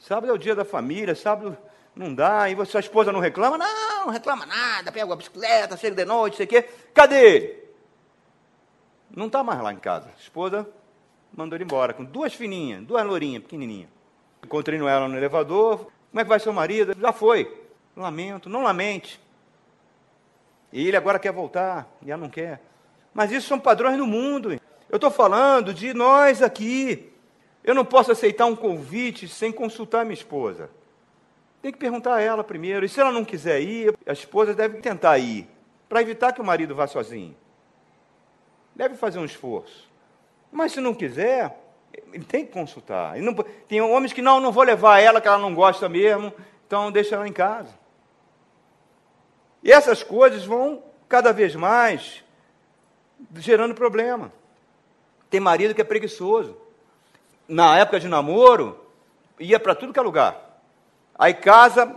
sábado 0.00 0.30
é 0.30 0.32
o 0.32 0.38
dia 0.38 0.56
da 0.56 0.64
família, 0.64 1.14
sábado 1.14 1.56
não 1.94 2.12
dá, 2.12 2.50
e 2.50 2.66
sua 2.66 2.80
esposa 2.80 3.12
não 3.12 3.20
reclama? 3.20 3.56
Não, 3.56 4.06
não 4.06 4.12
reclama 4.12 4.44
nada, 4.46 4.90
pega 4.90 5.12
a 5.12 5.16
bicicleta, 5.16 5.76
chega 5.76 5.94
de 5.94 6.04
noite, 6.04 6.38
sei 6.38 6.46
o 6.46 6.48
quê. 6.48 6.62
Cadê 6.92 7.36
ele? 7.36 7.62
Não 9.14 9.26
está 9.26 9.44
mais 9.44 9.60
lá 9.60 9.72
em 9.72 9.78
casa. 9.78 10.08
A 10.08 10.20
esposa 10.20 10.68
mandou 11.32 11.56
ele 11.56 11.64
embora, 11.64 11.92
com 11.92 12.02
duas 12.02 12.34
fininhas, 12.34 12.82
duas 12.82 13.06
lourinhas, 13.06 13.42
pequenininhas. 13.42 13.90
Encontrei 14.44 14.78
ela 14.78 15.08
no 15.08 15.16
elevador. 15.16 15.90
Como 16.10 16.20
é 16.20 16.22
que 16.22 16.28
vai 16.28 16.40
seu 16.40 16.52
marido? 16.52 16.94
Já 16.98 17.12
foi. 17.12 17.60
Lamento, 17.96 18.48
não 18.48 18.62
lamente. 18.62 19.20
E 20.72 20.88
ele 20.88 20.96
agora 20.96 21.18
quer 21.18 21.32
voltar, 21.32 21.86
e 22.02 22.10
ela 22.10 22.20
não 22.20 22.30
quer. 22.30 22.60
Mas 23.12 23.30
isso 23.30 23.46
são 23.46 23.60
padrões 23.60 23.98
no 23.98 24.06
mundo. 24.06 24.58
Eu 24.88 24.96
estou 24.96 25.10
falando 25.10 25.72
de 25.72 25.92
nós 25.92 26.42
aqui. 26.42 27.12
Eu 27.62 27.74
não 27.74 27.84
posso 27.84 28.10
aceitar 28.10 28.46
um 28.46 28.56
convite 28.56 29.28
sem 29.28 29.52
consultar 29.52 30.04
minha 30.04 30.14
esposa. 30.14 30.70
Tem 31.60 31.70
que 31.70 31.78
perguntar 31.78 32.16
a 32.16 32.20
ela 32.20 32.42
primeiro. 32.42 32.84
E 32.84 32.88
se 32.88 33.00
ela 33.00 33.12
não 33.12 33.24
quiser 33.24 33.60
ir, 33.60 33.96
a 34.06 34.12
esposa 34.12 34.52
deve 34.54 34.80
tentar 34.80 35.16
ir, 35.18 35.48
para 35.88 36.02
evitar 36.02 36.32
que 36.32 36.40
o 36.40 36.44
marido 36.44 36.74
vá 36.74 36.86
sozinho. 36.86 37.36
Deve 38.74 38.96
fazer 38.96 39.18
um 39.18 39.24
esforço. 39.24 39.88
Mas 40.50 40.72
se 40.72 40.80
não 40.80 40.94
quiser, 40.94 41.56
ele 42.12 42.24
tem 42.24 42.44
que 42.46 42.52
consultar. 42.52 43.16
Não, 43.18 43.34
tem 43.68 43.80
homens 43.80 44.12
que 44.12 44.22
não, 44.22 44.40
não 44.40 44.52
vou 44.52 44.62
levar 44.62 45.00
ela, 45.00 45.20
que 45.20 45.28
ela 45.28 45.38
não 45.38 45.54
gosta 45.54 45.88
mesmo, 45.88 46.32
então 46.66 46.90
deixa 46.90 47.14
ela 47.14 47.28
em 47.28 47.32
casa. 47.32 47.74
E 49.62 49.70
essas 49.70 50.02
coisas 50.02 50.44
vão 50.44 50.82
cada 51.08 51.32
vez 51.32 51.54
mais 51.54 52.24
gerando 53.36 53.74
problema. 53.74 54.32
Tem 55.30 55.40
marido 55.40 55.74
que 55.74 55.80
é 55.80 55.84
preguiçoso. 55.84 56.56
Na 57.48 57.78
época 57.78 58.00
de 58.00 58.08
namoro, 58.08 58.80
ia 59.38 59.60
para 59.60 59.74
tudo 59.74 59.92
que 59.92 59.98
é 59.98 60.02
lugar. 60.02 60.60
Aí 61.14 61.34
casa, 61.34 61.94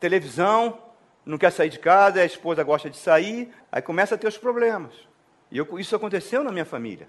televisão, 0.00 0.78
não 1.24 1.38
quer 1.38 1.52
sair 1.52 1.68
de 1.68 1.78
casa, 1.78 2.20
a 2.20 2.24
esposa 2.24 2.62
gosta 2.62 2.90
de 2.90 2.96
sair, 2.96 3.52
aí 3.70 3.82
começa 3.82 4.14
a 4.14 4.18
ter 4.18 4.26
os 4.26 4.38
problemas. 4.38 4.92
E 5.50 5.58
eu, 5.58 5.78
isso 5.78 5.94
aconteceu 5.94 6.42
na 6.42 6.50
minha 6.50 6.64
família. 6.64 7.08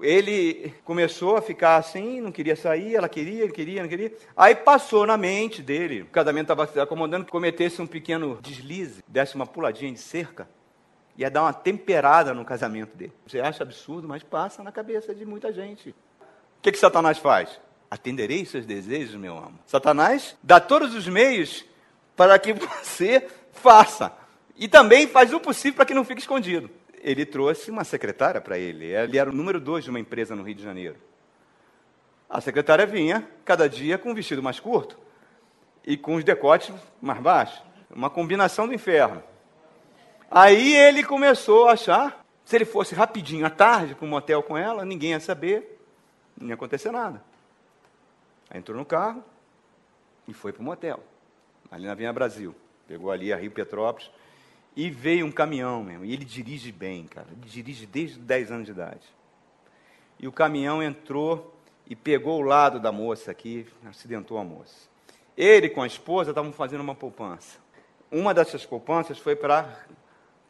Ele 0.00 0.74
começou 0.84 1.36
a 1.36 1.42
ficar 1.42 1.76
assim, 1.76 2.20
não 2.20 2.30
queria 2.30 2.54
sair, 2.54 2.94
ela 2.94 3.08
queria, 3.08 3.44
ele 3.44 3.52
queria, 3.52 3.82
não 3.82 3.88
queria. 3.88 4.12
Aí 4.36 4.54
passou 4.54 5.06
na 5.06 5.16
mente 5.16 5.62
dele, 5.62 6.02
o 6.02 6.06
casamento 6.06 6.52
estava 6.52 6.66
se 6.66 6.78
acomodando, 6.78 7.24
que 7.24 7.30
cometesse 7.30 7.80
um 7.80 7.86
pequeno 7.86 8.38
deslize, 8.42 9.02
desse 9.08 9.34
uma 9.34 9.46
puladinha 9.46 9.92
de 9.92 9.98
cerca, 9.98 10.48
ia 11.16 11.30
dar 11.30 11.42
uma 11.42 11.52
temperada 11.52 12.34
no 12.34 12.44
casamento 12.44 12.94
dele. 12.94 13.12
Você 13.26 13.40
acha 13.40 13.62
absurdo, 13.62 14.06
mas 14.06 14.22
passa 14.22 14.62
na 14.62 14.70
cabeça 14.70 15.14
de 15.14 15.24
muita 15.24 15.50
gente. 15.50 15.90
O 15.90 16.62
que, 16.62 16.72
que 16.72 16.78
Satanás 16.78 17.16
faz? 17.16 17.58
Atenderei 17.90 18.44
seus 18.44 18.66
desejos, 18.66 19.14
meu 19.14 19.38
amo. 19.38 19.58
Satanás 19.66 20.36
dá 20.42 20.60
todos 20.60 20.94
os 20.94 21.08
meios 21.08 21.64
para 22.14 22.38
que 22.38 22.52
você 22.82 23.26
faça. 23.52 24.12
E 24.56 24.68
também 24.68 25.06
faz 25.06 25.32
o 25.32 25.40
possível 25.40 25.76
para 25.76 25.86
que 25.86 25.94
não 25.94 26.04
fique 26.04 26.20
escondido 26.20 26.70
ele 27.06 27.24
trouxe 27.24 27.70
uma 27.70 27.84
secretária 27.84 28.40
para 28.40 28.58
ele. 28.58 28.86
Ele 28.86 29.16
era 29.16 29.30
o 29.30 29.32
número 29.32 29.60
dois 29.60 29.84
de 29.84 29.90
uma 29.90 30.00
empresa 30.00 30.34
no 30.34 30.42
Rio 30.42 30.56
de 30.56 30.62
Janeiro. 30.64 30.96
A 32.28 32.40
secretária 32.40 32.84
vinha 32.84 33.30
cada 33.44 33.68
dia 33.68 33.96
com 33.96 34.10
um 34.10 34.14
vestido 34.14 34.42
mais 34.42 34.58
curto 34.58 34.98
e 35.86 35.96
com 35.96 36.16
os 36.16 36.24
decotes 36.24 36.74
mais 37.00 37.20
baixos. 37.20 37.62
Uma 37.88 38.10
combinação 38.10 38.66
do 38.66 38.74
inferno. 38.74 39.22
Aí 40.28 40.74
ele 40.74 41.04
começou 41.04 41.68
a 41.68 41.74
achar, 41.74 42.26
se 42.44 42.56
ele 42.56 42.64
fosse 42.64 42.92
rapidinho 42.92 43.46
à 43.46 43.50
tarde 43.50 43.94
para 43.94 44.04
um 44.04 44.08
motel 44.08 44.42
com 44.42 44.58
ela, 44.58 44.84
ninguém 44.84 45.10
ia 45.10 45.20
saber, 45.20 45.80
não 46.36 46.48
ia 46.48 46.54
acontecer 46.54 46.90
nada. 46.90 47.22
Aí 48.50 48.58
entrou 48.58 48.76
no 48.76 48.84
carro 48.84 49.22
e 50.26 50.34
foi 50.34 50.52
para 50.52 50.60
o 50.60 50.64
motel, 50.64 51.04
ali 51.70 51.86
na 51.86 51.94
Vinha 51.94 52.12
Brasil. 52.12 52.52
Pegou 52.88 53.12
ali 53.12 53.32
a 53.32 53.36
Rio 53.36 53.52
Petrópolis, 53.52 54.10
e 54.76 54.90
veio 54.90 55.24
um 55.24 55.32
caminhão, 55.32 55.82
mesmo, 55.82 56.04
e 56.04 56.12
ele 56.12 56.24
dirige 56.24 56.70
bem, 56.70 57.06
cara. 57.06 57.26
Ele 57.32 57.48
dirige 57.48 57.86
desde 57.86 58.18
10 58.18 58.52
anos 58.52 58.66
de 58.66 58.72
idade. 58.72 59.06
E 60.20 60.28
o 60.28 60.32
caminhão 60.32 60.82
entrou 60.82 61.54
e 61.86 61.96
pegou 61.96 62.38
o 62.40 62.42
lado 62.42 62.78
da 62.78 62.92
moça 62.92 63.30
aqui, 63.30 63.66
acidentou 63.88 64.36
a 64.36 64.44
moça. 64.44 64.88
Ele 65.34 65.70
com 65.70 65.80
a 65.80 65.86
esposa 65.86 66.30
estavam 66.30 66.52
fazendo 66.52 66.82
uma 66.82 66.94
poupança. 66.94 67.58
Uma 68.10 68.34
dessas 68.34 68.66
poupanças 68.66 69.18
foi 69.18 69.34
para 69.34 69.86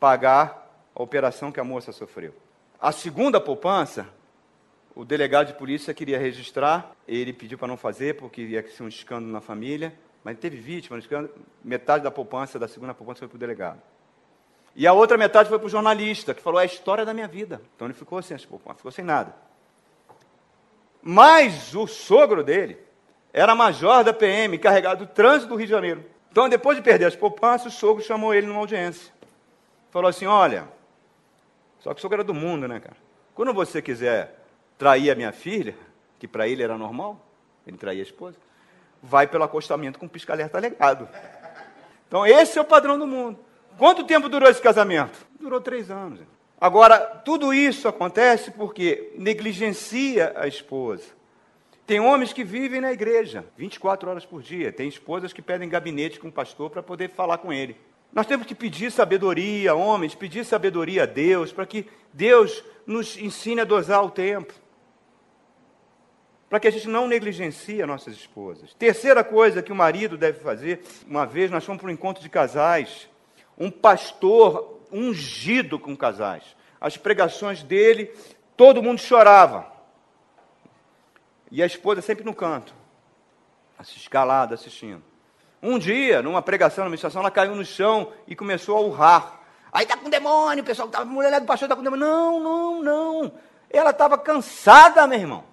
pagar 0.00 0.70
a 0.94 1.02
operação 1.02 1.52
que 1.52 1.60
a 1.60 1.64
moça 1.64 1.92
sofreu. 1.92 2.34
A 2.80 2.90
segunda 2.90 3.40
poupança, 3.40 4.08
o 4.94 5.04
delegado 5.04 5.48
de 5.48 5.54
polícia 5.54 5.94
queria 5.94 6.18
registrar, 6.18 6.92
ele 7.06 7.32
pediu 7.32 7.58
para 7.58 7.68
não 7.68 7.76
fazer, 7.76 8.16
porque 8.16 8.42
ia 8.42 8.68
ser 8.68 8.82
um 8.82 8.88
escândalo 8.88 9.32
na 9.32 9.40
família, 9.40 9.94
mas 10.24 10.38
teve 10.38 10.56
vítima, 10.56 10.98
metade 11.62 12.02
da 12.02 12.10
poupança, 12.10 12.58
da 12.58 12.66
segunda 12.66 12.92
poupança 12.92 13.20
foi 13.20 13.28
para 13.28 13.36
o 13.36 13.38
delegado. 13.38 13.80
E 14.78 14.86
a 14.86 14.92
outra 14.92 15.16
metade 15.16 15.48
foi 15.48 15.58
para 15.58 15.66
o 15.66 15.70
jornalista, 15.70 16.34
que 16.34 16.42
falou: 16.42 16.60
é 16.60 16.64
a 16.64 16.66
história 16.66 17.04
da 17.04 17.14
minha 17.14 17.26
vida. 17.26 17.62
Então 17.74 17.86
ele 17.86 17.94
ficou 17.94 18.20
sem, 18.20 18.36
ficou 18.36 18.92
sem 18.92 19.04
nada. 19.04 19.34
Mas 21.02 21.74
o 21.74 21.86
sogro 21.86 22.44
dele 22.44 22.78
era 23.32 23.54
major 23.54 24.04
da 24.04 24.12
PM, 24.12 24.56
encarregado 24.56 25.06
do 25.06 25.10
trânsito 25.10 25.48
do 25.48 25.56
Rio 25.56 25.66
de 25.66 25.70
Janeiro. 25.70 26.04
Então, 26.30 26.48
depois 26.48 26.76
de 26.76 26.82
perder 26.82 27.06
as 27.06 27.16
poupanças, 27.16 27.72
o 27.72 27.76
sogro 27.78 28.04
chamou 28.04 28.34
ele 28.34 28.46
numa 28.46 28.60
audiência. 28.60 29.10
Falou 29.90 30.10
assim: 30.10 30.26
Olha, 30.26 30.68
só 31.80 31.94
que 31.94 31.98
o 31.98 32.02
sogro 32.02 32.16
era 32.16 32.24
do 32.24 32.34
mundo, 32.34 32.68
né, 32.68 32.78
cara? 32.78 32.96
Quando 33.34 33.54
você 33.54 33.80
quiser 33.80 34.44
trair 34.76 35.10
a 35.10 35.14
minha 35.14 35.32
filha, 35.32 35.74
que 36.18 36.28
para 36.28 36.46
ele 36.46 36.62
era 36.62 36.76
normal, 36.76 37.18
ele 37.66 37.78
traía 37.78 38.02
a 38.02 38.02
esposa, 38.02 38.36
vai 39.02 39.26
pelo 39.26 39.44
acostamento 39.44 39.98
com 39.98 40.06
pisca-alerta 40.06 40.58
legado. 40.58 41.08
Então, 42.06 42.26
esse 42.26 42.58
é 42.58 42.60
o 42.60 42.64
padrão 42.64 42.98
do 42.98 43.06
mundo. 43.06 43.45
Quanto 43.78 44.04
tempo 44.04 44.28
durou 44.28 44.48
esse 44.48 44.62
casamento? 44.62 45.26
Durou 45.38 45.60
três 45.60 45.90
anos. 45.90 46.20
Agora, 46.58 46.98
tudo 46.98 47.52
isso 47.52 47.86
acontece 47.86 48.50
porque 48.50 49.12
negligencia 49.16 50.32
a 50.34 50.46
esposa. 50.46 51.04
Tem 51.86 52.00
homens 52.00 52.32
que 52.32 52.42
vivem 52.42 52.80
na 52.80 52.92
igreja 52.92 53.44
24 53.56 54.10
horas 54.10 54.24
por 54.24 54.42
dia. 54.42 54.72
Tem 54.72 54.88
esposas 54.88 55.32
que 55.32 55.42
pedem 55.42 55.68
gabinete 55.68 56.18
com 56.18 56.28
o 56.28 56.32
pastor 56.32 56.70
para 56.70 56.82
poder 56.82 57.10
falar 57.10 57.38
com 57.38 57.52
ele. 57.52 57.76
Nós 58.12 58.26
temos 58.26 58.46
que 58.46 58.54
pedir 58.54 58.90
sabedoria, 58.90 59.74
homens, 59.74 60.14
pedir 60.14 60.44
sabedoria 60.44 61.02
a 61.02 61.06
Deus, 61.06 61.52
para 61.52 61.66
que 61.66 61.86
Deus 62.12 62.64
nos 62.86 63.18
ensine 63.18 63.60
a 63.60 63.64
dosar 63.64 64.02
o 64.02 64.10
tempo. 64.10 64.54
Para 66.48 66.58
que 66.58 66.68
a 66.68 66.72
gente 66.72 66.88
não 66.88 67.06
negligencie 67.06 67.84
nossas 67.84 68.14
esposas. 68.14 68.72
Terceira 68.74 69.22
coisa 69.22 69.62
que 69.62 69.72
o 69.72 69.76
marido 69.76 70.16
deve 70.16 70.40
fazer, 70.40 70.82
uma 71.06 71.26
vez 71.26 71.50
nós 71.50 71.64
fomos 71.64 71.82
para 71.82 71.90
um 71.90 71.94
encontro 71.94 72.22
de 72.22 72.30
casais, 72.30 73.08
um 73.59 73.70
pastor 73.70 74.80
ungido 74.92 75.78
com 75.78 75.96
casais. 75.96 76.42
As 76.80 76.96
pregações 76.96 77.62
dele, 77.62 78.14
todo 78.57 78.82
mundo 78.82 79.00
chorava. 79.00 79.66
E 81.50 81.62
a 81.62 81.66
esposa 81.66 82.02
sempre 82.02 82.24
no 82.24 82.34
canto, 82.34 82.74
escalada, 83.80 84.54
assistindo. 84.54 85.02
Um 85.62 85.78
dia, 85.78 86.22
numa 86.22 86.42
pregação, 86.42 86.84
numa 86.84 86.94
estação, 86.94 87.20
ela 87.20 87.30
caiu 87.30 87.54
no 87.54 87.64
chão 87.64 88.12
e 88.26 88.36
começou 88.36 88.76
a 88.76 88.80
urrar. 88.80 89.40
Aí 89.72 89.84
está 89.84 89.96
com 89.96 90.09
demônio, 90.09 90.62
o 90.62 90.66
pessoal, 90.66 90.88
tá, 90.88 91.00
a 91.00 91.04
mulher 91.04 91.40
do 91.40 91.46
pastor 91.46 91.66
está 91.66 91.76
com 91.76 91.82
demônio. 91.82 92.07
Não, 92.07 92.40
não, 92.40 92.82
não. 92.82 93.32
Ela 93.70 93.90
estava 93.90 94.16
cansada, 94.18 95.07
meu 95.07 95.18
irmão. 95.18 95.44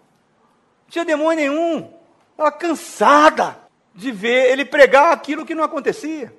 Não 0.84 0.90
tinha 0.90 1.06
demônio 1.06 1.36
nenhum. 1.36 1.94
Ela 2.38 2.52
cansada 2.52 3.58
de 3.94 4.12
ver 4.12 4.52
ele 4.52 4.66
pregar 4.66 5.12
aquilo 5.12 5.46
que 5.46 5.56
não 5.56 5.64
acontecia. 5.64 6.34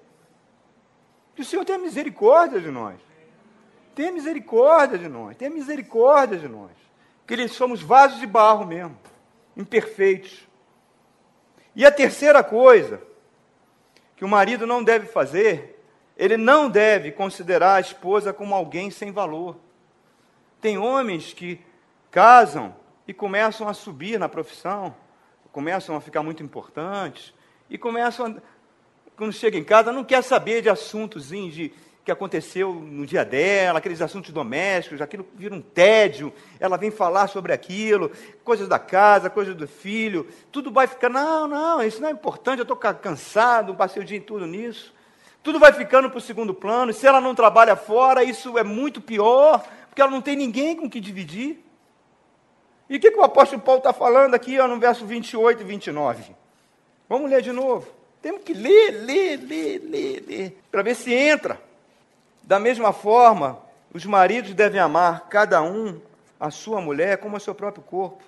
Que 1.34 1.42
o 1.42 1.44
Senhor 1.44 1.64
tenha 1.64 1.78
misericórdia 1.78 2.60
de 2.60 2.70
nós. 2.70 2.96
Tenha 3.94 4.12
misericórdia 4.12 4.98
de 4.98 5.08
nós. 5.08 5.36
Tenha 5.36 5.50
misericórdia 5.50 6.38
de 6.38 6.48
nós. 6.48 6.72
Que 7.26 7.48
somos 7.48 7.82
vasos 7.82 8.20
de 8.20 8.26
barro 8.26 8.66
mesmo, 8.66 8.96
imperfeitos. 9.56 10.46
E 11.74 11.84
a 11.84 11.90
terceira 11.90 12.42
coisa 12.44 13.00
que 14.16 14.24
o 14.24 14.28
marido 14.28 14.66
não 14.66 14.84
deve 14.84 15.06
fazer, 15.06 15.82
ele 16.16 16.36
não 16.36 16.68
deve 16.68 17.10
considerar 17.10 17.76
a 17.76 17.80
esposa 17.80 18.32
como 18.32 18.54
alguém 18.54 18.90
sem 18.90 19.10
valor. 19.10 19.56
Tem 20.60 20.78
homens 20.78 21.32
que 21.32 21.60
casam 22.10 22.74
e 23.08 23.12
começam 23.12 23.68
a 23.68 23.74
subir 23.74 24.18
na 24.18 24.28
profissão, 24.28 24.94
começam 25.50 25.96
a 25.96 26.00
ficar 26.00 26.22
muito 26.22 26.42
importantes 26.42 27.34
e 27.68 27.78
começam 27.78 28.26
a 28.26 28.34
quando 29.16 29.32
chega 29.32 29.56
em 29.56 29.64
casa, 29.64 29.92
não 29.92 30.04
quer 30.04 30.22
saber 30.22 30.62
de 30.62 30.68
assuntos 30.68 31.28
de 31.28 31.72
que 32.04 32.12
aconteceu 32.12 32.74
no 32.74 33.06
dia 33.06 33.24
dela, 33.24 33.78
aqueles 33.78 34.02
assuntos 34.02 34.30
domésticos, 34.30 35.00
aquilo 35.00 35.26
vira 35.34 35.54
um 35.54 35.60
tédio, 35.62 36.34
ela 36.60 36.76
vem 36.76 36.90
falar 36.90 37.28
sobre 37.28 37.50
aquilo, 37.50 38.10
coisas 38.44 38.68
da 38.68 38.78
casa, 38.78 39.30
coisas 39.30 39.54
do 39.54 39.66
filho, 39.66 40.28
tudo 40.52 40.70
vai 40.70 40.86
ficar, 40.86 41.08
não, 41.08 41.48
não, 41.48 41.82
isso 41.82 42.02
não 42.02 42.08
é 42.08 42.12
importante, 42.12 42.58
eu 42.58 42.64
estou 42.64 42.76
cansado, 42.76 43.74
passei 43.74 44.02
o 44.02 44.04
dia 44.04 44.20
tudo 44.20 44.46
nisso. 44.46 44.92
Tudo 45.42 45.58
vai 45.58 45.72
ficando 45.72 46.10
para 46.10 46.18
o 46.18 46.22
segundo 46.22 46.54
plano, 46.54 46.92
se 46.92 47.06
ela 47.06 47.20
não 47.20 47.34
trabalha 47.34 47.76
fora, 47.76 48.22
isso 48.22 48.58
é 48.58 48.64
muito 48.64 49.00
pior, 49.00 49.62
porque 49.88 50.00
ela 50.00 50.10
não 50.10 50.20
tem 50.20 50.36
ninguém 50.36 50.76
com 50.76 50.88
que 50.88 51.00
dividir. 51.00 51.64
E 52.88 52.96
o 52.96 53.00
que, 53.00 53.10
que 53.10 53.18
o 53.18 53.22
apóstolo 53.22 53.62
Paulo 53.62 53.78
está 53.78 53.92
falando 53.92 54.34
aqui 54.34 54.58
ó, 54.58 54.68
no 54.68 54.78
verso 54.78 55.06
28 55.06 55.62
e 55.62 55.64
29? 55.64 56.34
Vamos 57.08 57.30
ler 57.30 57.40
de 57.40 57.52
novo. 57.52 58.03
Temos 58.24 58.40
que 58.40 58.54
ler, 58.54 58.90
ler, 59.04 59.36
ler, 59.36 59.82
ler, 59.84 60.24
ler, 60.26 60.56
para 60.72 60.80
ver 60.80 60.94
se 60.94 61.12
entra. 61.12 61.60
Da 62.42 62.58
mesma 62.58 62.90
forma, 62.90 63.58
os 63.92 64.06
maridos 64.06 64.54
devem 64.54 64.80
amar 64.80 65.28
cada 65.28 65.60
um 65.60 66.00
a 66.40 66.50
sua 66.50 66.80
mulher 66.80 67.18
como 67.18 67.36
a 67.36 67.38
seu 67.38 67.54
próprio 67.54 67.84
corpo. 67.84 68.24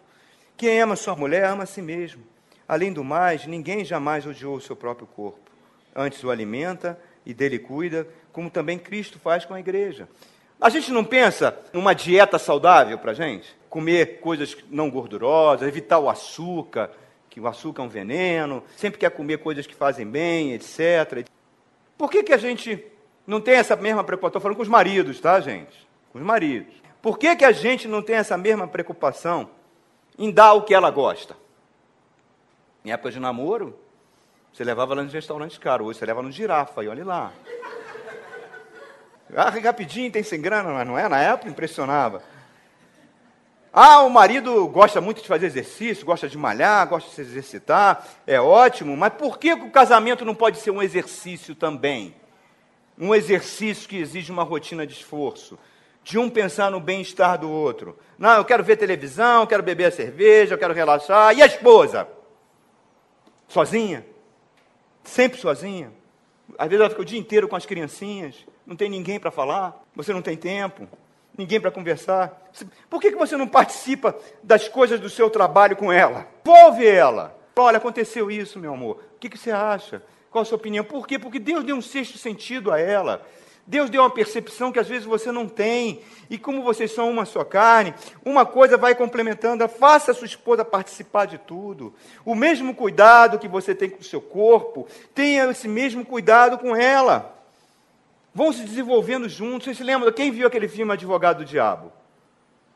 Quem 0.55 0.83
ama 0.83 0.97
sua 0.97 1.17
mulher 1.17 1.47
ama 1.47 1.63
a 1.63 1.67
si 1.67 1.81
mesmo. 1.81 2.23
Além 2.69 2.93
do 2.93 3.03
mais, 3.03 3.47
ninguém 3.47 3.87
jamais 3.87 4.27
odiou 4.27 4.57
o 4.57 4.61
seu 4.61 4.77
próprio 4.77 5.07
corpo. 5.07 5.51
Antes 5.95 6.23
o 6.23 6.31
alimenta 6.31 7.01
e 7.25 7.33
dele 7.33 7.59
cuida, 7.59 8.07
como 8.35 8.51
também 8.51 8.79
Cristo 8.79 9.19
faz 9.19 9.47
com 9.47 9.55
a 9.55 9.61
igreja. 9.61 10.07
A 10.61 10.69
gente 10.69 10.93
não 10.93 11.07
pensa 11.07 11.59
numa 11.73 11.95
dieta 11.95 12.39
saudável 12.39 12.99
para 12.99 13.13
a 13.13 13.15
gente? 13.15 13.57
Comer 13.71 14.21
coisas 14.21 14.55
não 14.71 14.91
gordurosas, 14.91 15.67
evitar 15.67 15.99
o 15.99 16.11
açúcar, 16.11 16.91
que 17.37 17.41
o 17.41 17.47
açúcar 17.47 17.83
é 17.83 17.85
um 17.85 17.89
veneno, 17.91 18.65
sempre 18.79 18.99
quer 18.99 19.11
comer 19.11 19.37
coisas 19.37 19.67
que 19.67 19.75
fazem 19.75 20.07
bem, 20.07 20.55
etc. 20.55 21.29
Por 21.99 22.11
que, 22.11 22.23
que 22.23 22.33
a 22.33 22.39
gente 22.39 22.83
não 23.27 23.43
tem 23.43 23.57
essa 23.57 23.77
mesma 23.77 24.03
preocupação? 24.03 24.29
Estou 24.29 24.41
falando 24.41 24.57
com 24.57 24.63
os 24.63 24.71
maridos, 24.71 25.21
tá, 25.21 25.39
gente? 25.39 25.87
Com 26.11 26.19
os 26.19 26.25
maridos. 26.25 26.73
Por 27.03 27.19
que, 27.19 27.37
que 27.37 27.45
a 27.45 27.53
gente 27.53 27.87
não 27.87 28.01
tem 28.01 28.17
essa 28.17 28.39
mesma 28.39 28.67
preocupação 28.67 29.51
em 30.19 30.31
dar 30.31 30.55
o 30.55 30.63
que 30.63 30.73
ela 30.73 30.91
gosta? 30.91 31.37
Em 32.83 32.91
época 32.91 33.11
de 33.11 33.21
namoro, 33.21 33.79
você 34.51 34.65
levava 34.65 34.95
ela 34.95 35.03
nos 35.03 35.13
restaurantes 35.13 35.59
caros, 35.59 35.89
hoje 35.89 35.99
você 35.99 36.07
leva 36.07 36.23
no 36.23 36.33
girafa, 36.33 36.85
e 36.85 36.89
olha 36.89 37.05
lá. 37.05 37.33
Ah, 39.37 39.51
rapidinho, 39.51 40.11
tem 40.11 40.23
sem 40.23 40.41
grana, 40.41 40.73
mas 40.73 40.89
não 40.89 40.99
é? 40.99 41.07
Na 41.07 41.21
época 41.21 41.51
impressionava. 41.51 42.23
Ah, 43.79 44.01
o 44.01 44.09
marido 44.09 44.67
gosta 44.69 45.03
muito 45.03 45.21
de 45.21 45.29
fazer 45.29 45.45
exercício, 45.45 46.07
gosta 46.07 46.27
de 46.27 46.39
malhar, 46.39 46.89
gosta 46.89 47.11
de 47.11 47.15
se 47.15 47.21
exercitar, 47.21 48.09
é 48.27 48.41
ótimo, 48.41 48.97
mas 48.97 49.13
por 49.13 49.39
que 49.39 49.53
o 49.53 49.71
casamento 49.71 50.25
não 50.25 50.35
pode 50.35 50.57
ser 50.61 50.71
um 50.71 50.83
exercício 50.83 51.55
também? 51.55 52.17
Um 52.99 53.15
exercício 53.15 53.87
que 53.87 53.99
exige 53.99 54.33
uma 54.33 54.45
rotina 54.45 54.87
de 54.87 54.95
esforço, 54.95 55.59
de 56.03 56.19
um 56.19 56.31
pensar 56.31 56.71
no 56.71 56.81
bem-estar 56.81 57.39
do 57.39 57.51
outro. 57.51 57.99
Não, 58.19 58.39
eu 58.39 58.47
quero 58.47 58.65
ver 58.65 58.79
televisão, 58.79 59.43
eu 59.43 59.47
quero 59.47 59.63
beber 59.63 59.85
a 59.85 59.91
cerveja, 59.91 60.55
eu 60.55 60.59
quero 60.59 60.73
relaxar. 60.73 61.37
E 61.37 61.43
a 61.43 61.47
esposa? 61.47 62.09
Sozinha? 63.47 64.07
Sempre 65.05 65.39
sozinha? 65.39 65.93
Às 66.57 66.69
vezes 66.69 66.81
ela 66.81 66.89
fica 66.89 67.03
o 67.03 67.05
dia 67.05 67.19
inteiro 67.19 67.47
com 67.47 67.57
as 67.57 67.67
criancinhas, 67.67 68.37
não 68.67 68.75
tem 68.75 68.89
ninguém 68.89 69.21
para 69.21 69.31
falar, 69.31 69.85
você 69.95 70.15
não 70.15 70.23
tem 70.23 70.35
tempo 70.35 70.89
ninguém 71.37 71.61
para 71.61 71.71
conversar. 71.71 72.51
Por 72.89 73.01
que, 73.01 73.11
que 73.11 73.17
você 73.17 73.37
não 73.37 73.47
participa 73.47 74.17
das 74.43 74.69
coisas 74.69 74.99
do 74.99 75.11
seu 75.11 75.29
trabalho 75.29 75.77
com 75.77 75.93
ela? 75.93 76.27
Envolve 76.45 76.87
ela. 76.87 77.37
Olha, 77.57 77.79
aconteceu 77.79 78.31
isso, 78.31 78.59
meu 78.59 78.75
amor. 78.75 79.03
O 79.15 79.19
que, 79.19 79.29
que 79.29 79.39
você 79.39 79.51
acha? 79.51 80.03
Qual 80.31 80.43
a 80.43 80.45
sua 80.45 80.57
opinião? 80.57 80.85
Por 80.85 81.07
quê? 81.07 81.19
Porque 81.19 81.39
Deus 81.39 81.65
deu 81.65 81.77
um 81.77 81.83
sexto 81.83 82.19
sentido 82.19 82.71
a 82.71 82.79
ela. 82.79 83.27
Deus 83.67 83.91
deu 83.91 84.03
uma 84.03 84.11
percepção 84.11 84.71
que 84.71 84.79
às 84.79 84.87
vezes 84.87 85.05
você 85.05 85.33
não 85.33 85.49
tem. 85.49 86.01
E 86.31 86.39
como 86.39 86.63
vocês 86.63 86.93
são 86.93 87.11
uma 87.11 87.25
só 87.25 87.45
carne, 87.45 87.95
uma 88.25 88.47
coisa 88.47 88.77
vai 88.77 88.95
complementando. 88.95 89.67
Faça 89.69 90.13
a 90.13 90.15
sua 90.15 90.27
esposa 90.27 90.65
participar 90.65 91.27
de 91.27 91.39
tudo. 91.39 91.95
O 92.25 92.35
mesmo 92.35 92.75
cuidado 92.75 93.39
que 93.39 93.49
você 93.49 93.75
tem 93.75 93.91
com 93.91 94.01
o 94.01 94.05
seu 94.05 94.21
corpo, 94.21 94.87
tenha 95.15 95.51
esse 95.51 95.67
mesmo 95.67 96.05
cuidado 96.05 96.59
com 96.59 96.77
ela 96.77 97.36
vão 98.37 98.53
se 98.53 98.65
desenvolvendo 98.65 99.31
juntos. 99.31 99.65
Você 99.65 99.75
se 99.77 99.83
lembra? 99.83 100.13
Quem 100.13 100.31
viu 100.31 100.47
aquele 100.47 100.69
filme 100.69 100.93
Advogado 100.93 101.39
do 101.39 101.45
Diabo? 101.47 101.91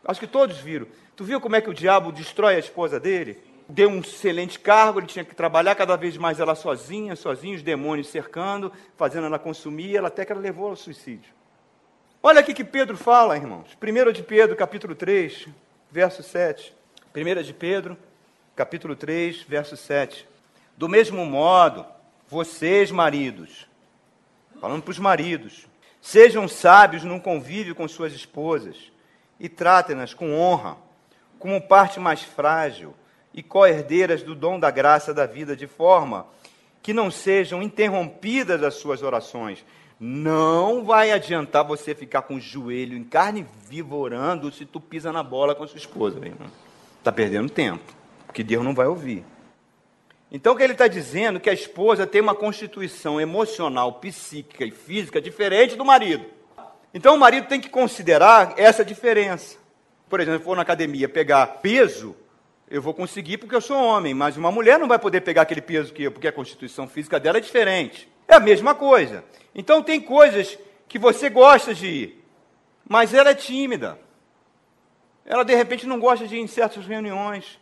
Acho 0.02 0.18
que 0.18 0.26
todos 0.26 0.56
viram. 0.56 0.86
Tu 1.14 1.22
viu 1.22 1.38
como 1.38 1.54
é 1.54 1.60
que 1.60 1.68
o 1.68 1.74
diabo 1.74 2.10
destrói 2.10 2.56
a 2.56 2.58
esposa 2.58 2.98
dele? 2.98 3.38
Deu 3.68 3.90
um 3.90 3.98
excelente 3.98 4.58
cargo, 4.58 4.98
ele 4.98 5.06
tinha 5.06 5.22
que 5.22 5.34
trabalhar 5.34 5.74
cada 5.74 5.94
vez 5.96 6.16
mais 6.16 6.40
ela 6.40 6.54
sozinha, 6.54 7.14
sozinha, 7.14 7.54
os 7.54 7.62
demônios 7.62 8.08
cercando, 8.08 8.72
fazendo 8.96 9.26
ela 9.26 9.38
consumir, 9.38 9.94
ela 9.94 10.08
até 10.08 10.24
que 10.24 10.32
ela 10.32 10.40
levou 10.40 10.70
ao 10.70 10.76
suicídio. 10.76 11.30
Olha 12.22 12.40
aqui 12.40 12.54
que 12.54 12.64
Pedro 12.64 12.96
fala, 12.96 13.36
irmãos. 13.36 13.76
1 13.80 14.12
de 14.12 14.22
Pedro, 14.22 14.56
capítulo 14.56 14.94
3, 14.94 15.46
verso 15.90 16.22
7. 16.22 16.74
1 17.14 17.42
de 17.42 17.52
Pedro, 17.52 17.98
capítulo 18.56 18.96
3, 18.96 19.42
verso 19.42 19.76
7. 19.76 20.26
Do 20.74 20.88
mesmo 20.88 21.26
modo, 21.26 21.84
vocês, 22.26 22.90
maridos, 22.90 23.68
falando 24.60 24.82
para 24.82 24.90
os 24.90 24.98
maridos, 24.98 25.66
sejam 26.00 26.46
sábios 26.46 27.02
no 27.02 27.20
convívio 27.20 27.74
com 27.74 27.88
suas 27.88 28.12
esposas 28.12 28.76
e 29.38 29.48
tratem-nas 29.48 30.12
com 30.12 30.38
honra, 30.38 30.76
como 31.38 31.60
parte 31.60 31.98
mais 31.98 32.22
frágil 32.22 32.94
e 33.32 33.42
co-herdeiras 33.42 34.22
do 34.22 34.34
dom 34.34 34.60
da 34.60 34.70
graça 34.70 35.14
da 35.14 35.24
vida, 35.24 35.56
de 35.56 35.66
forma 35.66 36.26
que 36.82 36.92
não 36.92 37.10
sejam 37.10 37.62
interrompidas 37.62 38.62
as 38.62 38.74
suas 38.74 39.02
orações. 39.02 39.64
Não 39.98 40.84
vai 40.84 41.12
adiantar 41.12 41.64
você 41.64 41.94
ficar 41.94 42.22
com 42.22 42.36
o 42.36 42.40
joelho 42.40 42.96
em 42.96 43.04
carne 43.04 43.46
viva 43.68 43.94
orando 43.94 44.50
se 44.52 44.64
tu 44.64 44.80
pisa 44.80 45.12
na 45.12 45.22
bola 45.22 45.54
com 45.54 45.64
a 45.64 45.68
sua 45.68 45.78
esposa. 45.78 46.20
Está 46.98 47.12
perdendo 47.12 47.50
tempo, 47.50 47.84
porque 48.26 48.42
Deus 48.42 48.64
não 48.64 48.74
vai 48.74 48.86
ouvir. 48.86 49.24
Então, 50.32 50.52
o 50.52 50.56
que 50.56 50.62
ele 50.62 50.74
está 50.74 50.86
dizendo 50.86 51.38
é 51.38 51.40
que 51.40 51.50
a 51.50 51.54
esposa 51.54 52.06
tem 52.06 52.20
uma 52.20 52.34
constituição 52.34 53.20
emocional, 53.20 53.94
psíquica 53.94 54.64
e 54.64 54.70
física 54.70 55.20
diferente 55.20 55.74
do 55.74 55.84
marido. 55.84 56.24
Então, 56.94 57.16
o 57.16 57.18
marido 57.18 57.48
tem 57.48 57.60
que 57.60 57.68
considerar 57.68 58.54
essa 58.56 58.84
diferença. 58.84 59.58
Por 60.08 60.20
exemplo, 60.20 60.38
se 60.38 60.42
eu 60.42 60.46
for 60.46 60.56
na 60.56 60.62
academia 60.62 61.08
pegar 61.08 61.46
peso, 61.46 62.14
eu 62.68 62.80
vou 62.80 62.94
conseguir 62.94 63.38
porque 63.38 63.54
eu 63.54 63.60
sou 63.60 63.76
homem, 63.76 64.14
mas 64.14 64.36
uma 64.36 64.52
mulher 64.52 64.78
não 64.78 64.86
vai 64.86 64.98
poder 64.98 65.20
pegar 65.22 65.42
aquele 65.42 65.60
peso 65.60 65.92
que 65.92 66.04
eu, 66.04 66.12
porque 66.12 66.28
a 66.28 66.32
constituição 66.32 66.86
física 66.86 67.18
dela 67.18 67.38
é 67.38 67.40
diferente. 67.40 68.08
É 68.28 68.34
a 68.34 68.40
mesma 68.40 68.72
coisa. 68.72 69.24
Então, 69.52 69.82
tem 69.82 70.00
coisas 70.00 70.56
que 70.88 70.98
você 70.98 71.28
gosta 71.28 71.74
de 71.74 71.86
ir, 71.86 72.24
mas 72.88 73.12
ela 73.12 73.30
é 73.30 73.34
tímida. 73.34 73.98
Ela, 75.24 75.44
de 75.44 75.54
repente, 75.56 75.86
não 75.86 75.98
gosta 75.98 76.26
de 76.26 76.36
ir 76.36 76.40
em 76.40 76.46
certas 76.46 76.86
reuniões, 76.86 77.58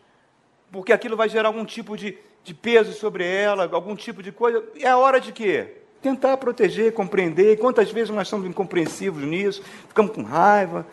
porque 0.71 0.93
aquilo 0.93 1.17
vai 1.17 1.31
gerar 1.31 1.49
algum 1.49 1.65
tipo 1.65 1.97
de 1.97 2.19
de 2.45 2.55
peso 2.55 2.93
sobre 2.93 3.25
ela, 3.27 3.69
algum 3.73 3.95
tipo 3.95 4.23
de 4.23 4.33
coisa. 4.33 4.65
É 4.81 4.89
a 4.89 4.97
hora 4.97 5.21
de 5.21 5.33
quê? 5.33 5.77
Tentar 6.01 6.37
proteger, 6.37 6.93
compreender. 6.93 7.59
Quantas 7.59 7.91
vezes 7.91 8.11
nós 8.11 8.29
somos 8.29 8.47
incompreensivos 8.47 9.23
nisso, 9.23 9.63
ficamos 9.89 10.13
com 10.13 10.23
raiva. 10.23 10.87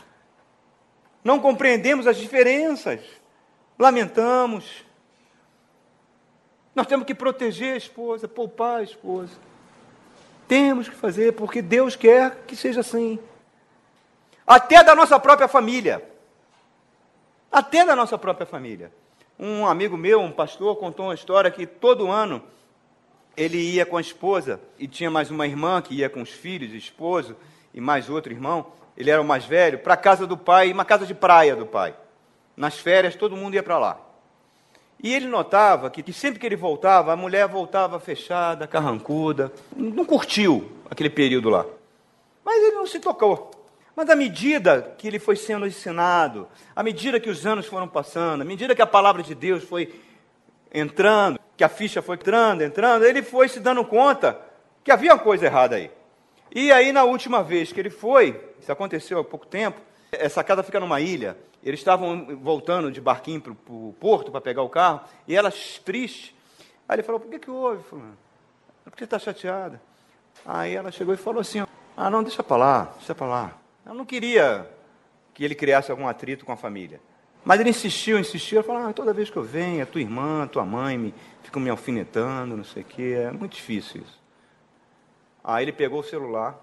Não 1.23 1.39
compreendemos 1.39 2.07
as 2.07 2.17
diferenças. 2.17 3.01
Lamentamos. 3.79 4.85
Nós 6.73 6.87
temos 6.87 7.05
que 7.05 7.15
proteger 7.15 7.73
a 7.73 7.77
esposa, 7.77 8.27
poupar 8.27 8.79
a 8.79 8.83
esposa. 8.83 9.33
Temos 10.47 10.89
que 10.89 10.95
fazer, 10.95 11.33
porque 11.33 11.61
Deus 11.61 11.95
quer 11.95 12.43
que 12.45 12.55
seja 12.55 12.81
assim. 12.81 13.17
Até 14.45 14.83
da 14.83 14.93
nossa 14.93 15.19
própria 15.19 15.47
família. 15.47 16.03
Até 17.51 17.85
da 17.85 17.95
nossa 17.95 18.17
própria 18.17 18.45
família. 18.45 18.91
Um 19.37 19.65
amigo 19.65 19.97
meu, 19.97 20.21
um 20.21 20.31
pastor, 20.31 20.77
contou 20.77 21.07
uma 21.07 21.13
história 21.13 21.51
que 21.51 21.65
todo 21.65 22.09
ano 22.09 22.41
ele 23.35 23.57
ia 23.57 23.85
com 23.85 23.97
a 23.97 24.01
esposa 24.01 24.61
e 24.79 24.87
tinha 24.87 25.11
mais 25.11 25.29
uma 25.29 25.45
irmã 25.45 25.81
que 25.81 25.95
ia 25.95 26.09
com 26.09 26.21
os 26.21 26.29
filhos 26.29 26.71
esposo 26.71 27.35
e 27.73 27.81
mais 27.81 28.09
outro 28.09 28.31
irmão. 28.31 28.67
Ele 28.95 29.09
era 29.09 29.21
o 29.21 29.25
mais 29.25 29.43
velho, 29.45 29.79
para 29.79 29.93
a 29.93 29.97
casa 29.97 30.25
do 30.25 30.37
pai, 30.37 30.71
uma 30.71 30.85
casa 30.85 31.05
de 31.05 31.13
praia 31.13 31.55
do 31.55 31.65
pai. 31.65 31.93
Nas 32.55 32.79
férias, 32.79 33.15
todo 33.15 33.35
mundo 33.35 33.55
ia 33.55 33.63
para 33.63 33.77
lá. 33.77 33.99
E 35.03 35.13
ele 35.13 35.27
notava 35.27 35.89
que, 35.89 36.01
que, 36.01 36.13
sempre 36.13 36.39
que 36.39 36.45
ele 36.45 36.55
voltava, 36.55 37.11
a 37.11 37.15
mulher 37.17 37.47
voltava 37.47 37.99
fechada, 37.99 38.65
carrancuda, 38.65 39.51
não 39.75 40.05
curtiu 40.05 40.71
aquele 40.89 41.09
período 41.09 41.49
lá. 41.49 41.65
Mas 42.43 42.63
ele 42.63 42.75
não 42.75 42.87
se 42.87 42.99
tocou. 42.99 43.51
Mas 43.95 44.09
à 44.09 44.15
medida 44.15 44.93
que 44.97 45.07
ele 45.07 45.19
foi 45.19 45.35
sendo 45.35 45.65
ensinado, 45.65 46.47
à 46.75 46.83
medida 46.83 47.19
que 47.19 47.29
os 47.29 47.45
anos 47.45 47.65
foram 47.65 47.87
passando, 47.87 48.41
à 48.41 48.45
medida 48.45 48.75
que 48.75 48.81
a 48.81 48.87
palavra 48.87 49.23
de 49.23 49.33
Deus 49.33 49.63
foi 49.63 50.01
entrando, 50.73 51.39
que 51.55 51.63
a 51.63 51.69
ficha 51.69 52.01
foi 52.01 52.15
entrando, 52.15 52.61
entrando, 52.61 53.05
ele 53.05 53.23
foi 53.23 53.47
se 53.47 53.59
dando 53.59 53.85
conta 53.85 54.37
que 54.83 54.91
havia 54.91 55.13
uma 55.13 55.19
coisa 55.19 55.45
errada 55.45 55.77
aí. 55.77 55.89
E 56.53 56.71
aí, 56.71 56.91
na 56.91 57.03
última 57.03 57.41
vez 57.41 57.71
que 57.71 57.79
ele 57.79 57.89
foi, 57.89 58.39
isso 58.59 58.71
aconteceu 58.71 59.19
há 59.19 59.23
pouco 59.23 59.45
tempo, 59.45 59.79
essa 60.11 60.43
casa 60.43 60.61
fica 60.63 60.79
numa 60.79 60.99
ilha, 60.99 61.37
eles 61.63 61.79
estavam 61.79 62.37
voltando 62.37 62.91
de 62.91 63.01
barquinho 63.01 63.41
para 63.41 63.51
o 63.51 63.95
porto 63.99 64.31
para 64.31 64.41
pegar 64.41 64.61
o 64.61 64.69
carro, 64.69 65.01
e 65.27 65.35
ela 65.35 65.51
triste. 65.83 66.35
Aí 66.87 66.97
ele 66.97 67.03
falou: 67.03 67.19
Por 67.19 67.29
que, 67.29 67.39
que 67.39 67.49
houve, 67.49 67.83
Fulano? 67.83 68.17
Por 68.83 68.95
que 68.95 69.03
está 69.03 69.17
chateada? 69.17 69.81
Aí 70.45 70.75
ela 70.75 70.91
chegou 70.91 71.13
e 71.13 71.17
falou 71.17 71.41
assim: 71.41 71.65
Ah, 71.97 72.09
não, 72.09 72.21
deixa 72.21 72.43
para 72.43 72.57
lá, 72.57 72.93
deixa 72.97 73.15
para 73.15 73.27
lá. 73.27 73.64
Ela 73.85 73.93
não 73.93 74.05
queria 74.05 74.67
que 75.33 75.43
ele 75.43 75.53
criasse 75.53 75.91
algum 75.91 76.07
atrito 76.07 76.45
com 76.45 76.51
a 76.51 76.57
família. 76.57 76.99
Mas 77.43 77.59
ele 77.59 77.69
insistiu, 77.69 78.17
insistiu. 78.17 78.57
Ela 78.57 78.67
falou: 78.67 78.87
ah, 78.87 78.93
toda 78.93 79.13
vez 79.13 79.29
que 79.29 79.37
eu 79.37 79.43
venho, 79.43 79.83
a 79.83 79.85
tua 79.85 80.01
irmã, 80.01 80.43
a 80.43 80.47
tua 80.47 80.65
mãe 80.65 80.97
me, 80.97 81.13
ficam 81.43 81.61
me 81.61 81.69
alfinetando, 81.69 82.57
não 82.57 82.63
sei 82.63 82.81
o 82.81 82.85
quê. 82.85 83.15
É 83.27 83.31
muito 83.31 83.53
difícil 83.53 84.01
isso. 84.01 84.19
Aí 85.43 85.63
ele 85.63 85.71
pegou 85.71 85.99
o 85.99 86.03
celular 86.03 86.59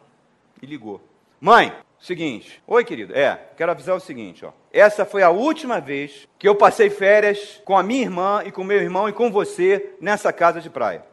e 0.60 0.66
ligou. 0.66 1.00
Mãe, 1.40 1.72
seguinte. 2.00 2.60
Oi, 2.66 2.84
querido. 2.84 3.14
É, 3.16 3.36
quero 3.56 3.70
avisar 3.70 3.94
o 3.96 4.00
seguinte, 4.00 4.44
ó. 4.44 4.50
Essa 4.72 5.04
foi 5.04 5.22
a 5.22 5.30
última 5.30 5.80
vez 5.80 6.28
que 6.36 6.48
eu 6.48 6.56
passei 6.56 6.90
férias 6.90 7.60
com 7.64 7.78
a 7.78 7.82
minha 7.82 8.02
irmã 8.02 8.42
e 8.44 8.50
com 8.50 8.64
meu 8.64 8.78
irmão 8.78 9.08
e 9.08 9.12
com 9.12 9.30
você 9.30 9.94
nessa 10.00 10.32
casa 10.32 10.60
de 10.60 10.68
praia. 10.68 11.04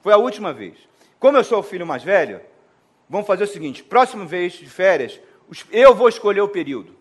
Foi 0.00 0.12
a 0.12 0.16
última 0.16 0.52
vez. 0.52 0.76
Como 1.20 1.36
eu 1.36 1.44
sou 1.44 1.60
o 1.60 1.62
filho 1.62 1.86
mais 1.86 2.02
velho, 2.02 2.40
vamos 3.10 3.26
fazer 3.26 3.44
o 3.44 3.48
seguinte: 3.48 3.82
próxima 3.82 4.24
vez 4.24 4.54
de 4.54 4.66
férias, 4.66 5.20
eu 5.70 5.94
vou 5.94 6.08
escolher 6.08 6.40
o 6.40 6.48
período. 6.48 6.96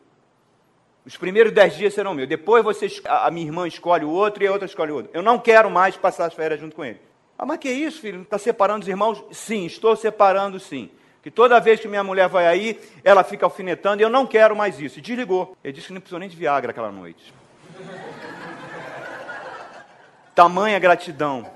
Os 1.06 1.16
primeiros 1.16 1.54
dez 1.54 1.76
dias 1.76 1.94
serão 1.94 2.14
meus. 2.14 2.28
Depois 2.28 2.64
você, 2.64 2.88
a 3.06 3.32
minha 3.32 3.46
irmã 3.46 3.68
escolhe 3.68 4.04
o 4.04 4.10
outro 4.10 4.44
e 4.44 4.48
a 4.48 4.52
outra 4.52 4.66
escolhe 4.66 4.92
o 4.92 4.96
outro. 4.96 5.12
Eu 5.14 5.24
não 5.24 5.40
quero 5.40 5.70
mais 5.70 5.96
passar 5.96 6.26
as 6.26 6.34
férias 6.34 6.60
junto 6.60 6.76
com 6.76 6.84
ele. 6.84 7.00
Ah, 7.38 7.46
mas 7.46 7.58
que 7.58 7.70
isso, 7.70 8.02
filho? 8.02 8.24
Está 8.24 8.38
separando 8.38 8.82
os 8.82 8.88
irmãos? 8.88 9.24
Sim, 9.32 9.66
estou 9.66 9.96
separando 9.96 10.60
sim. 10.60 10.90
Que 11.24 11.32
toda 11.32 11.60
vez 11.60 11.80
que 11.80 11.88
minha 11.88 12.04
mulher 12.04 12.28
vai 12.28 12.46
aí, 12.46 12.80
ela 13.04 13.24
fica 13.24 13.46
alfinetando 13.46 14.02
e 14.02 14.04
eu 14.04 14.10
não 14.10 14.28
quero 14.28 14.56
mais 14.56 14.80
isso. 14.80 15.00
E 15.00 15.02
desligou. 15.02 15.56
Ele 15.64 15.74
disse 15.74 15.88
que 15.88 15.94
não 15.94 16.02
precisou 16.02 16.20
nem 16.20 16.28
de 16.28 16.36
Viagra 16.36 16.72
aquela 16.72 16.92
noite. 16.92 17.34
Tamanha 20.36 20.78
gratidão 20.80 21.50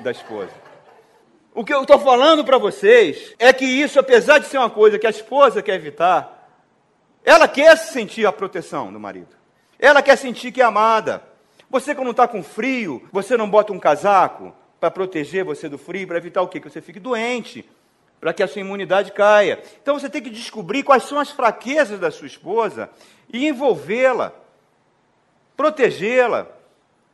da 0.00 0.10
esposa. 0.10 0.65
O 1.56 1.64
que 1.64 1.72
eu 1.72 1.80
estou 1.80 1.98
falando 1.98 2.44
para 2.44 2.58
vocês 2.58 3.34
é 3.38 3.50
que 3.50 3.64
isso, 3.64 3.98
apesar 3.98 4.38
de 4.38 4.46
ser 4.46 4.58
uma 4.58 4.68
coisa 4.68 4.98
que 4.98 5.06
a 5.06 5.10
esposa 5.10 5.62
quer 5.62 5.76
evitar, 5.76 6.50
ela 7.24 7.48
quer 7.48 7.74
sentir 7.78 8.26
a 8.26 8.30
proteção 8.30 8.92
do 8.92 9.00
marido. 9.00 9.34
Ela 9.78 10.02
quer 10.02 10.16
sentir 10.16 10.52
que 10.52 10.60
é 10.60 10.64
amada. 10.66 11.22
Você, 11.70 11.94
quando 11.94 12.10
está 12.10 12.28
com 12.28 12.42
frio, 12.42 13.08
você 13.10 13.38
não 13.38 13.48
bota 13.48 13.72
um 13.72 13.78
casaco 13.78 14.54
para 14.78 14.90
proteger 14.90 15.46
você 15.46 15.66
do 15.66 15.78
frio, 15.78 16.06
para 16.06 16.18
evitar 16.18 16.42
o 16.42 16.48
quê? 16.48 16.60
Que 16.60 16.68
você 16.68 16.82
fique 16.82 17.00
doente, 17.00 17.66
para 18.20 18.34
que 18.34 18.42
a 18.42 18.48
sua 18.48 18.60
imunidade 18.60 19.10
caia. 19.12 19.62
Então 19.80 19.98
você 19.98 20.10
tem 20.10 20.20
que 20.20 20.28
descobrir 20.28 20.82
quais 20.82 21.04
são 21.04 21.18
as 21.18 21.30
fraquezas 21.30 21.98
da 21.98 22.10
sua 22.10 22.26
esposa 22.26 22.90
e 23.32 23.48
envolvê-la, 23.48 24.34
protegê-la 25.56 26.48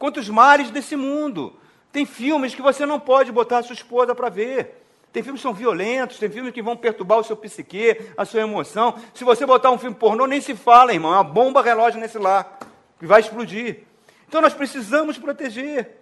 contra 0.00 0.20
os 0.20 0.28
males 0.28 0.68
desse 0.72 0.96
mundo. 0.96 1.61
Tem 1.92 2.06
filmes 2.06 2.54
que 2.54 2.62
você 2.62 2.86
não 2.86 2.98
pode 2.98 3.30
botar 3.30 3.58
a 3.58 3.62
sua 3.62 3.74
esposa 3.74 4.14
para 4.14 4.30
ver. 4.30 4.82
Tem 5.12 5.22
filmes 5.22 5.42
que 5.42 5.46
são 5.46 5.52
violentos, 5.52 6.18
tem 6.18 6.30
filmes 6.30 6.54
que 6.54 6.62
vão 6.62 6.74
perturbar 6.74 7.18
o 7.18 7.24
seu 7.24 7.36
psique, 7.36 8.00
a 8.16 8.24
sua 8.24 8.40
emoção. 8.40 8.94
Se 9.12 9.24
você 9.24 9.44
botar 9.44 9.70
um 9.70 9.76
filme 9.76 9.94
pornô, 9.94 10.26
nem 10.26 10.40
se 10.40 10.56
fala, 10.56 10.94
irmão. 10.94 11.12
É 11.12 11.16
uma 11.16 11.24
bomba 11.24 11.60
relógio 11.60 12.00
nesse 12.00 12.16
lar, 12.16 12.58
que 12.98 13.06
vai 13.06 13.20
explodir. 13.20 13.80
Então 14.26 14.40
nós 14.40 14.54
precisamos 14.54 15.18
proteger. 15.18 15.98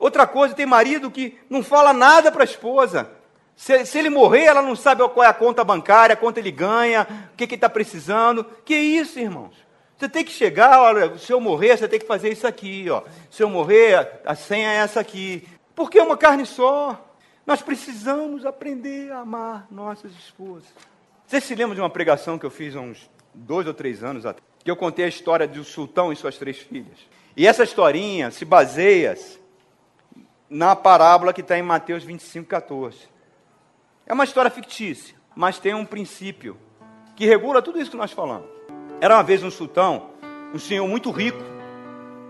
Outra 0.00 0.26
coisa, 0.26 0.52
tem 0.54 0.66
marido 0.66 1.12
que 1.12 1.38
não 1.48 1.62
fala 1.62 1.92
nada 1.92 2.32
para 2.32 2.42
a 2.42 2.44
esposa. 2.44 3.08
Se, 3.54 3.84
se, 3.86 3.98
ele 3.98 4.10
morrer, 4.10 4.44
ela 4.44 4.62
não 4.62 4.74
sabe 4.74 5.02
qual 5.08 5.24
é 5.24 5.28
a 5.28 5.32
conta 5.32 5.62
bancária, 5.62 6.16
quanto 6.16 6.38
ele 6.38 6.50
ganha, 6.50 7.06
o 7.32 7.36
que, 7.36 7.46
que 7.46 7.54
ele 7.54 7.56
está 7.56 7.68
precisando. 7.68 8.44
Que 8.64 8.74
isso, 8.74 9.18
irmãos? 9.18 9.67
Você 9.98 10.08
tem 10.08 10.24
que 10.24 10.30
chegar, 10.30 10.80
olha, 10.80 11.18
se 11.18 11.32
eu 11.32 11.40
morrer, 11.40 11.76
você 11.76 11.88
tem 11.88 11.98
que 11.98 12.06
fazer 12.06 12.30
isso 12.30 12.46
aqui, 12.46 12.88
ó. 12.88 13.02
Se 13.28 13.42
eu 13.42 13.50
morrer, 13.50 14.20
a 14.24 14.36
senha 14.36 14.70
é 14.70 14.76
essa 14.76 15.00
aqui. 15.00 15.46
Porque 15.74 15.98
é 15.98 16.02
uma 16.02 16.16
carne 16.16 16.46
só. 16.46 17.04
Nós 17.44 17.62
precisamos 17.62 18.46
aprender 18.46 19.10
a 19.10 19.20
amar 19.20 19.66
nossas 19.68 20.12
esposas. 20.12 20.68
Você 21.26 21.40
se 21.40 21.52
lembra 21.54 21.74
de 21.74 21.80
uma 21.80 21.90
pregação 21.90 22.38
que 22.38 22.46
eu 22.46 22.50
fiz 22.50 22.76
há 22.76 22.80
uns 22.80 23.10
dois 23.34 23.66
ou 23.66 23.74
três 23.74 24.04
anos 24.04 24.24
atrás? 24.24 24.46
Que 24.62 24.70
eu 24.70 24.76
contei 24.76 25.04
a 25.04 25.08
história 25.08 25.48
do 25.48 25.64
sultão 25.64 26.12
e 26.12 26.16
suas 26.16 26.38
três 26.38 26.58
filhas. 26.58 26.98
E 27.36 27.44
essa 27.44 27.64
historinha 27.64 28.30
se 28.30 28.44
baseia 28.44 29.18
na 30.48 30.76
parábola 30.76 31.32
que 31.32 31.40
está 31.40 31.58
em 31.58 31.62
Mateus 31.62 32.04
25, 32.04 32.48
14. 32.48 32.98
É 34.06 34.12
uma 34.12 34.24
história 34.24 34.50
fictícia, 34.50 35.16
mas 35.34 35.58
tem 35.58 35.74
um 35.74 35.84
princípio 35.84 36.56
que 37.16 37.26
regula 37.26 37.60
tudo 37.60 37.80
isso 37.80 37.90
que 37.90 37.96
nós 37.96 38.12
falamos. 38.12 38.57
Era 39.00 39.14
uma 39.14 39.22
vez 39.22 39.42
um 39.42 39.50
sultão, 39.50 40.10
um 40.54 40.58
senhor 40.58 40.86
muito 40.88 41.10
rico, 41.10 41.38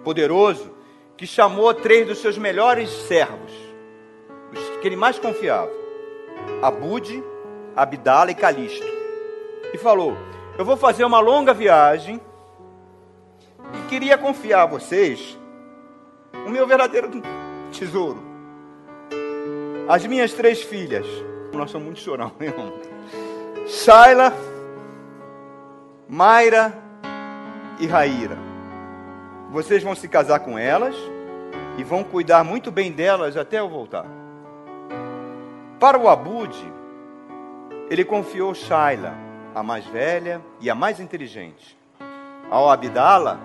poderoso, 0.05 0.71
que 1.17 1.27
chamou 1.27 1.73
três 1.75 2.07
dos 2.07 2.19
seus 2.19 2.39
melhores 2.39 2.91
servos 2.91 3.69
os 4.53 4.79
que 4.81 4.87
ele 4.87 4.97
mais 4.97 5.19
confiava, 5.19 5.71
Abude, 6.63 7.23
Abdala 7.77 8.31
e 8.31 8.35
Calisto. 8.35 8.87
E 9.73 9.79
falou: 9.79 10.17
Eu 10.59 10.65
vou 10.65 10.77
fazer 10.77 11.05
uma 11.05 11.21
longa 11.21 11.53
viagem 11.53 12.21
e 13.75 13.89
queria 13.89 14.17
confiar 14.17 14.63
a 14.63 14.67
vocês 14.67 15.39
o 16.47 16.51
meu 16.51 16.67
verdadeiro 16.67 17.11
tesouro. 17.71 18.23
As 19.89 20.05
minhas 20.07 20.33
três 20.33 20.63
filhas. 20.63 21.07
Nós 21.53 21.71
somos 21.71 21.87
muito 21.87 22.01
chorão, 22.01 22.33
irmão. 22.41 22.73
Shaila, 23.67 24.33
Mayra 26.11 26.73
e 27.79 27.87
Raíra. 27.87 28.39
Vocês 29.51 29.83
vão 29.83 29.95
se 29.95 30.09
casar 30.09 30.41
com 30.41 30.59
elas 30.59 30.97
e 31.77 31.85
vão 31.85 32.03
cuidar 32.03 32.43
muito 32.43 32.71
bem 32.71 32.91
delas 32.91 33.37
até 33.37 33.59
eu 33.59 33.69
voltar. 33.69 34.07
Para 35.79 35.99
o 35.99 36.09
Abude, 36.09 36.73
ele 37.91 38.07
confiou 38.07 38.55
Shaila, 38.55 39.13
a 39.55 39.63
mais 39.63 39.85
velha 39.85 40.41
e 40.63 40.71
a 40.71 40.75
mais 40.75 40.99
inteligente. 40.99 41.79
Ao 42.51 42.71
Abdala, 42.71 43.39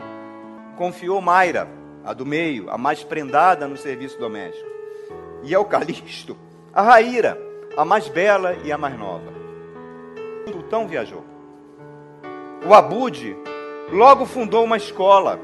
confiou 0.77 1.19
Mayra, 1.19 1.67
a 2.05 2.13
do 2.13 2.25
meio, 2.25 2.69
a 2.69 2.77
mais 2.77 3.03
prendada 3.03 3.67
no 3.67 3.75
serviço 3.75 4.17
doméstico. 4.17 4.69
E 5.43 5.53
ao 5.53 5.65
Calixto, 5.65 6.37
a 6.73 6.81
Raíra, 6.81 7.37
a 7.75 7.83
mais 7.83 8.07
bela 8.07 8.55
e 8.63 8.71
a 8.71 8.77
mais 8.77 8.97
nova. 8.97 9.33
O 10.47 10.51
sultão 10.53 10.87
viajou. 10.87 11.32
O 12.65 12.73
Abude 12.73 13.35
logo 13.91 14.25
fundou 14.25 14.63
uma 14.63 14.77
escola 14.77 15.37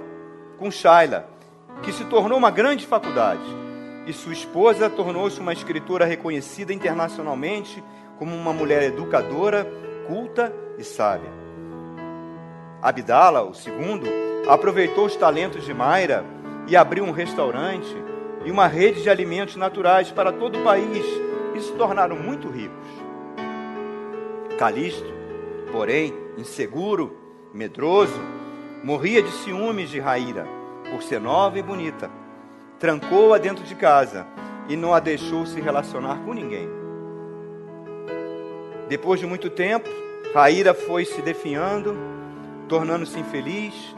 com 0.58 0.72
Shaila, 0.72 1.28
que 1.84 1.92
se 1.92 2.06
tornou 2.06 2.38
uma 2.38 2.50
grande 2.50 2.88
faculdade 2.88 3.44
e 4.08 4.14
sua 4.14 4.32
esposa 4.32 4.90
tornou-se 4.90 5.38
uma 5.38 5.52
escritora 5.52 6.06
reconhecida 6.06 6.74
internacionalmente 6.74 7.84
como 8.18 8.34
uma 8.34 8.54
mulher 8.54 8.84
educadora, 8.84 9.68
culta 10.08 10.54
e 10.78 10.84
sábia. 10.84 11.30
Abdala, 12.82 13.44
o 13.44 13.54
segundo, 13.54 14.08
aproveitou 14.48 15.06
os 15.06 15.16
talentos 15.18 15.66
de 15.66 15.74
Mayra 15.74 16.24
e 16.68 16.78
abriu 16.78 17.04
um 17.04 17.12
restaurante 17.12 17.94
e 18.46 18.50
uma 18.50 18.68
rede 18.68 19.04
de 19.04 19.10
alimentos 19.10 19.58
naturais 19.58 20.10
para 20.10 20.32
todo 20.32 20.58
o 20.58 20.64
país 20.64 21.06
e 21.54 21.60
se 21.60 21.74
tornaram 21.74 22.16
muito 22.16 22.48
ricos. 22.48 22.88
Calisto, 24.58 25.14
porém, 25.70 26.29
inseguro, 26.40 27.16
medroso, 27.54 28.20
morria 28.84 29.22
de 29.22 29.32
ciúmes 29.32 29.90
de 29.90 30.00
Raíra, 30.00 30.48
por 30.92 31.04
ser 31.04 31.20
nova 31.20 31.60
e 31.60 31.62
bonita 31.62 32.10
trancou-a 32.80 33.38
dentro 33.38 33.64
de 33.66 33.76
casa 33.76 34.26
e 34.70 34.76
não 34.76 34.94
a 34.94 35.00
deixou 35.00 35.46
se 35.46 35.60
relacionar 35.60 36.24
com 36.24 36.34
ninguém. 36.34 36.68
Depois 38.88 39.20
de 39.20 39.28
muito 39.28 39.50
tempo, 39.50 39.90
Raíra 40.34 40.74
foi 40.74 41.06
se 41.06 41.22
definhando, 41.22 41.96
tornando-se 42.68 43.20
infeliz, 43.20 43.96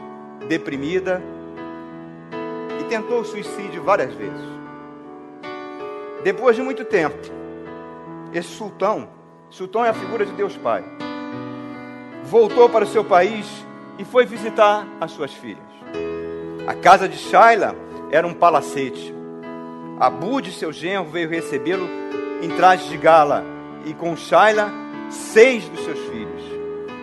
deprimida 0.48 1.22
e 2.80 2.84
tentou 2.84 3.20
o 3.20 3.24
suicídio 3.24 3.82
várias 3.84 4.12
vezes. 4.14 4.52
Depois 6.24 6.56
de 6.56 6.62
muito 6.62 6.84
tempo, 6.84 7.16
esse 8.32 8.48
sultão, 8.48 9.08
sultão 9.48 9.84
é 9.84 9.90
a 9.90 9.94
figura 9.94 10.26
de 10.26 10.32
Deus 10.32 10.56
Pai, 10.56 10.84
voltou 12.24 12.68
para 12.68 12.84
o 12.84 12.88
seu 12.88 13.04
país 13.04 13.46
e 13.98 14.04
foi 14.04 14.24
visitar 14.24 14.86
as 15.00 15.10
suas 15.12 15.32
filhas. 15.32 15.62
A 16.66 16.74
casa 16.74 17.08
de 17.08 17.16
Shaila 17.16 17.74
era 18.10 18.26
um 18.26 18.34
palacete. 18.34 19.14
Abude, 19.98 20.52
seu 20.52 20.72
genro, 20.72 21.10
veio 21.10 21.28
recebê-lo 21.28 21.88
em 22.42 22.48
traje 22.50 22.88
de 22.88 22.96
gala 22.96 23.44
e 23.84 23.94
com 23.94 24.16
Shaila, 24.16 24.70
seis 25.10 25.68
dos 25.68 25.84
seus 25.84 25.98
filhos. 26.08 26.42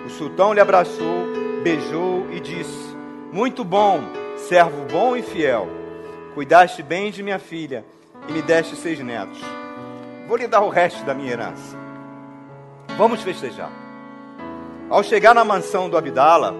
O 0.05 0.09
sultão 0.09 0.53
lhe 0.53 0.59
abraçou, 0.59 1.27
beijou 1.63 2.25
e 2.31 2.39
disse: 2.39 2.95
Muito 3.31 3.63
bom, 3.63 4.01
servo 4.37 4.85
bom 4.91 5.15
e 5.15 5.21
fiel. 5.21 5.67
Cuidaste 6.33 6.81
bem 6.81 7.11
de 7.11 7.21
minha 7.21 7.39
filha 7.39 7.85
e 8.27 8.31
me 8.31 8.41
deste 8.41 8.75
seis 8.75 8.99
netos. 8.99 9.39
Vou 10.27 10.37
lhe 10.37 10.47
dar 10.47 10.61
o 10.61 10.69
resto 10.69 11.03
da 11.03 11.13
minha 11.13 11.31
herança. 11.31 11.77
Vamos 12.97 13.21
festejar. 13.21 13.71
Ao 14.89 15.03
chegar 15.03 15.35
na 15.35 15.45
mansão 15.45 15.87
do 15.87 15.95
Abdala, 15.95 16.55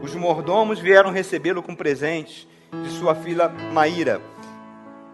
os 0.00 0.14
mordomos 0.14 0.78
vieram 0.78 1.10
recebê-lo 1.10 1.62
com 1.62 1.74
presentes 1.74 2.48
de 2.72 2.88
sua 2.88 3.14
filha 3.14 3.50
Maíra, 3.50 4.18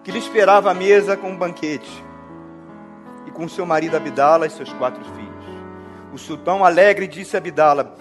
que 0.05 0.13
lhe 0.13 0.19
esperava 0.21 0.71
à 0.71 0.75
mesa 0.75 1.17
com 1.17 1.33
um 1.33 1.37
banquete, 1.37 1.91
e 3.27 3.33
com 3.33 3.49
seu 3.49 3.67
marido 3.67 3.97
Abdala 3.97 4.47
e 4.47 4.51
seus 4.51 4.73
quatro 4.75 5.05
filhos. 5.05 5.33
O 6.13 6.19
sultão 6.19 6.65
alegre 6.65 7.09
disse 7.09 7.37
a 7.37 7.41
Abdala: 7.41 7.97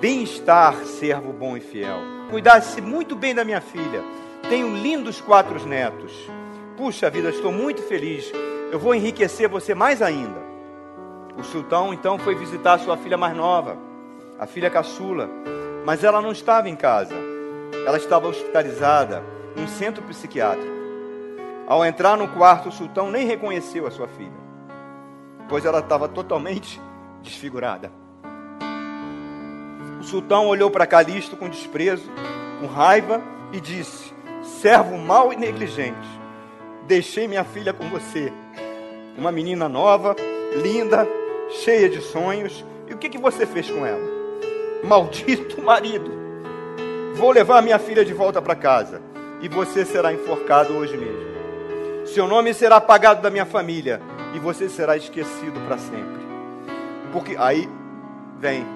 Bem-estar, 0.00 0.74
servo 0.86 1.30
bom 1.30 1.54
e 1.54 1.60
fiel. 1.60 1.98
Cuidasse 2.30 2.80
muito 2.80 3.14
bem 3.14 3.34
da 3.34 3.44
minha 3.44 3.60
filha. 3.60 4.02
Tenho 4.48 4.74
lindos 4.74 5.20
quatro 5.20 5.62
netos. 5.66 6.12
Puxa 6.78 7.10
vida, 7.10 7.28
estou 7.28 7.52
muito 7.52 7.82
feliz. 7.82 8.32
Eu 8.70 8.78
vou 8.78 8.94
enriquecer 8.94 9.50
você 9.50 9.74
mais 9.74 10.00
ainda. 10.00 10.51
O 11.36 11.42
sultão 11.42 11.92
então 11.92 12.18
foi 12.18 12.34
visitar 12.34 12.78
sua 12.78 12.96
filha 12.96 13.16
mais 13.16 13.34
nova, 13.36 13.76
a 14.38 14.46
filha 14.46 14.70
caçula, 14.70 15.30
mas 15.84 16.04
ela 16.04 16.20
não 16.20 16.32
estava 16.32 16.68
em 16.68 16.76
casa. 16.76 17.14
Ela 17.86 17.96
estava 17.96 18.28
hospitalizada 18.28 19.22
em 19.56 19.62
um 19.62 19.68
centro 19.68 20.02
psiquiátrico. 20.02 20.70
Ao 21.66 21.84
entrar 21.84 22.16
no 22.16 22.28
quarto, 22.28 22.68
o 22.68 22.72
sultão 22.72 23.10
nem 23.10 23.26
reconheceu 23.26 23.86
a 23.86 23.90
sua 23.90 24.08
filha, 24.08 24.32
pois 25.48 25.64
ela 25.64 25.78
estava 25.78 26.08
totalmente 26.08 26.80
desfigurada. 27.22 27.90
O 30.00 30.02
sultão 30.02 30.46
olhou 30.48 30.70
para 30.70 30.86
Calisto 30.86 31.36
com 31.36 31.48
desprezo, 31.48 32.10
com 32.60 32.66
raiva 32.66 33.22
e 33.52 33.60
disse: 33.60 34.12
Servo 34.42 34.98
mau 34.98 35.32
e 35.32 35.36
negligente, 35.36 36.08
deixei 36.86 37.28
minha 37.28 37.44
filha 37.44 37.72
com 37.72 37.88
você, 37.88 38.32
uma 39.16 39.30
menina 39.30 39.68
nova, 39.68 40.16
linda, 40.60 41.06
cheia 41.60 41.88
de 41.88 42.00
sonhos, 42.00 42.64
e 42.88 42.94
o 42.94 42.98
que, 42.98 43.08
que 43.08 43.18
você 43.18 43.46
fez 43.46 43.70
com 43.70 43.84
ela? 43.84 44.02
Maldito 44.84 45.60
marido! 45.62 46.10
Vou 47.14 47.30
levar 47.30 47.62
minha 47.62 47.78
filha 47.78 48.04
de 48.04 48.12
volta 48.12 48.40
para 48.40 48.54
casa 48.54 49.00
e 49.40 49.48
você 49.48 49.84
será 49.84 50.12
enforcado 50.12 50.74
hoje 50.74 50.96
mesmo. 50.96 51.32
Seu 52.06 52.26
nome 52.26 52.54
será 52.54 52.76
apagado 52.76 53.20
da 53.20 53.30
minha 53.30 53.44
família 53.44 54.00
e 54.34 54.38
você 54.38 54.68
será 54.68 54.96
esquecido 54.96 55.60
para 55.66 55.78
sempre. 55.78 56.22
Porque 57.12 57.36
aí 57.38 57.68
vem 58.38 58.66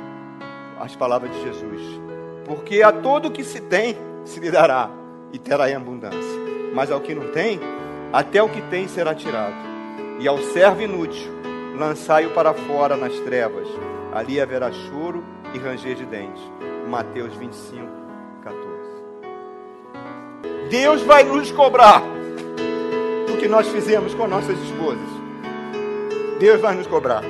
as 0.79 0.95
palavras 0.95 1.31
de 1.33 1.43
Jesus. 1.43 2.01
Porque 2.45 2.83
a 2.83 2.93
todo 2.93 3.31
que 3.31 3.43
se 3.43 3.61
tem 3.61 3.97
se 4.24 4.39
lhe 4.39 4.51
dará 4.51 4.91
e 5.33 5.39
terá 5.39 5.70
em 5.70 5.74
abundância. 5.74 6.20
Mas 6.74 6.91
ao 6.91 7.01
que 7.01 7.14
não 7.14 7.33
tem, 7.33 7.59
até 8.12 8.43
o 8.43 8.49
que 8.49 8.61
tem 8.62 8.87
será 8.87 9.14
tirado. 9.14 9.57
E 10.20 10.29
ao 10.29 10.39
servo 10.39 10.83
inútil, 10.83 11.33
lançai-o 11.79 12.31
para 12.31 12.55
fora 12.55 12.97
nas 12.97 13.14
trevas. 13.20 13.68
Ali 14.12 14.41
haverá 14.41 14.72
choro 14.72 15.22
e 15.55 15.59
ranger 15.59 15.95
de 15.95 16.07
dentes. 16.07 16.43
Mateus 16.89 17.35
25, 17.35 17.87
14. 18.43 18.66
Deus 20.70 21.03
vai 21.03 21.24
nos 21.24 21.51
cobrar 21.53 22.03
do 23.27 23.37
que 23.39 23.49
nós 23.49 23.68
fizemos 23.68 24.14
com 24.14 24.27
nossas 24.27 24.59
esposas. 24.59 25.09
Deus 26.39 26.61
vai 26.61 26.74
nos 26.74 26.87
cobrar. 26.87 27.22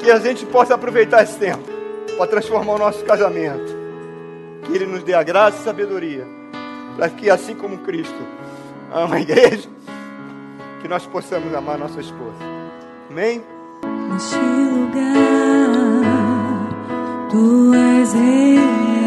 Que 0.00 0.10
a 0.10 0.18
gente 0.18 0.46
possa 0.46 0.74
aproveitar 0.74 1.22
esse 1.22 1.38
tempo 1.38 1.64
para 2.16 2.26
transformar 2.26 2.74
o 2.74 2.78
nosso 2.78 3.04
casamento. 3.04 3.76
Que 4.64 4.74
Ele 4.74 4.86
nos 4.86 5.02
dê 5.02 5.14
a 5.14 5.22
graça 5.22 5.60
e 5.60 5.64
sabedoria. 5.64 6.26
Para 6.96 7.08
que, 7.10 7.30
assim 7.30 7.54
como 7.54 7.78
Cristo 7.78 8.18
ama 8.92 9.16
a 9.16 9.20
igreja, 9.20 9.68
que 10.80 10.88
nós 10.88 11.06
possamos 11.06 11.54
amar 11.54 11.78
nossa 11.78 12.00
esposa. 12.00 12.44
Amém? 13.10 13.42
Neste 14.12 14.36
lugar, 14.36 15.68
tu 17.30 17.74
és 17.74 18.12
real. 18.12 18.97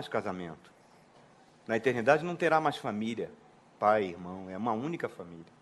Mais 0.00 0.08
casamento. 0.08 0.72
Na 1.66 1.76
eternidade 1.76 2.24
não 2.24 2.34
terá 2.34 2.58
mais 2.58 2.78
família, 2.78 3.30
pai, 3.78 4.04
irmão, 4.04 4.48
é 4.48 4.56
uma 4.56 4.72
única 4.72 5.10
família. 5.10 5.52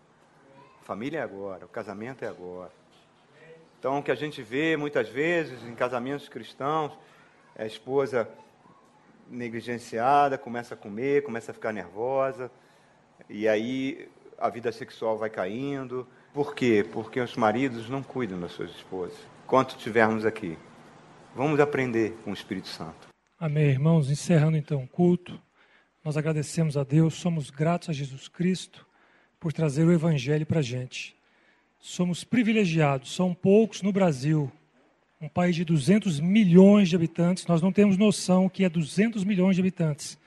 Família 0.83 1.19
é 1.19 1.21
agora, 1.21 1.65
o 1.65 1.67
casamento 1.67 2.23
é 2.23 2.27
agora. 2.29 2.71
Então, 3.77 3.99
o 3.99 4.03
que 4.03 4.11
a 4.11 4.15
gente 4.15 4.41
vê 4.41 4.77
muitas 4.77 5.09
vezes 5.09 5.61
em 5.63 5.75
casamentos 5.75 6.29
cristãos, 6.29 6.97
é 7.53 7.63
a 7.63 7.67
esposa 7.67 8.29
negligenciada, 9.29 10.37
começa 10.37 10.73
a 10.73 10.77
comer, 10.77 11.23
começa 11.23 11.51
a 11.51 11.53
ficar 11.53 11.73
nervosa, 11.73 12.49
e 13.29 13.45
aí 13.45 14.09
a 14.37 14.49
vida 14.49 14.71
sexual 14.71 15.17
vai 15.17 15.29
caindo. 15.29 16.07
Por 16.33 16.55
quê? 16.55 16.85
Porque 16.93 17.19
os 17.19 17.35
maridos 17.35 17.89
não 17.89 18.01
cuidam 18.01 18.39
das 18.39 18.53
suas 18.53 18.71
esposas. 18.71 19.17
Quanto 19.45 19.75
tivermos 19.75 20.25
aqui, 20.25 20.57
vamos 21.35 21.59
aprender 21.59 22.17
com 22.23 22.31
o 22.31 22.33
Espírito 22.33 22.69
Santo. 22.69 23.08
Amém, 23.41 23.67
irmãos. 23.67 24.11
Encerrando 24.11 24.57
então 24.57 24.83
o 24.83 24.87
culto, 24.87 25.41
nós 26.03 26.17
agradecemos 26.17 26.75
a 26.75 26.83
Deus, 26.83 27.13
somos 27.13 27.49
gratos 27.49 27.87
a 27.87 27.93
Jesus 27.93 28.27
Cristo 28.27 28.85
por 29.39 29.53
trazer 29.53 29.85
o 29.85 29.93
Evangelho 29.93 30.45
para 30.45 30.59
a 30.59 30.61
gente. 30.61 31.15
somos 31.79 32.25
privilegiados, 32.25 33.15
são 33.15 33.33
poucos 33.33 33.81
no 33.81 33.93
Brasil, 33.93 34.51
um 35.21 35.29
país 35.29 35.55
de 35.55 35.63
200 35.63 36.19
milhões 36.19 36.89
de 36.89 36.97
habitantes, 36.97 37.47
nós 37.47 37.61
não 37.61 37.71
temos 37.71 37.97
noção 37.97 38.49
que 38.49 38.65
é 38.65 38.69
200 38.69 39.23
milhões 39.23 39.55
de 39.55 39.61
habitantes. 39.61 40.19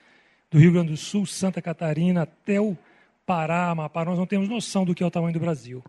Do 0.50 0.58
Rio 0.58 0.72
Grande 0.72 0.92
do 0.92 0.96
Sul, 0.96 1.26
Santa 1.26 1.60
Catarina, 1.60 2.22
até 2.22 2.58
o 2.58 2.74
Pará, 3.26 3.68
Amapá, 3.68 4.06
nós 4.06 4.16
não 4.16 4.26
temos 4.26 4.48
noção 4.48 4.86
do 4.86 4.94
que 4.94 5.02
é 5.02 5.06
o 5.06 5.10
tamanho 5.10 5.34
do 5.34 5.40
Brasil. 5.40 5.84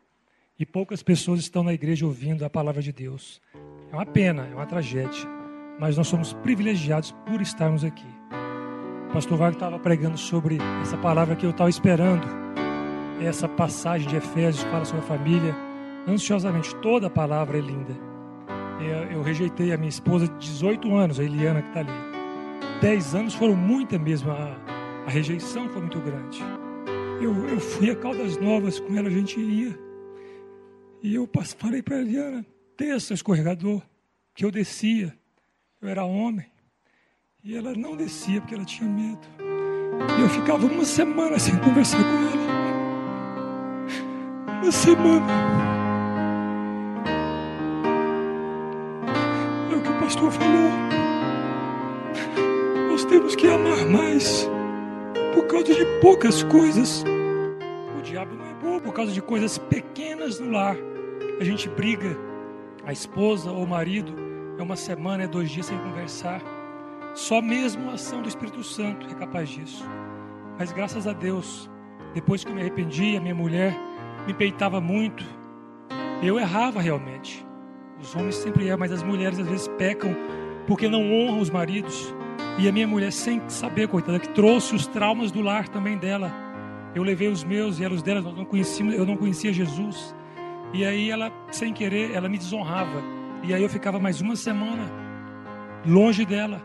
E 0.60 0.66
poucas 0.66 1.02
pessoas 1.02 1.40
estão 1.40 1.64
na 1.64 1.74
igreja 1.74 2.06
ouvindo 2.06 2.44
a 2.44 2.50
palavra 2.50 2.82
de 2.82 2.92
Deus. 2.92 3.42
É 3.90 3.96
uma 3.96 4.06
pena, 4.06 4.46
é 4.46 4.54
uma 4.54 4.66
tragédia. 4.66 5.43
Mas 5.80 5.98
nós 5.98 6.08
somos 6.08 6.34
privilegiados 6.34 7.12
por 7.26 7.42
estarmos 7.42 7.84
aqui. 7.84 8.08
O 9.10 9.14
pastor 9.14 9.38
Wagner 9.38 9.56
estava 9.56 9.80
pregando 9.80 10.18
sobre 10.18 10.58
essa 10.82 10.98
palavra 10.98 11.36
que 11.36 11.46
eu 11.46 11.52
estava 11.52 11.70
esperando. 11.70 12.28
Essa 13.22 13.48
passagem 13.48 14.08
de 14.08 14.16
Efésios 14.16 14.66
sobre 14.86 15.00
a 15.00 15.08
família. 15.08 15.56
Ansiosamente, 16.08 16.76
toda 16.78 17.08
a 17.08 17.10
palavra 17.10 17.58
é 17.58 17.62
linda 17.62 18.14
eu, 19.12 19.22
rejeitei 19.22 19.72
a 19.72 19.78
minha 19.78 19.90
esposa 19.90 20.28
de 20.28 20.38
18 20.40 20.96
anos, 20.96 21.20
a 21.20 21.24
Eliana, 21.24 21.62
que 21.62 21.68
está 21.70 21.80
ali. 21.82 21.92
10 22.82 23.16
anos 23.16 23.34
foram 23.34 23.56
muita 23.56 23.98
mesmo, 23.98 24.32
a, 24.32 24.58
a 25.06 25.10
rejeição 25.10 25.70
foi 25.70 25.82
muito 25.82 26.00
grande. 26.00 26.42
Eu, 27.22 27.48
eu 27.48 27.60
fui 27.60 27.90
a 27.92 27.96
Caldas 27.96 28.38
Novas 28.38 28.80
com 28.80 28.98
ela, 28.98 29.08
a 29.08 29.12
gente 29.12 29.40
ia. 29.40 29.78
E 31.02 31.16
eu 31.16 31.30
falei 31.58 31.82
para 31.82 31.98
a 31.98 32.02
Eliana, 32.02 32.46
desça 32.78 33.14
escorregador, 33.14 33.82
que 34.34 34.44
eu 34.46 34.52
descia. 34.52 35.18
Eu 35.84 35.90
era 35.90 36.06
homem. 36.06 36.46
E 37.44 37.58
ela 37.58 37.74
não 37.74 37.98
descia 37.98 38.40
porque 38.40 38.56
ela 38.56 38.64
tinha 38.64 38.90
medo. 38.90 39.28
E 40.18 40.22
eu 40.22 40.30
ficava 40.30 40.66
uma 40.66 40.86
semana 40.86 41.38
sem 41.38 41.58
conversar 41.60 42.02
com 42.02 42.10
ela. 42.10 42.54
Uma 44.62 44.72
semana. 44.72 45.74
pastor 50.00 50.32
falou. 50.32 50.70
Nós 52.90 53.04
temos 53.06 53.36
que 53.36 53.48
amar 53.48 53.86
mais 53.86 54.50
por 55.34 55.48
causa 55.48 55.74
de 55.74 55.86
poucas 56.00 56.44
coisas. 56.44 57.04
O 57.98 58.02
diabo 58.02 58.36
não 58.36 58.46
é 58.46 58.54
bom 58.54 58.80
por 58.80 58.94
causa 58.94 59.12
de 59.12 59.22
coisas 59.22 59.58
pequenas 59.58 60.40
no 60.40 60.52
lar. 60.52 60.78
A 61.40 61.44
gente 61.44 61.68
briga, 61.68 62.18
a 62.86 62.94
esposa 62.94 63.52
ou 63.52 63.64
o 63.64 63.68
marido, 63.68 64.33
é 64.58 64.64
uma 64.64 64.76
semana, 64.76 65.24
é 65.24 65.28
dois 65.28 65.50
dias 65.50 65.66
sem 65.66 65.78
conversar. 65.78 66.42
Só 67.14 67.42
mesmo 67.42 67.90
a 67.90 67.94
ação 67.94 68.22
do 68.22 68.28
Espírito 68.28 68.64
Santo 68.64 69.08
é 69.10 69.14
capaz 69.14 69.50
disso. 69.50 69.86
Mas 70.58 70.72
graças 70.72 71.08
a 71.08 71.14
Deus, 71.14 71.70
depois 72.14 72.44
que 72.44 72.52
eu 72.52 72.56
me 72.56 72.62
arrependi, 72.62 73.18
a 73.18 73.22
minha 73.22 73.36
mulher 73.36 73.76
me 74.26 74.34
peitava 74.34 74.80
muito. 74.80 75.24
Eu 76.22 76.40
errava 76.40 76.82
realmente. 76.82 77.46
Os 78.00 78.16
homens 78.16 78.36
sempre 78.36 78.68
erram, 78.68 78.80
mas 78.80 78.92
as 78.92 79.04
mulheres 79.04 79.40
às 79.40 79.48
vezes 79.48 79.68
pecam 79.78 80.16
porque 80.68 80.88
não 80.88 81.12
honram 81.12 81.40
os 81.40 81.50
maridos. 81.50 82.14
E 82.58 82.68
a 82.68 82.72
minha 82.72 82.88
mulher, 82.88 83.12
sem 83.12 83.42
saber, 83.50 83.88
coitada, 83.88 84.20
que 84.20 84.30
trouxe 84.30 84.76
os 84.76 84.86
traumas 84.86 85.32
do 85.32 85.42
lar 85.42 85.68
também 85.68 85.98
dela. 85.98 86.32
Eu 86.94 87.02
levei 87.02 87.28
os 87.28 87.44
meus 87.44 87.80
e 87.80 87.84
ela 87.84 87.96
os 87.96 88.04
dela, 88.04 88.22
não 88.22 88.46
conhecíamos, 88.46 88.94
eu 88.94 89.06
não 89.06 89.18
conhecia 89.18 89.52
Jesus. 89.52 90.16
E 90.72 90.86
aí 90.86 91.10
ela, 91.10 91.32
sem 91.52 91.74
querer, 91.74 92.12
ela 92.12 92.30
me 92.30 92.38
desonrava. 92.38 93.02
E 93.44 93.54
aí 93.54 93.62
eu 93.62 93.70
ficava 93.70 94.00
mais 94.00 94.22
uma 94.22 94.38
semana 94.38 94.84
longe 95.86 96.26
dela. 96.26 96.62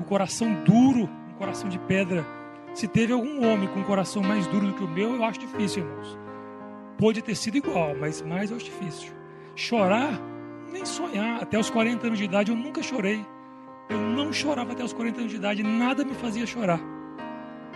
O 0.00 0.04
coração 0.04 0.54
duro, 0.62 1.10
um 1.30 1.34
coração 1.34 1.68
de 1.68 1.78
pedra. 1.80 2.24
Se 2.74 2.86
teve 2.86 3.12
algum 3.12 3.44
homem 3.44 3.68
com 3.68 3.80
um 3.80 3.84
coração 3.84 4.22
mais 4.22 4.46
duro 4.46 4.68
do 4.68 4.74
que 4.74 4.84
o 4.84 4.88
meu, 4.88 5.16
eu 5.16 5.24
acho 5.24 5.40
difícil, 5.40 5.82
irmãos. 5.82 6.18
Pode 6.96 7.22
ter 7.22 7.34
sido 7.34 7.56
igual, 7.56 7.96
mas 7.98 8.22
mais 8.22 8.50
eu 8.50 8.56
acho 8.56 8.66
difícil. 8.66 9.12
Chorar 9.56 10.20
nem 10.72 10.84
sonhar. 10.84 11.42
Até 11.42 11.58
os 11.58 11.70
40 11.70 12.06
anos 12.06 12.18
de 12.18 12.24
idade 12.24 12.52
eu 12.52 12.56
nunca 12.56 12.82
chorei. 12.82 13.24
Eu 13.88 13.98
não 13.98 14.32
chorava 14.32 14.72
até 14.72 14.84
os 14.84 14.92
40 14.92 15.20
anos 15.20 15.30
de 15.30 15.38
idade, 15.38 15.62
nada 15.62 16.04
me 16.04 16.14
fazia 16.14 16.46
chorar. 16.46 16.80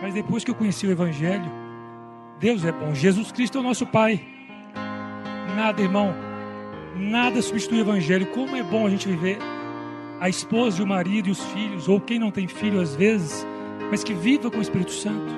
Mas 0.01 0.13
depois 0.13 0.43
que 0.43 0.51
eu 0.51 0.55
conheci 0.55 0.87
o 0.87 0.91
Evangelho, 0.91 1.51
Deus 2.39 2.63
é 2.63 2.71
bom, 2.71 2.93
Jesus 2.93 3.31
Cristo 3.31 3.57
é 3.57 3.61
o 3.61 3.63
nosso 3.63 3.85
Pai. 3.85 4.25
Nada, 5.55 5.81
irmão, 5.81 6.13
nada 6.95 7.41
substitui 7.41 7.79
o 7.79 7.81
Evangelho. 7.81 8.25
Como 8.27 8.55
é 8.55 8.63
bom 8.63 8.85
a 8.85 8.89
gente 8.89 9.07
viver 9.07 9.37
a 10.19 10.29
esposa 10.29 10.79
e 10.79 10.83
o 10.83 10.87
marido 10.87 11.29
e 11.29 11.31
os 11.31 11.43
filhos, 11.45 11.87
ou 11.87 11.99
quem 11.99 12.19
não 12.19 12.29
tem 12.29 12.47
filho 12.47 12.79
às 12.79 12.95
vezes, 12.95 13.45
mas 13.89 14.03
que 14.03 14.13
viva 14.13 14.51
com 14.51 14.59
o 14.59 14.61
Espírito 14.61 14.91
Santo. 14.91 15.33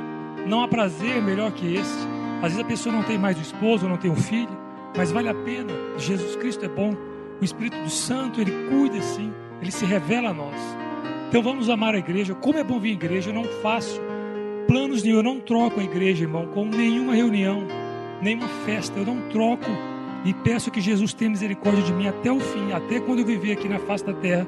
Não 0.45 0.61
há 0.61 0.67
prazer 0.67 1.21
melhor 1.21 1.51
que 1.53 1.75
esse. 1.75 2.07
Às 2.41 2.51
vezes 2.51 2.59
a 2.59 2.65
pessoa 2.65 2.93
não 2.93 3.03
tem 3.03 3.17
mais 3.17 3.37
o 3.37 3.41
esposo, 3.41 3.85
ou 3.85 3.89
não 3.89 3.97
tem 3.97 4.11
o 4.11 4.15
filho, 4.15 4.49
mas 4.97 5.11
vale 5.11 5.29
a 5.29 5.33
pena. 5.33 5.71
Jesus 5.97 6.35
Cristo 6.35 6.65
é 6.65 6.67
bom. 6.67 6.93
O 7.39 7.45
Espírito 7.45 7.89
Santo, 7.89 8.41
ele 8.41 8.51
cuida 8.69 9.01
sim, 9.01 9.31
ele 9.61 9.71
se 9.71 9.85
revela 9.85 10.29
a 10.29 10.33
nós. 10.33 10.55
Então 11.29 11.41
vamos 11.41 11.69
amar 11.69 11.95
a 11.95 11.97
igreja. 11.97 12.35
Como 12.35 12.59
é 12.59 12.63
bom 12.63 12.79
vir 12.79 12.89
à 12.89 12.93
igreja, 12.93 13.29
eu 13.29 13.33
não 13.33 13.45
faço 13.61 14.01
planos 14.67 15.01
nenhum, 15.01 15.17
eu 15.17 15.23
não 15.23 15.39
troco 15.39 15.79
a 15.79 15.83
igreja, 15.83 16.25
irmão, 16.25 16.47
com 16.47 16.65
nenhuma 16.65 17.15
reunião, 17.15 17.65
nenhuma 18.21 18.47
festa, 18.65 18.99
eu 18.99 19.05
não 19.05 19.21
troco. 19.29 19.71
E 20.25 20.33
peço 20.33 20.71
que 20.71 20.79
Jesus 20.79 21.13
tenha 21.13 21.31
misericórdia 21.31 21.83
de 21.83 21.93
mim 21.93 22.07
até 22.07 22.31
o 22.31 22.39
fim, 22.39 22.71
até 22.71 22.99
quando 22.99 23.19
eu 23.19 23.25
viver 23.25 23.53
aqui 23.53 23.67
na 23.67 23.79
face 23.79 24.05
da 24.05 24.13
terra. 24.13 24.47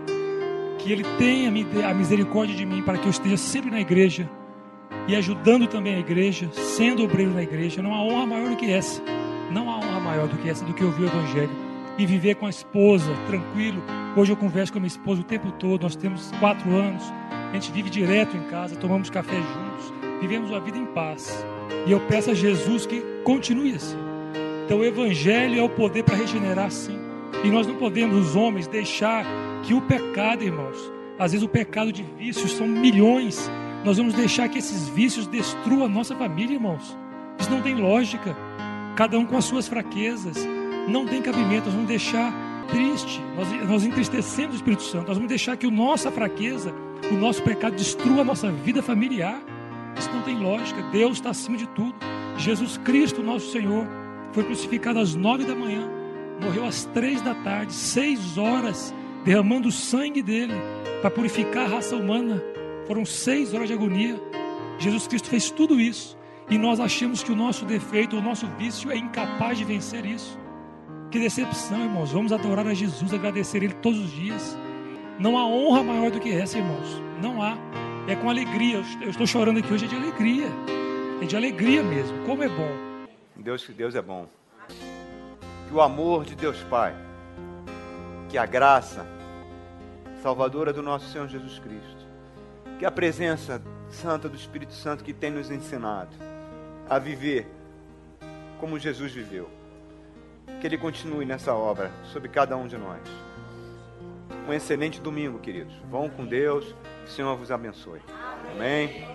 Que 0.77 0.91
Ele 0.91 1.03
tenha 1.17 1.49
a 1.89 1.93
misericórdia 1.93 2.55
de 2.55 2.65
mim 2.65 2.81
para 2.81 2.97
que 2.97 3.05
eu 3.05 3.11
esteja 3.11 3.37
sempre 3.37 3.71
na 3.71 3.81
igreja 3.81 4.29
e 5.07 5.15
ajudando 5.15 5.67
também 5.67 5.95
a 5.95 5.99
igreja, 5.99 6.49
sendo 6.53 7.03
obreiro 7.03 7.33
na 7.33 7.43
igreja. 7.43 7.81
Não 7.81 7.93
há 7.93 8.01
honra 8.01 8.25
maior 8.25 8.49
do 8.49 8.55
que 8.55 8.71
essa. 8.71 9.01
Não 9.51 9.69
há 9.69 9.77
honra 9.77 9.99
maior 9.99 10.27
do 10.27 10.37
que 10.37 10.49
essa, 10.49 10.63
do 10.65 10.73
que 10.73 10.83
ouvir 10.83 11.03
o 11.03 11.07
Evangelho 11.07 11.65
e 11.97 12.05
viver 12.05 12.35
com 12.35 12.45
a 12.45 12.49
esposa, 12.49 13.11
tranquilo. 13.27 13.81
Hoje 14.15 14.31
eu 14.31 14.37
converso 14.37 14.71
com 14.71 14.79
a 14.79 14.81
minha 14.81 14.87
esposa 14.87 15.21
o 15.21 15.23
tempo 15.23 15.51
todo, 15.53 15.83
nós 15.83 15.95
temos 15.95 16.31
quatro 16.39 16.69
anos, 16.71 17.03
a 17.51 17.53
gente 17.53 17.71
vive 17.71 17.89
direto 17.89 18.35
em 18.35 18.43
casa, 18.49 18.75
tomamos 18.75 19.09
café 19.09 19.35
juntos, 19.35 19.93
vivemos 20.19 20.49
uma 20.49 20.59
vida 20.59 20.77
em 20.77 20.85
paz. 20.85 21.45
E 21.85 21.91
eu 21.91 21.99
peço 22.01 22.31
a 22.31 22.33
Jesus 22.33 22.85
que 22.85 23.01
continue 23.23 23.75
assim. 23.75 24.14
Então 24.65 24.79
o 24.79 24.83
Evangelho 24.83 25.59
é 25.59 25.63
o 25.63 25.69
poder 25.69 26.03
para 26.03 26.15
regenerar 26.15 26.71
sim. 26.71 26.97
E 27.43 27.49
nós 27.49 27.67
não 27.67 27.75
podemos, 27.75 28.29
os 28.29 28.35
homens, 28.35 28.65
deixar 28.65 29.23
que 29.61 29.75
o 29.75 29.81
pecado, 29.81 30.43
irmãos, 30.43 30.91
às 31.19 31.31
vezes 31.31 31.45
o 31.45 31.49
pecado 31.49 31.91
de 31.91 32.01
vícios 32.01 32.51
são 32.53 32.67
milhões. 32.67 33.49
Nós 33.83 33.97
vamos 33.97 34.15
deixar 34.15 34.49
que 34.49 34.57
esses 34.57 34.89
vícios 34.89 35.27
destruam 35.27 35.85
a 35.85 35.87
nossa 35.87 36.15
família, 36.15 36.55
irmãos. 36.55 36.97
Isso 37.39 37.51
não 37.51 37.61
tem 37.61 37.75
lógica. 37.75 38.35
Cada 38.95 39.19
um 39.19 39.25
com 39.25 39.37
as 39.37 39.45
suas 39.45 39.67
fraquezas 39.67 40.47
não 40.87 41.05
tem 41.05 41.21
cabimento, 41.21 41.65
nós 41.65 41.73
vamos 41.73 41.87
deixar 41.87 42.33
triste, 42.69 43.21
nós, 43.35 43.69
nós 43.69 43.85
entristecemos 43.85 44.55
o 44.55 44.57
Espírito 44.57 44.83
Santo, 44.83 45.07
nós 45.07 45.17
vamos 45.17 45.29
deixar 45.29 45.55
que 45.57 45.67
a 45.67 45.71
nossa 45.71 46.11
fraqueza, 46.11 46.73
o 47.11 47.15
nosso 47.15 47.43
pecado 47.43 47.75
destrua 47.75 48.21
a 48.21 48.25
nossa 48.25 48.51
vida 48.51 48.81
familiar. 48.81 49.39
Isso 49.97 50.09
não 50.11 50.23
tem 50.23 50.39
lógica, 50.39 50.81
Deus 50.91 51.17
está 51.17 51.29
acima 51.29 51.57
de 51.57 51.67
tudo. 51.67 51.93
Jesus 52.37 52.77
Cristo, 52.77 53.21
nosso 53.21 53.51
Senhor, 53.51 53.87
foi 54.35 54.43
crucificado 54.43 54.99
às 54.99 55.15
nove 55.15 55.45
da 55.45 55.55
manhã, 55.55 55.89
morreu 56.43 56.65
às 56.65 56.83
três 56.93 57.21
da 57.21 57.33
tarde, 57.35 57.71
seis 57.71 58.37
horas, 58.37 58.93
derramando 59.23 59.69
o 59.69 59.71
sangue 59.71 60.21
dele 60.21 60.53
para 61.01 61.09
purificar 61.09 61.63
a 61.65 61.75
raça 61.75 61.95
humana. 61.95 62.43
Foram 62.85 63.05
seis 63.05 63.53
horas 63.53 63.69
de 63.69 63.73
agonia. 63.73 64.21
Jesus 64.77 65.07
Cristo 65.07 65.29
fez 65.29 65.49
tudo 65.49 65.79
isso. 65.79 66.17
E 66.49 66.57
nós 66.57 66.81
achamos 66.81 67.23
que 67.23 67.31
o 67.31 67.35
nosso 67.35 67.63
defeito, 67.63 68.17
o 68.17 68.21
nosso 68.21 68.45
vício 68.59 68.91
é 68.91 68.97
incapaz 68.97 69.57
de 69.57 69.63
vencer 69.63 70.05
isso. 70.05 70.37
Que 71.09 71.17
decepção, 71.17 71.81
irmãos. 71.81 72.11
Vamos 72.11 72.33
adorar 72.33 72.67
a 72.67 72.73
Jesus, 72.73 73.13
agradecer 73.13 73.63
Ele 73.63 73.73
todos 73.75 73.99
os 73.99 74.11
dias. 74.11 74.57
Não 75.17 75.37
há 75.37 75.47
honra 75.47 75.81
maior 75.81 76.11
do 76.11 76.19
que 76.19 76.29
essa, 76.29 76.57
irmãos. 76.57 77.01
Não 77.21 77.41
há. 77.41 77.57
É 78.05 78.15
com 78.17 78.29
alegria. 78.29 78.83
Eu 79.01 79.09
estou 79.09 79.25
chorando 79.25 79.59
aqui 79.59 79.73
hoje 79.73 79.85
é 79.85 79.87
de 79.87 79.95
alegria. 79.95 80.47
É 81.21 81.25
de 81.25 81.37
alegria 81.37 81.81
mesmo. 81.81 82.17
Como 82.25 82.43
é 82.43 82.49
bom. 82.49 82.84
Deus, 83.45 83.65
Deus 83.69 83.93
é 83.93 84.01
bom. 84.01 84.27
Que 85.67 85.73
o 85.73 85.79
amor 85.79 86.25
de 86.25 86.35
Deus 86.35 86.61
Pai, 86.63 86.95
que 88.27 88.39
a 88.39 88.45
graça 88.45 89.05
salvadora 90.23 90.73
do 90.73 90.81
nosso 90.81 91.07
Senhor 91.11 91.27
Jesus 91.27 91.59
Cristo, 91.59 92.05
que 92.79 92.85
a 92.85 92.91
presença 92.91 93.61
santa 93.87 94.27
do 94.27 94.35
Espírito 94.35 94.73
Santo 94.73 95.03
que 95.03 95.13
tem 95.13 95.29
nos 95.29 95.51
ensinado 95.51 96.15
a 96.89 96.97
viver 96.97 97.47
como 98.59 98.79
Jesus 98.79 99.13
viveu 99.13 99.47
que 100.59 100.65
Ele 100.65 100.77
continue 100.77 101.25
nessa 101.25 101.53
obra 101.53 101.91
sobre 102.11 102.29
cada 102.29 102.57
um 102.57 102.67
de 102.67 102.77
nós. 102.77 103.01
Um 104.47 104.53
excelente 104.53 104.99
domingo, 104.99 105.37
queridos. 105.37 105.75
Vão 105.89 106.09
com 106.09 106.25
Deus. 106.25 106.75
Que 107.03 107.11
o 107.11 107.13
Senhor 107.13 107.35
vos 107.35 107.51
abençoe. 107.51 108.01
Amém. 108.51 109.14